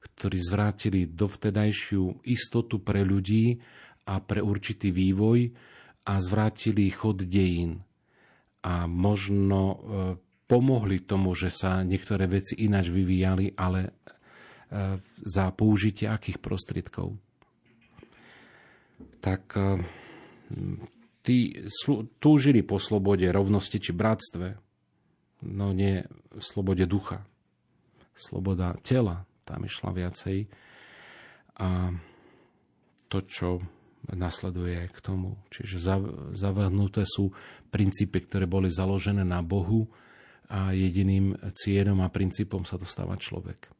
ktorí 0.00 0.36
zvrátili 0.36 1.08
dovtedajšiu 1.08 2.28
istotu 2.28 2.84
pre 2.84 3.00
ľudí 3.00 3.56
a 4.10 4.18
pre 4.18 4.42
určitý 4.42 4.90
vývoj 4.90 5.54
a 6.10 6.18
zvrátili 6.18 6.90
chod 6.90 7.22
dejín. 7.22 7.86
A 8.66 8.90
možno 8.90 9.60
e, 9.62 9.76
pomohli 10.50 11.06
tomu, 11.06 11.32
že 11.38 11.48
sa 11.48 11.86
niektoré 11.86 12.26
veci 12.26 12.58
ináč 12.58 12.90
vyvíjali, 12.90 13.54
ale 13.54 13.80
e, 13.86 13.92
za 15.22 15.54
použitie 15.54 16.10
akých 16.10 16.42
prostriedkov. 16.42 17.14
Tak 19.22 19.42
e, 19.54 19.62
tí 21.22 21.54
túžili 22.18 22.66
po 22.66 22.82
slobode, 22.82 23.30
rovnosti 23.30 23.78
či 23.78 23.94
bratstve, 23.94 24.58
no 25.46 25.70
nie 25.70 26.02
slobode 26.42 26.84
ducha. 26.84 27.22
Sloboda 28.12 28.76
tela 28.82 29.24
tam 29.46 29.64
išla 29.64 29.90
viacej. 29.94 30.38
A 31.60 31.94
to, 33.08 33.18
čo 33.24 33.48
nasleduje 34.08 34.88
k 34.88 34.98
tomu. 35.04 35.36
Čiže 35.52 35.76
zavrhnuté 36.32 37.04
sú 37.04 37.30
princípy, 37.68 38.24
ktoré 38.24 38.48
boli 38.48 38.72
založené 38.72 39.22
na 39.22 39.44
Bohu 39.44 39.88
a 40.50 40.74
jediným 40.74 41.36
cieľom 41.54 42.02
a 42.02 42.10
princípom 42.10 42.66
sa 42.66 42.80
dostáva 42.80 43.14
človek. 43.14 43.70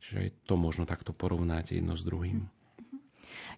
Čiže 0.00 0.44
to 0.48 0.56
možno 0.56 0.84
takto 0.88 1.12
porovnať 1.12 1.76
jedno 1.76 1.96
s 1.96 2.04
druhým. 2.04 2.48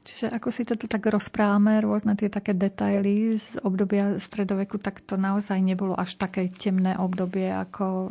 Čiže 0.02 0.34
ako 0.34 0.48
si 0.50 0.66
to 0.66 0.74
tu 0.74 0.90
tak 0.90 1.06
rozprávame, 1.06 1.78
rôzne 1.78 2.18
tie 2.18 2.26
také 2.26 2.52
detaily 2.52 3.38
z 3.38 3.62
obdobia 3.62 4.18
stredoveku, 4.18 4.82
tak 4.82 4.98
to 5.06 5.14
naozaj 5.14 5.62
nebolo 5.62 5.94
až 5.94 6.18
také 6.18 6.50
temné 6.50 6.98
obdobie, 6.98 7.46
ako 7.54 8.10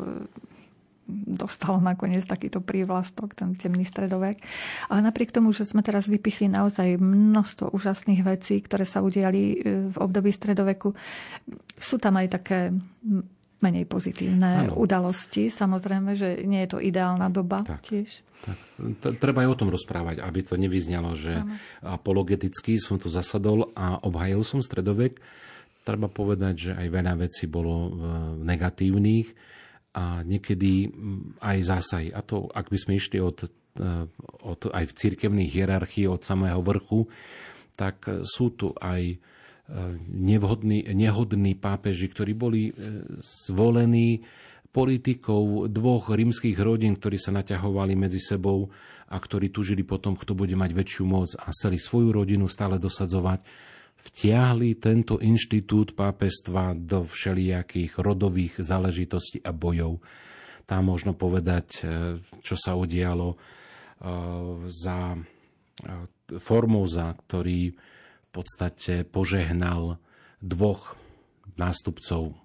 dostalo 1.11 1.83
nakoniec 1.83 2.23
takýto 2.23 2.63
prívlastok, 2.63 3.35
ten 3.35 3.53
temný 3.59 3.83
stredovek. 3.83 4.39
Ale 4.87 4.99
napriek 5.03 5.35
tomu, 5.35 5.51
že 5.51 5.67
sme 5.67 5.83
teraz 5.83 6.07
vypichli 6.07 6.47
naozaj 6.47 6.97
množstvo 6.97 7.75
úžasných 7.75 8.21
vecí, 8.23 8.63
ktoré 8.63 8.87
sa 8.87 9.03
udiali 9.03 9.41
e, 9.53 9.55
v 9.91 9.97
období 9.99 10.31
stredoveku, 10.31 10.95
sú 11.75 11.95
tam 11.99 12.17
aj 12.17 12.27
také 12.41 12.59
menej 13.61 13.85
pozitívne 13.85 14.67
ano. 14.67 14.73
udalosti. 14.73 15.53
Samozrejme, 15.53 16.17
že 16.17 16.41
nie 16.43 16.65
je 16.65 16.69
to 16.75 16.79
ideálna 16.81 17.29
doba 17.29 17.61
tak, 17.61 17.85
tiež. 17.85 18.25
Tak. 18.41 18.57
Treba 19.21 19.45
aj 19.45 19.49
o 19.53 19.59
tom 19.61 19.69
rozprávať, 19.69 20.17
aby 20.25 20.39
to 20.41 20.57
nevyznalo, 20.57 21.13
že 21.13 21.45
ano. 21.45 21.53
apologeticky 21.85 22.81
som 22.81 22.97
tu 22.97 23.07
zasadol 23.13 23.69
a 23.77 24.01
obhajil 24.01 24.41
som 24.41 24.65
stredovek. 24.65 25.21
Treba 25.85 26.09
povedať, 26.09 26.53
že 26.57 26.71
aj 26.73 26.87
veľa 26.89 27.13
vecí 27.21 27.45
bolo 27.45 27.73
e, 27.73 27.91
negatívnych 28.41 29.29
a 29.91 30.23
niekedy 30.23 30.87
aj 31.43 31.57
zásahy. 31.67 32.07
A 32.15 32.23
to, 32.23 32.47
ak 32.51 32.71
by 32.71 32.77
sme 32.79 32.95
išli 32.95 33.19
od, 33.19 33.43
e, 33.43 34.07
od, 34.47 34.59
aj 34.71 34.85
v 34.87 34.97
cirkevných 34.97 35.51
hierarchii 35.51 36.07
od 36.07 36.23
samého 36.23 36.63
vrchu, 36.63 37.11
tak 37.75 38.03
sú 38.23 38.53
tu 38.55 38.71
aj 38.77 39.19
nevhodní, 40.11 40.83
nehodní 40.91 41.55
pápeži, 41.55 42.11
ktorí 42.11 42.35
boli 42.35 42.75
zvolení 43.23 44.19
politikou 44.71 45.67
dvoch 45.67 46.11
rímskych 46.11 46.55
rodín, 46.59 46.95
ktorí 46.95 47.19
sa 47.19 47.35
naťahovali 47.35 47.93
medzi 47.95 48.19
sebou 48.23 48.71
a 49.11 49.19
ktorí 49.19 49.51
tužili 49.51 49.83
potom, 49.83 50.15
kto 50.15 50.31
bude 50.31 50.55
mať 50.55 50.71
väčšiu 50.71 51.03
moc 51.03 51.35
a 51.35 51.51
chceli 51.51 51.75
svoju 51.75 52.15
rodinu 52.15 52.47
stále 52.47 52.79
dosadzovať, 52.79 53.43
vtiahli 54.01 54.77
tento 54.81 55.21
inštitút 55.21 55.93
pápestva 55.93 56.73
do 56.73 57.05
všelijakých 57.05 58.01
rodových 58.01 58.61
záležitostí 58.61 59.41
a 59.45 59.53
bojov. 59.53 60.01
Tam 60.65 60.89
možno 60.89 61.13
povedať, 61.13 61.67
e, 61.81 61.83
čo 62.41 62.55
sa 62.57 62.73
udialo 62.73 63.33
e, 63.33 63.37
za 64.69 65.17
Formoza, 66.37 67.09
ktorý 67.11 67.73
podstate 68.31 69.03
požehnal 69.03 69.99
dvoch 70.39 70.95
nástupcov 71.59 72.37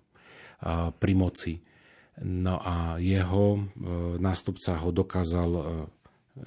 pri 0.99 1.13
moci. 1.15 1.63
No 2.25 2.57
a 2.65 2.97
jeho 2.97 3.61
e, 3.61 3.61
nástupca 4.17 4.81
ho 4.81 4.89
dokázal 4.89 5.51
e, 5.53 5.63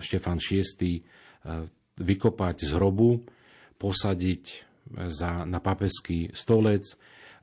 Štefan 0.02 0.42
VI 0.42 0.66
e, 0.66 1.02
vykopať 2.02 2.56
z 2.66 2.72
hrobu, 2.74 3.22
posadiť 3.78 4.46
za, 5.10 5.46
na 5.46 5.60
papeský 5.62 6.34
stolec, 6.34 6.86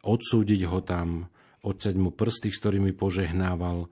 odsúdiť 0.02 0.60
ho 0.66 0.80
tam, 0.82 1.30
odťať 1.66 1.94
mu 1.98 2.14
prsty, 2.14 2.54
s 2.54 2.60
ktorými 2.62 2.94
požehnával 2.94 3.90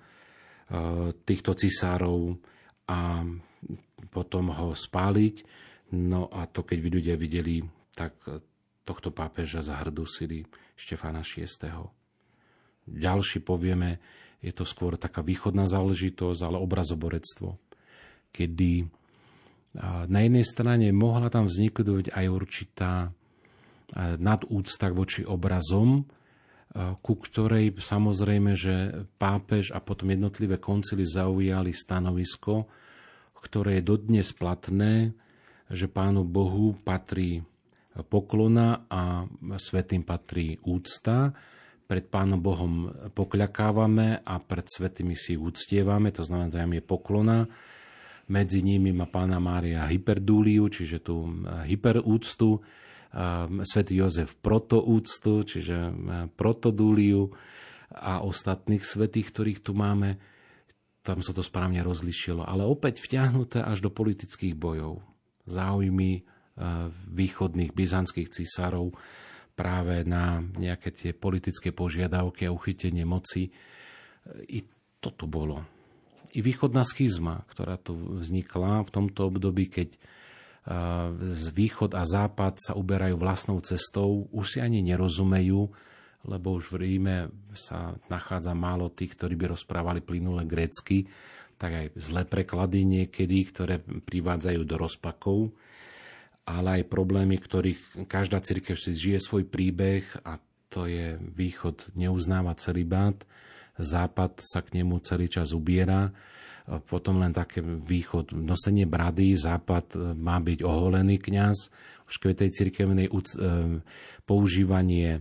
týchto 1.27 1.53
cisárov 1.55 2.39
a 2.89 3.27
potom 4.09 4.55
ho 4.55 4.73
spáliť. 4.73 5.37
No 5.95 6.31
a 6.31 6.47
to, 6.47 6.63
keď 6.63 6.79
ľudia 6.87 7.15
videli 7.19 7.63
tak 7.95 8.19
tohto 8.85 9.11
pápeža 9.11 9.65
zahrdusili 9.65 10.45
Štefána 10.75 11.23
VI. 11.25 11.49
Ďalší 12.85 13.41
povieme, 13.41 14.03
je 14.45 14.53
to 14.53 14.69
skôr 14.69 15.01
taká 15.01 15.25
východná 15.25 15.65
záležitosť, 15.65 16.41
ale 16.45 16.61
obrazoborectvo, 16.61 17.57
kedy 18.29 18.85
na 20.07 20.19
jednej 20.21 20.45
strane 20.47 20.93
mohla 20.93 21.33
tam 21.33 21.49
vzniknúť 21.49 22.13
aj 22.13 22.27
určitá 22.29 22.93
nadúcta 23.95 24.91
voči 24.91 25.23
obrazom, 25.23 26.03
ku 26.75 27.15
ktorej 27.15 27.79
samozrejme, 27.79 28.53
že 28.59 29.07
pápež 29.15 29.71
a 29.71 29.79
potom 29.79 30.11
jednotlivé 30.11 30.59
koncily 30.59 31.07
zaujali 31.07 31.71
stanovisko, 31.71 32.67
ktoré 33.39 33.79
je 33.79 33.85
dodnes 33.87 34.27
platné, 34.35 35.15
že 35.71 35.87
pánu 35.87 36.27
Bohu 36.27 36.75
patrí 36.83 37.45
poklona 38.11 38.91
a 38.91 39.23
svetým 39.61 40.03
patrí 40.03 40.59
úcta. 40.67 41.31
Pred 41.85 42.09
Pánom 42.09 42.41
Bohom 42.41 42.89
pokľakávame 43.13 44.25
a 44.25 44.41
pred 44.41 44.65
svetými 44.65 45.13
si 45.15 45.37
úctievame, 45.37 46.11
to 46.11 46.25
znamená, 46.25 46.49
že 46.49 46.65
je 46.65 46.83
poklona. 46.83 47.45
Medzi 48.33 48.65
nimi 48.65 48.89
má 48.91 49.05
Pána 49.05 49.37
Mária 49.37 49.85
hyperdúliu, 49.85 50.73
čiže 50.73 51.05
tú 51.05 51.29
hyperúctu, 51.69 52.65
svätý 53.63 53.95
Jozef 54.03 54.35
protoúctu, 54.43 55.47
čiže 55.47 55.95
protodúliu 56.35 57.31
a 57.95 58.27
ostatných 58.27 58.83
svetých, 58.83 59.31
ktorých 59.31 59.61
tu 59.63 59.71
máme, 59.71 60.19
tam 61.05 61.23
sa 61.23 61.31
to 61.31 61.45
správne 61.45 61.79
rozlišilo. 61.85 62.43
Ale 62.43 62.67
opäť 62.67 62.99
vťahnuté 63.05 63.63
až 63.63 63.87
do 63.87 63.91
politických 63.95 64.59
bojov. 64.59 64.99
Záujmy 65.47 66.27
východných 67.15 67.71
byzantských 67.71 68.31
císarov 68.31 68.97
práve 69.55 70.03
na 70.03 70.43
nejaké 70.43 70.91
tie 70.91 71.11
politické 71.15 71.71
požiadavky 71.71 72.51
a 72.51 72.55
uchytenie 72.55 73.07
moci. 73.07 73.55
I 74.51 74.59
toto 74.99 75.31
bolo. 75.31 75.63
I 76.35 76.43
východná 76.43 76.83
schizma, 76.83 77.47
ktorá 77.47 77.79
tu 77.79 77.95
vznikla 77.95 78.83
v 78.83 78.91
tomto 78.91 79.31
období, 79.31 79.71
keď 79.71 79.95
z 81.21 81.47
východ 81.53 81.93
a 81.93 82.09
západ 82.09 82.57
sa 82.57 82.73
uberajú 82.73 83.21
vlastnou 83.21 83.61
cestou, 83.61 84.29
už 84.33 84.57
si 84.57 84.59
ani 84.65 84.81
nerozumejú, 84.81 85.61
lebo 86.25 86.57
už 86.57 86.73
v 86.73 86.77
Ríme 86.81 87.17
sa 87.53 87.93
nachádza 88.09 88.57
málo 88.57 88.89
tých, 88.89 89.13
ktorí 89.13 89.37
by 89.37 89.53
rozprávali 89.53 90.01
plynule 90.01 90.49
grécky, 90.49 91.05
tak 91.61 91.71
aj 91.73 91.87
zlé 92.01 92.25
preklady 92.25 92.89
niekedy, 92.89 93.39
ktoré 93.53 93.77
privádzajú 93.85 94.61
do 94.65 94.77
rozpakov 94.81 95.53
ale 96.45 96.81
aj 96.81 96.93
problémy, 96.93 97.41
ktorých 97.41 98.05
každá 98.05 98.41
církev 98.45 98.77
si 98.77 98.93
žije 98.93 99.19
svoj 99.21 99.49
príbeh 99.49 100.05
a 100.29 100.37
to 100.69 100.85
je 100.85 101.17
východ 101.17 101.97
neuznáva 101.97 102.53
celibát, 102.61 103.17
západ 103.81 104.45
sa 104.45 104.61
k 104.61 104.81
nemu 104.81 105.01
celý 105.01 105.33
čas 105.33 105.57
ubiera, 105.57 106.13
potom 106.65 107.21
len 107.21 107.37
také 107.37 107.61
východ, 107.61 108.33
nosenie 108.33 108.89
brady, 108.89 109.37
západ 109.37 110.17
má 110.17 110.41
byť 110.41 110.65
oholený 110.65 111.21
kňaz, 111.21 111.57
už 112.09 112.15
keď 112.17 112.45
tej 112.45 112.51
cirkevnej 112.57 113.09
e, 113.09 113.13
používanie 114.25 115.21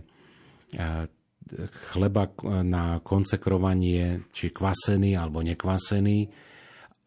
chleba 1.92 2.24
na 2.64 3.04
konsekrovanie, 3.04 4.24
či 4.32 4.48
kvasený 4.48 5.12
alebo 5.20 5.44
nekvasený, 5.44 6.32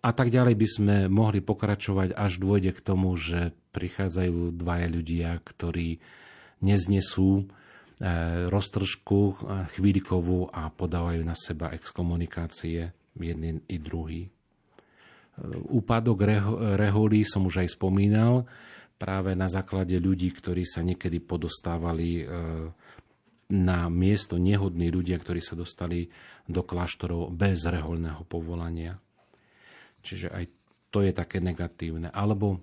a 0.06 0.12
tak 0.14 0.30
ďalej 0.30 0.56
by 0.56 0.68
sme 0.70 0.96
mohli 1.10 1.42
pokračovať, 1.42 2.14
až 2.14 2.38
dôjde 2.38 2.72
k 2.78 2.86
tomu, 2.86 3.18
že 3.18 3.58
prichádzajú 3.74 4.54
dvaja 4.54 4.88
ľudia, 4.94 5.36
ktorí 5.42 5.98
neznesú 6.62 7.42
e, 7.42 7.46
roztržku 8.48 9.22
e, 9.22 9.34
chvíľkovú 9.74 10.54
a 10.54 10.70
podávajú 10.70 11.22
na 11.26 11.34
seba 11.34 11.74
exkomunikácie 11.74 12.97
jeden 13.22 13.62
i 13.70 13.78
druhý. 13.82 14.28
E, 14.28 14.32
úpadok 15.74 16.26
reholí 16.76 17.22
som 17.26 17.46
už 17.46 17.66
aj 17.66 17.78
spomínal, 17.78 18.46
práve 18.98 19.38
na 19.38 19.46
základe 19.46 19.98
ľudí, 20.02 20.34
ktorí 20.34 20.66
sa 20.66 20.82
niekedy 20.82 21.22
podostávali 21.22 22.26
na 23.54 23.88
miesto 23.88 24.36
nehodní 24.36 24.92
ľudia, 24.92 25.16
ktorí 25.22 25.40
sa 25.40 25.56
dostali 25.56 26.10
do 26.48 26.66
kláštorov 26.66 27.32
bez 27.32 27.64
reholného 27.64 28.28
povolania. 28.28 29.00
Čiže 30.04 30.28
aj 30.34 30.46
to 30.92 31.04
je 31.04 31.12
také 31.16 31.40
negatívne. 31.40 32.12
Alebo 32.12 32.60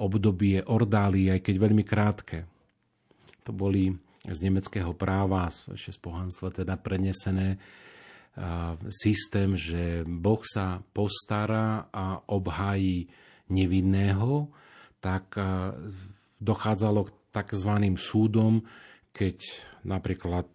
obdobie 0.00 0.60
ordály, 0.64 1.32
aj 1.32 1.40
keď 1.40 1.54
veľmi 1.56 1.84
krátke. 1.84 2.38
To 3.44 3.52
boli 3.52 3.92
z 4.20 4.38
nemeckého 4.44 4.92
práva, 4.92 5.48
z 5.48 5.96
pohanstva 5.96 6.52
teda 6.52 6.76
prenesené 6.76 7.56
systém, 8.88 9.58
že 9.58 10.06
Boh 10.06 10.40
sa 10.46 10.80
postará 10.94 11.90
a 11.90 12.22
obhájí 12.30 13.10
nevinného, 13.50 14.48
tak 15.02 15.34
dochádzalo 16.40 17.00
k 17.04 17.10
tzv. 17.30 17.72
súdom, 17.98 18.62
keď 19.10 19.38
napríklad 19.82 20.46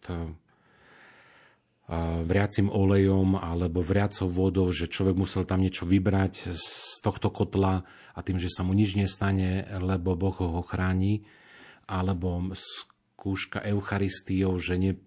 vriacim 2.25 2.65
olejom 2.73 3.37
alebo 3.37 3.85
vriacou 3.85 4.25
vodou, 4.25 4.73
že 4.73 4.89
človek 4.89 5.13
musel 5.13 5.45
tam 5.45 5.61
niečo 5.61 5.85
vybrať 5.85 6.57
z 6.57 6.97
tohto 7.05 7.29
kotla 7.29 7.85
a 8.15 8.19
tým, 8.25 8.41
že 8.41 8.49
sa 8.49 8.65
mu 8.65 8.73
nič 8.73 8.97
nestane, 8.97 9.69
lebo 9.77 10.17
Boh 10.17 10.33
ho 10.33 10.65
chráni, 10.65 11.21
alebo 11.85 12.41
skúška 12.57 13.61
Eucharistiou, 13.61 14.57
že 14.57 14.81
ne, 14.81 14.97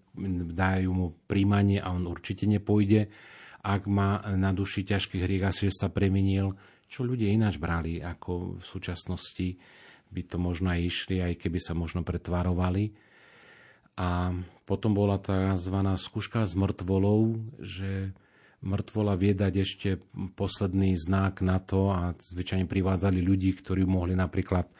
dajú 0.53 0.91
mu 0.91 1.07
príjmanie 1.31 1.79
a 1.79 1.95
on 1.95 2.11
určite 2.11 2.45
nepôjde, 2.51 3.09
ak 3.63 3.83
má 3.91 4.23
na 4.35 4.55
duši 4.55 4.87
ťažký 4.87 5.23
hriech 5.23 5.45
asi, 5.47 5.71
že 5.71 5.87
sa 5.87 5.89
premenil, 5.91 6.55
čo 6.89 7.05
ľudia 7.05 7.29
ináč 7.29 7.61
brali, 7.61 8.01
ako 8.01 8.59
v 8.59 8.65
súčasnosti 8.65 9.59
by 10.09 10.23
to 10.25 10.37
možno 10.41 10.73
aj 10.73 10.81
išli, 10.81 11.21
aj 11.21 11.37
keby 11.37 11.59
sa 11.61 11.77
možno 11.77 12.01
pretvarovali. 12.01 12.97
A 13.99 14.33
potom 14.65 14.95
bola 14.95 15.19
zvaná 15.59 15.99
skúška 15.99 16.47
s 16.47 16.55
mŕtvolou, 16.55 17.35
že 17.59 18.15
mŕtvola 18.63 19.15
viedať 19.15 19.53
ešte 19.59 19.89
posledný 20.35 20.95
znak 20.99 21.43
na 21.43 21.63
to 21.63 21.91
a 21.91 22.15
zvyčajne 22.19 22.67
privádzali 22.67 23.23
ľudí, 23.23 23.55
ktorí 23.55 23.87
mohli 23.87 24.19
napríklad 24.19 24.71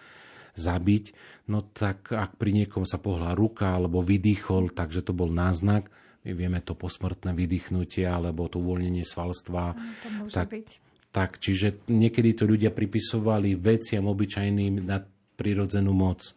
zabiť, 0.59 1.05
no 1.49 1.63
tak 1.63 2.11
ak 2.11 2.35
pri 2.35 2.51
niekom 2.53 2.83
sa 2.83 2.99
pohla 2.99 3.33
ruka 3.33 3.79
alebo 3.79 4.03
vydýchol, 4.03 4.75
takže 4.75 5.07
to 5.07 5.15
bol 5.15 5.31
náznak, 5.31 5.89
my 6.27 6.33
vieme 6.35 6.61
to 6.61 6.75
posmrtné 6.75 7.33
vydýchnutie 7.33 8.05
alebo 8.05 8.51
to 8.51 8.59
uvoľnenie 8.61 9.07
svalstva. 9.07 9.73
To 9.73 10.29
tak, 10.29 10.51
byť. 10.51 10.69
tak, 11.15 11.31
čiže 11.39 11.89
niekedy 11.89 12.35
to 12.35 12.45
ľudia 12.45 12.75
pripisovali 12.75 13.55
veciam 13.57 14.11
obyčajným 14.11 14.85
na 14.85 15.01
prirodzenú 15.39 15.95
moc. 15.95 16.35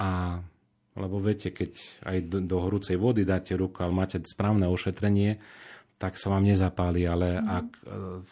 A 0.00 0.40
lebo 0.94 1.18
viete, 1.18 1.50
keď 1.50 1.74
aj 2.06 2.16
do, 2.30 2.38
do 2.46 2.56
horúcej 2.62 2.94
vody 2.94 3.26
dáte 3.26 3.58
ruku, 3.58 3.82
ale 3.82 3.90
máte 3.90 4.22
správne 4.22 4.70
ošetrenie, 4.70 5.42
tak 5.98 6.14
sa 6.18 6.30
vám 6.30 6.46
nezapáli, 6.46 7.02
ale 7.06 7.38
mm. 7.38 7.46
ak 7.50 7.68
e, 7.70 7.82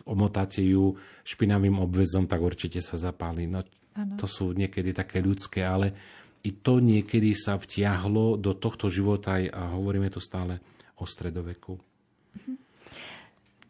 omotáte 0.07 0.63
ju 0.63 0.95
špinavým 1.27 1.83
obvezom, 1.83 2.31
tak 2.31 2.39
určite 2.39 2.79
sa 2.79 2.95
zapáli. 2.95 3.51
No, 3.51 3.67
to 4.16 4.26
sú 4.28 4.57
niekedy 4.57 4.97
také 4.97 5.20
ľudské, 5.20 5.64
ale 5.64 5.93
i 6.43 6.51
to 6.59 6.82
niekedy 6.82 7.36
sa 7.36 7.55
vtiahlo 7.55 8.34
do 8.40 8.57
tohto 8.59 8.90
života 8.90 9.38
a 9.38 9.72
hovoríme 9.78 10.11
tu 10.11 10.18
stále 10.18 10.59
o 10.99 11.05
stredoveku. 11.07 11.78
Mhm. 12.38 12.55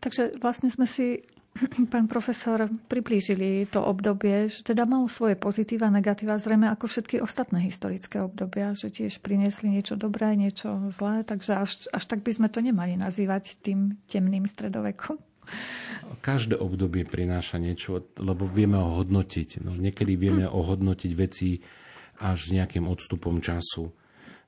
Takže 0.02 0.22
vlastne 0.42 0.72
sme 0.72 0.88
si 0.88 1.22
pán 1.92 2.08
profesor, 2.08 2.64
priblížili 2.88 3.68
to 3.68 3.84
obdobie, 3.84 4.48
že 4.48 4.64
teda 4.64 4.88
malo 4.88 5.04
svoje 5.04 5.36
pozitíva, 5.36 5.92
negatíva, 5.92 6.40
zrejme 6.40 6.68
ako 6.72 6.88
všetky 6.88 7.20
ostatné 7.20 7.60
historické 7.68 8.24
obdobia, 8.24 8.72
že 8.72 8.88
tiež 8.88 9.20
priniesli 9.20 9.68
niečo 9.68 10.00
dobré, 10.00 10.32
niečo 10.32 10.88
zlé, 10.88 11.22
takže 11.28 11.52
až, 11.60 11.70
až 11.92 12.04
tak 12.08 12.24
by 12.24 12.32
sme 12.32 12.48
to 12.48 12.64
nemali 12.64 12.96
nazývať 12.96 13.60
tým 13.60 14.00
temným 14.08 14.48
stredovekom. 14.48 15.20
Každé 16.22 16.54
obdobie 16.58 17.02
prináša 17.02 17.58
niečo, 17.58 18.04
lebo 18.18 18.46
vieme 18.46 18.78
ho 18.78 19.02
hodnotiť. 19.02 19.62
No, 19.64 19.74
niekedy 19.74 20.14
vieme 20.14 20.46
ohodnotiť 20.46 21.12
veci 21.18 21.58
až 22.22 22.38
s 22.38 22.54
nejakým 22.54 22.86
odstupom 22.86 23.42
času. 23.42 23.90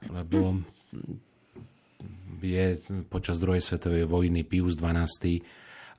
Lebo 0.06 0.60
je 2.44 2.76
počas 3.08 3.40
druhej 3.40 3.64
svetovej 3.64 4.04
vojny 4.04 4.44
Pius 4.44 4.76
XII 4.76 5.40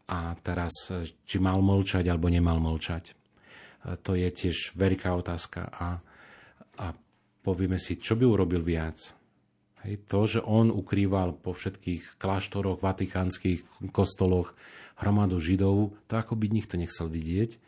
a 0.05 0.37
teraz, 0.37 0.93
či 1.25 1.37
mal 1.41 1.57
mlčať 1.65 2.05
alebo 2.05 2.29
nemal 2.29 2.61
mlčať. 2.61 3.17
To 4.05 4.11
je 4.13 4.29
tiež 4.29 4.77
veľká 4.77 5.09
otázka 5.13 5.69
a, 5.69 5.97
a 6.81 6.85
povieme 7.41 7.77
si, 7.81 7.97
čo 7.97 8.17
by 8.17 8.25
urobil 8.25 8.61
viac. 8.61 8.97
Hej, 9.85 10.09
to, 10.09 10.21
že 10.25 10.41
on 10.41 10.73
ukrýval 10.73 11.37
po 11.37 11.53
všetkých 11.53 12.17
kláštoroch, 12.17 12.81
vatikánskych 12.81 13.89
kostoloch 13.93 14.57
hromadu 14.95 15.37
židov, 15.39 15.95
to 16.07 16.15
ako 16.15 16.39
by 16.39 16.47
nikto 16.47 16.79
nechcel 16.79 17.11
vidieť. 17.11 17.59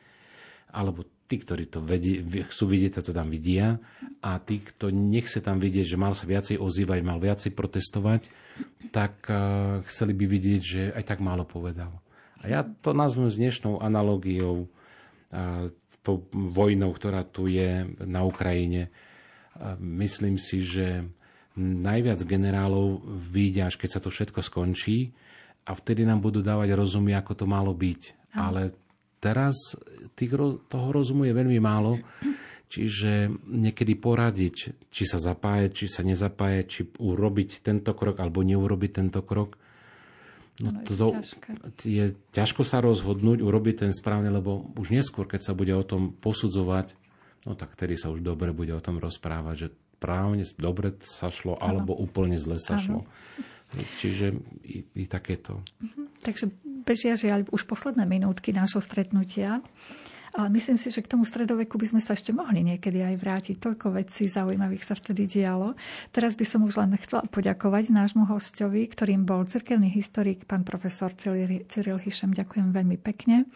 Alebo 0.71 1.03
tí, 1.27 1.35
ktorí 1.39 1.67
to 1.67 1.83
vedie, 1.83 2.23
chcú 2.23 2.71
vidieť, 2.71 3.03
to 3.03 3.11
tam 3.11 3.27
vidia. 3.27 3.79
A 4.23 4.39
tí, 4.39 4.63
kto 4.63 4.91
nechce 4.91 5.43
tam 5.43 5.59
vidieť, 5.59 5.85
že 5.95 5.99
mal 5.99 6.15
sa 6.15 6.23
viacej 6.23 6.59
ozývať, 6.59 6.99
mal 7.03 7.19
viacej 7.19 7.51
protestovať, 7.51 8.31
tak 8.95 9.27
uh, 9.27 9.83
chceli 9.87 10.15
by 10.15 10.25
vidieť, 10.27 10.61
že 10.63 10.81
aj 10.95 11.03
tak 11.03 11.19
málo 11.19 11.43
povedal. 11.43 11.91
A 12.39 12.47
ja 12.47 12.61
to 12.63 12.95
nazvem 12.95 13.27
s 13.27 13.39
dnešnou 13.39 13.83
analogiou, 13.83 14.71
a, 15.33 15.67
tou 16.05 16.23
vojnou, 16.31 16.95
ktorá 16.95 17.27
tu 17.27 17.51
je 17.51 17.83
na 17.99 18.23
Ukrajine. 18.23 18.87
A 19.59 19.75
myslím 19.75 20.39
si, 20.39 20.63
že 20.63 21.03
najviac 21.59 22.23
generálov 22.23 23.03
vyjde, 23.03 23.67
až 23.67 23.75
keď 23.75 23.89
sa 23.91 23.99
to 23.99 24.13
všetko 24.13 24.39
skončí 24.39 25.11
a 25.67 25.71
vtedy 25.75 26.07
nám 26.07 26.23
budú 26.23 26.39
dávať 26.39 26.71
rozumy, 26.79 27.11
ako 27.11 27.43
to 27.43 27.45
malo 27.45 27.75
byť. 27.75 28.01
Aha. 28.33 28.39
Ale 28.47 28.61
teraz 29.19 29.75
tých, 30.15 30.31
toho 30.71 30.89
rozumu 30.95 31.27
je 31.27 31.35
veľmi 31.35 31.59
málo, 31.59 31.99
čiže 32.71 33.27
niekedy 33.51 33.99
poradiť, 33.99 34.55
či 34.87 35.03
sa 35.03 35.19
zapájať, 35.19 35.69
či 35.75 35.85
sa 35.91 36.07
nezapájať, 36.07 36.65
či 36.65 36.81
urobiť 36.87 37.59
tento 37.59 37.91
krok 37.91 38.23
alebo 38.23 38.39
neurobiť 38.41 38.91
tento 39.03 39.21
krok, 39.27 39.59
No, 40.57 40.73
no 40.73 40.81
to, 40.81 41.13
je 41.85 42.17
ťažko 42.33 42.65
sa 42.65 42.81
rozhodnúť, 42.81 43.45
urobiť 43.45 43.85
ten 43.85 43.91
správny, 43.93 44.33
lebo 44.33 44.65
už 44.73 44.89
neskôr, 44.89 45.29
keď 45.29 45.45
sa 45.45 45.53
bude 45.53 45.69
o 45.77 45.85
tom 45.85 46.09
posudzovať, 46.17 46.97
no 47.45 47.53
tak 47.53 47.77
tedy 47.77 47.93
sa 47.93 48.09
už 48.09 48.25
dobre 48.25 48.49
bude 48.57 48.73
o 48.73 48.81
tom 48.81 48.97
rozprávať, 48.97 49.55
že 49.55 49.67
právne 49.97 50.45
dobre 50.57 50.95
sa 51.01 51.29
šlo, 51.33 51.57
ano. 51.57 51.65
alebo 51.81 51.91
úplne 51.97 52.37
zle 52.37 52.61
sa 52.61 52.77
ano. 52.77 52.83
šlo. 52.83 53.01
Čiže 53.99 54.31
i, 54.63 54.85
i 54.95 55.05
takéto. 55.05 55.59
Mhm. 55.83 56.23
Takže 56.23 56.45
bežia 56.87 57.19
žiaľ 57.19 57.51
už 57.51 57.67
posledné 57.67 58.07
minútky 58.07 58.55
nášho 58.55 58.79
stretnutia. 58.79 59.59
Ale 60.35 60.51
myslím 60.51 60.75
si, 60.75 60.91
že 60.91 60.99
k 60.99 61.11
tomu 61.15 61.23
stredoveku 61.23 61.79
by 61.79 61.95
sme 61.95 62.01
sa 62.03 62.17
ešte 62.17 62.35
mohli 62.35 62.65
niekedy 62.65 62.99
aj 62.99 63.15
vrátiť. 63.21 63.55
Toľko 63.61 63.95
vecí 63.95 64.27
zaujímavých 64.27 64.83
sa 64.83 64.97
vtedy 64.97 65.29
dialo. 65.29 65.77
Teraz 66.11 66.35
by 66.35 66.45
som 66.45 66.65
už 66.67 66.83
len 66.83 66.97
chcela 66.99 67.23
poďakovať 67.29 67.93
nášmu 67.93 68.27
hostovi, 68.27 68.89
ktorým 68.89 69.23
bol 69.23 69.47
cirkevný 69.47 69.87
historik, 69.87 70.43
pán 70.49 70.67
profesor 70.67 71.13
Cyril 71.15 71.99
Hišem. 72.01 72.35
Ďakujem 72.35 72.75
veľmi 72.75 72.97
pekne. 72.99 73.47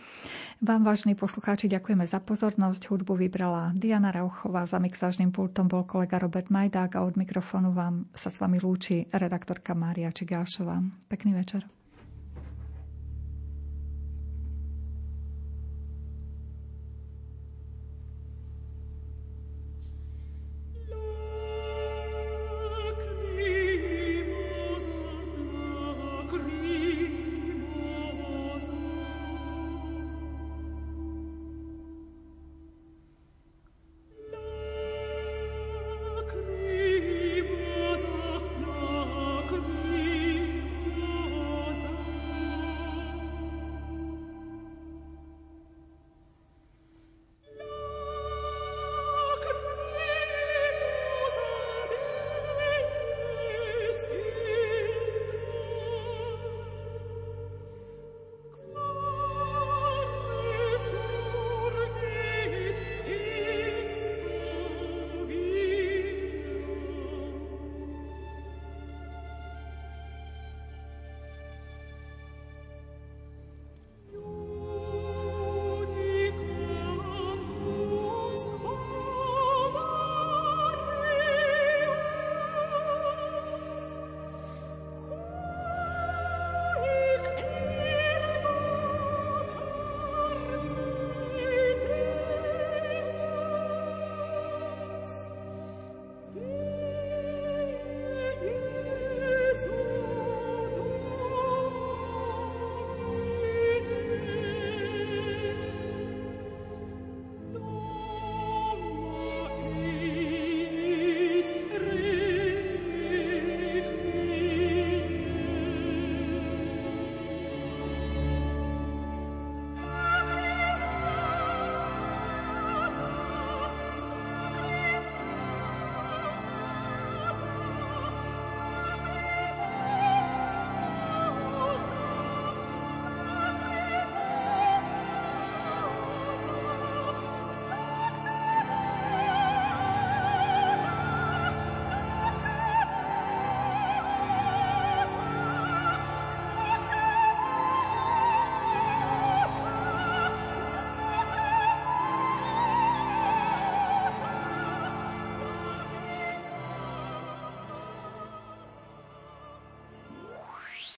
Vám, 0.61 0.85
vážni 0.85 1.17
poslucháči, 1.17 1.65
ďakujeme 1.65 2.05
za 2.05 2.21
pozornosť. 2.21 2.93
Hudbu 2.93 3.17
vybrala 3.17 3.73
Diana 3.73 4.13
Rauchová, 4.13 4.69
za 4.69 4.77
mixážnym 4.77 5.33
pultom 5.33 5.65
bol 5.65 5.89
kolega 5.89 6.21
Robert 6.21 6.53
Majdák 6.53 7.01
a 7.01 7.03
od 7.03 7.17
mikrofónu 7.17 7.73
vám 7.73 8.05
sa 8.13 8.29
s 8.29 8.37
vami 8.37 8.61
lúči 8.61 9.09
redaktorka 9.09 9.73
Mária 9.73 10.13
Čigášová. 10.13 10.77
Pekný 11.09 11.33
večer. 11.33 11.80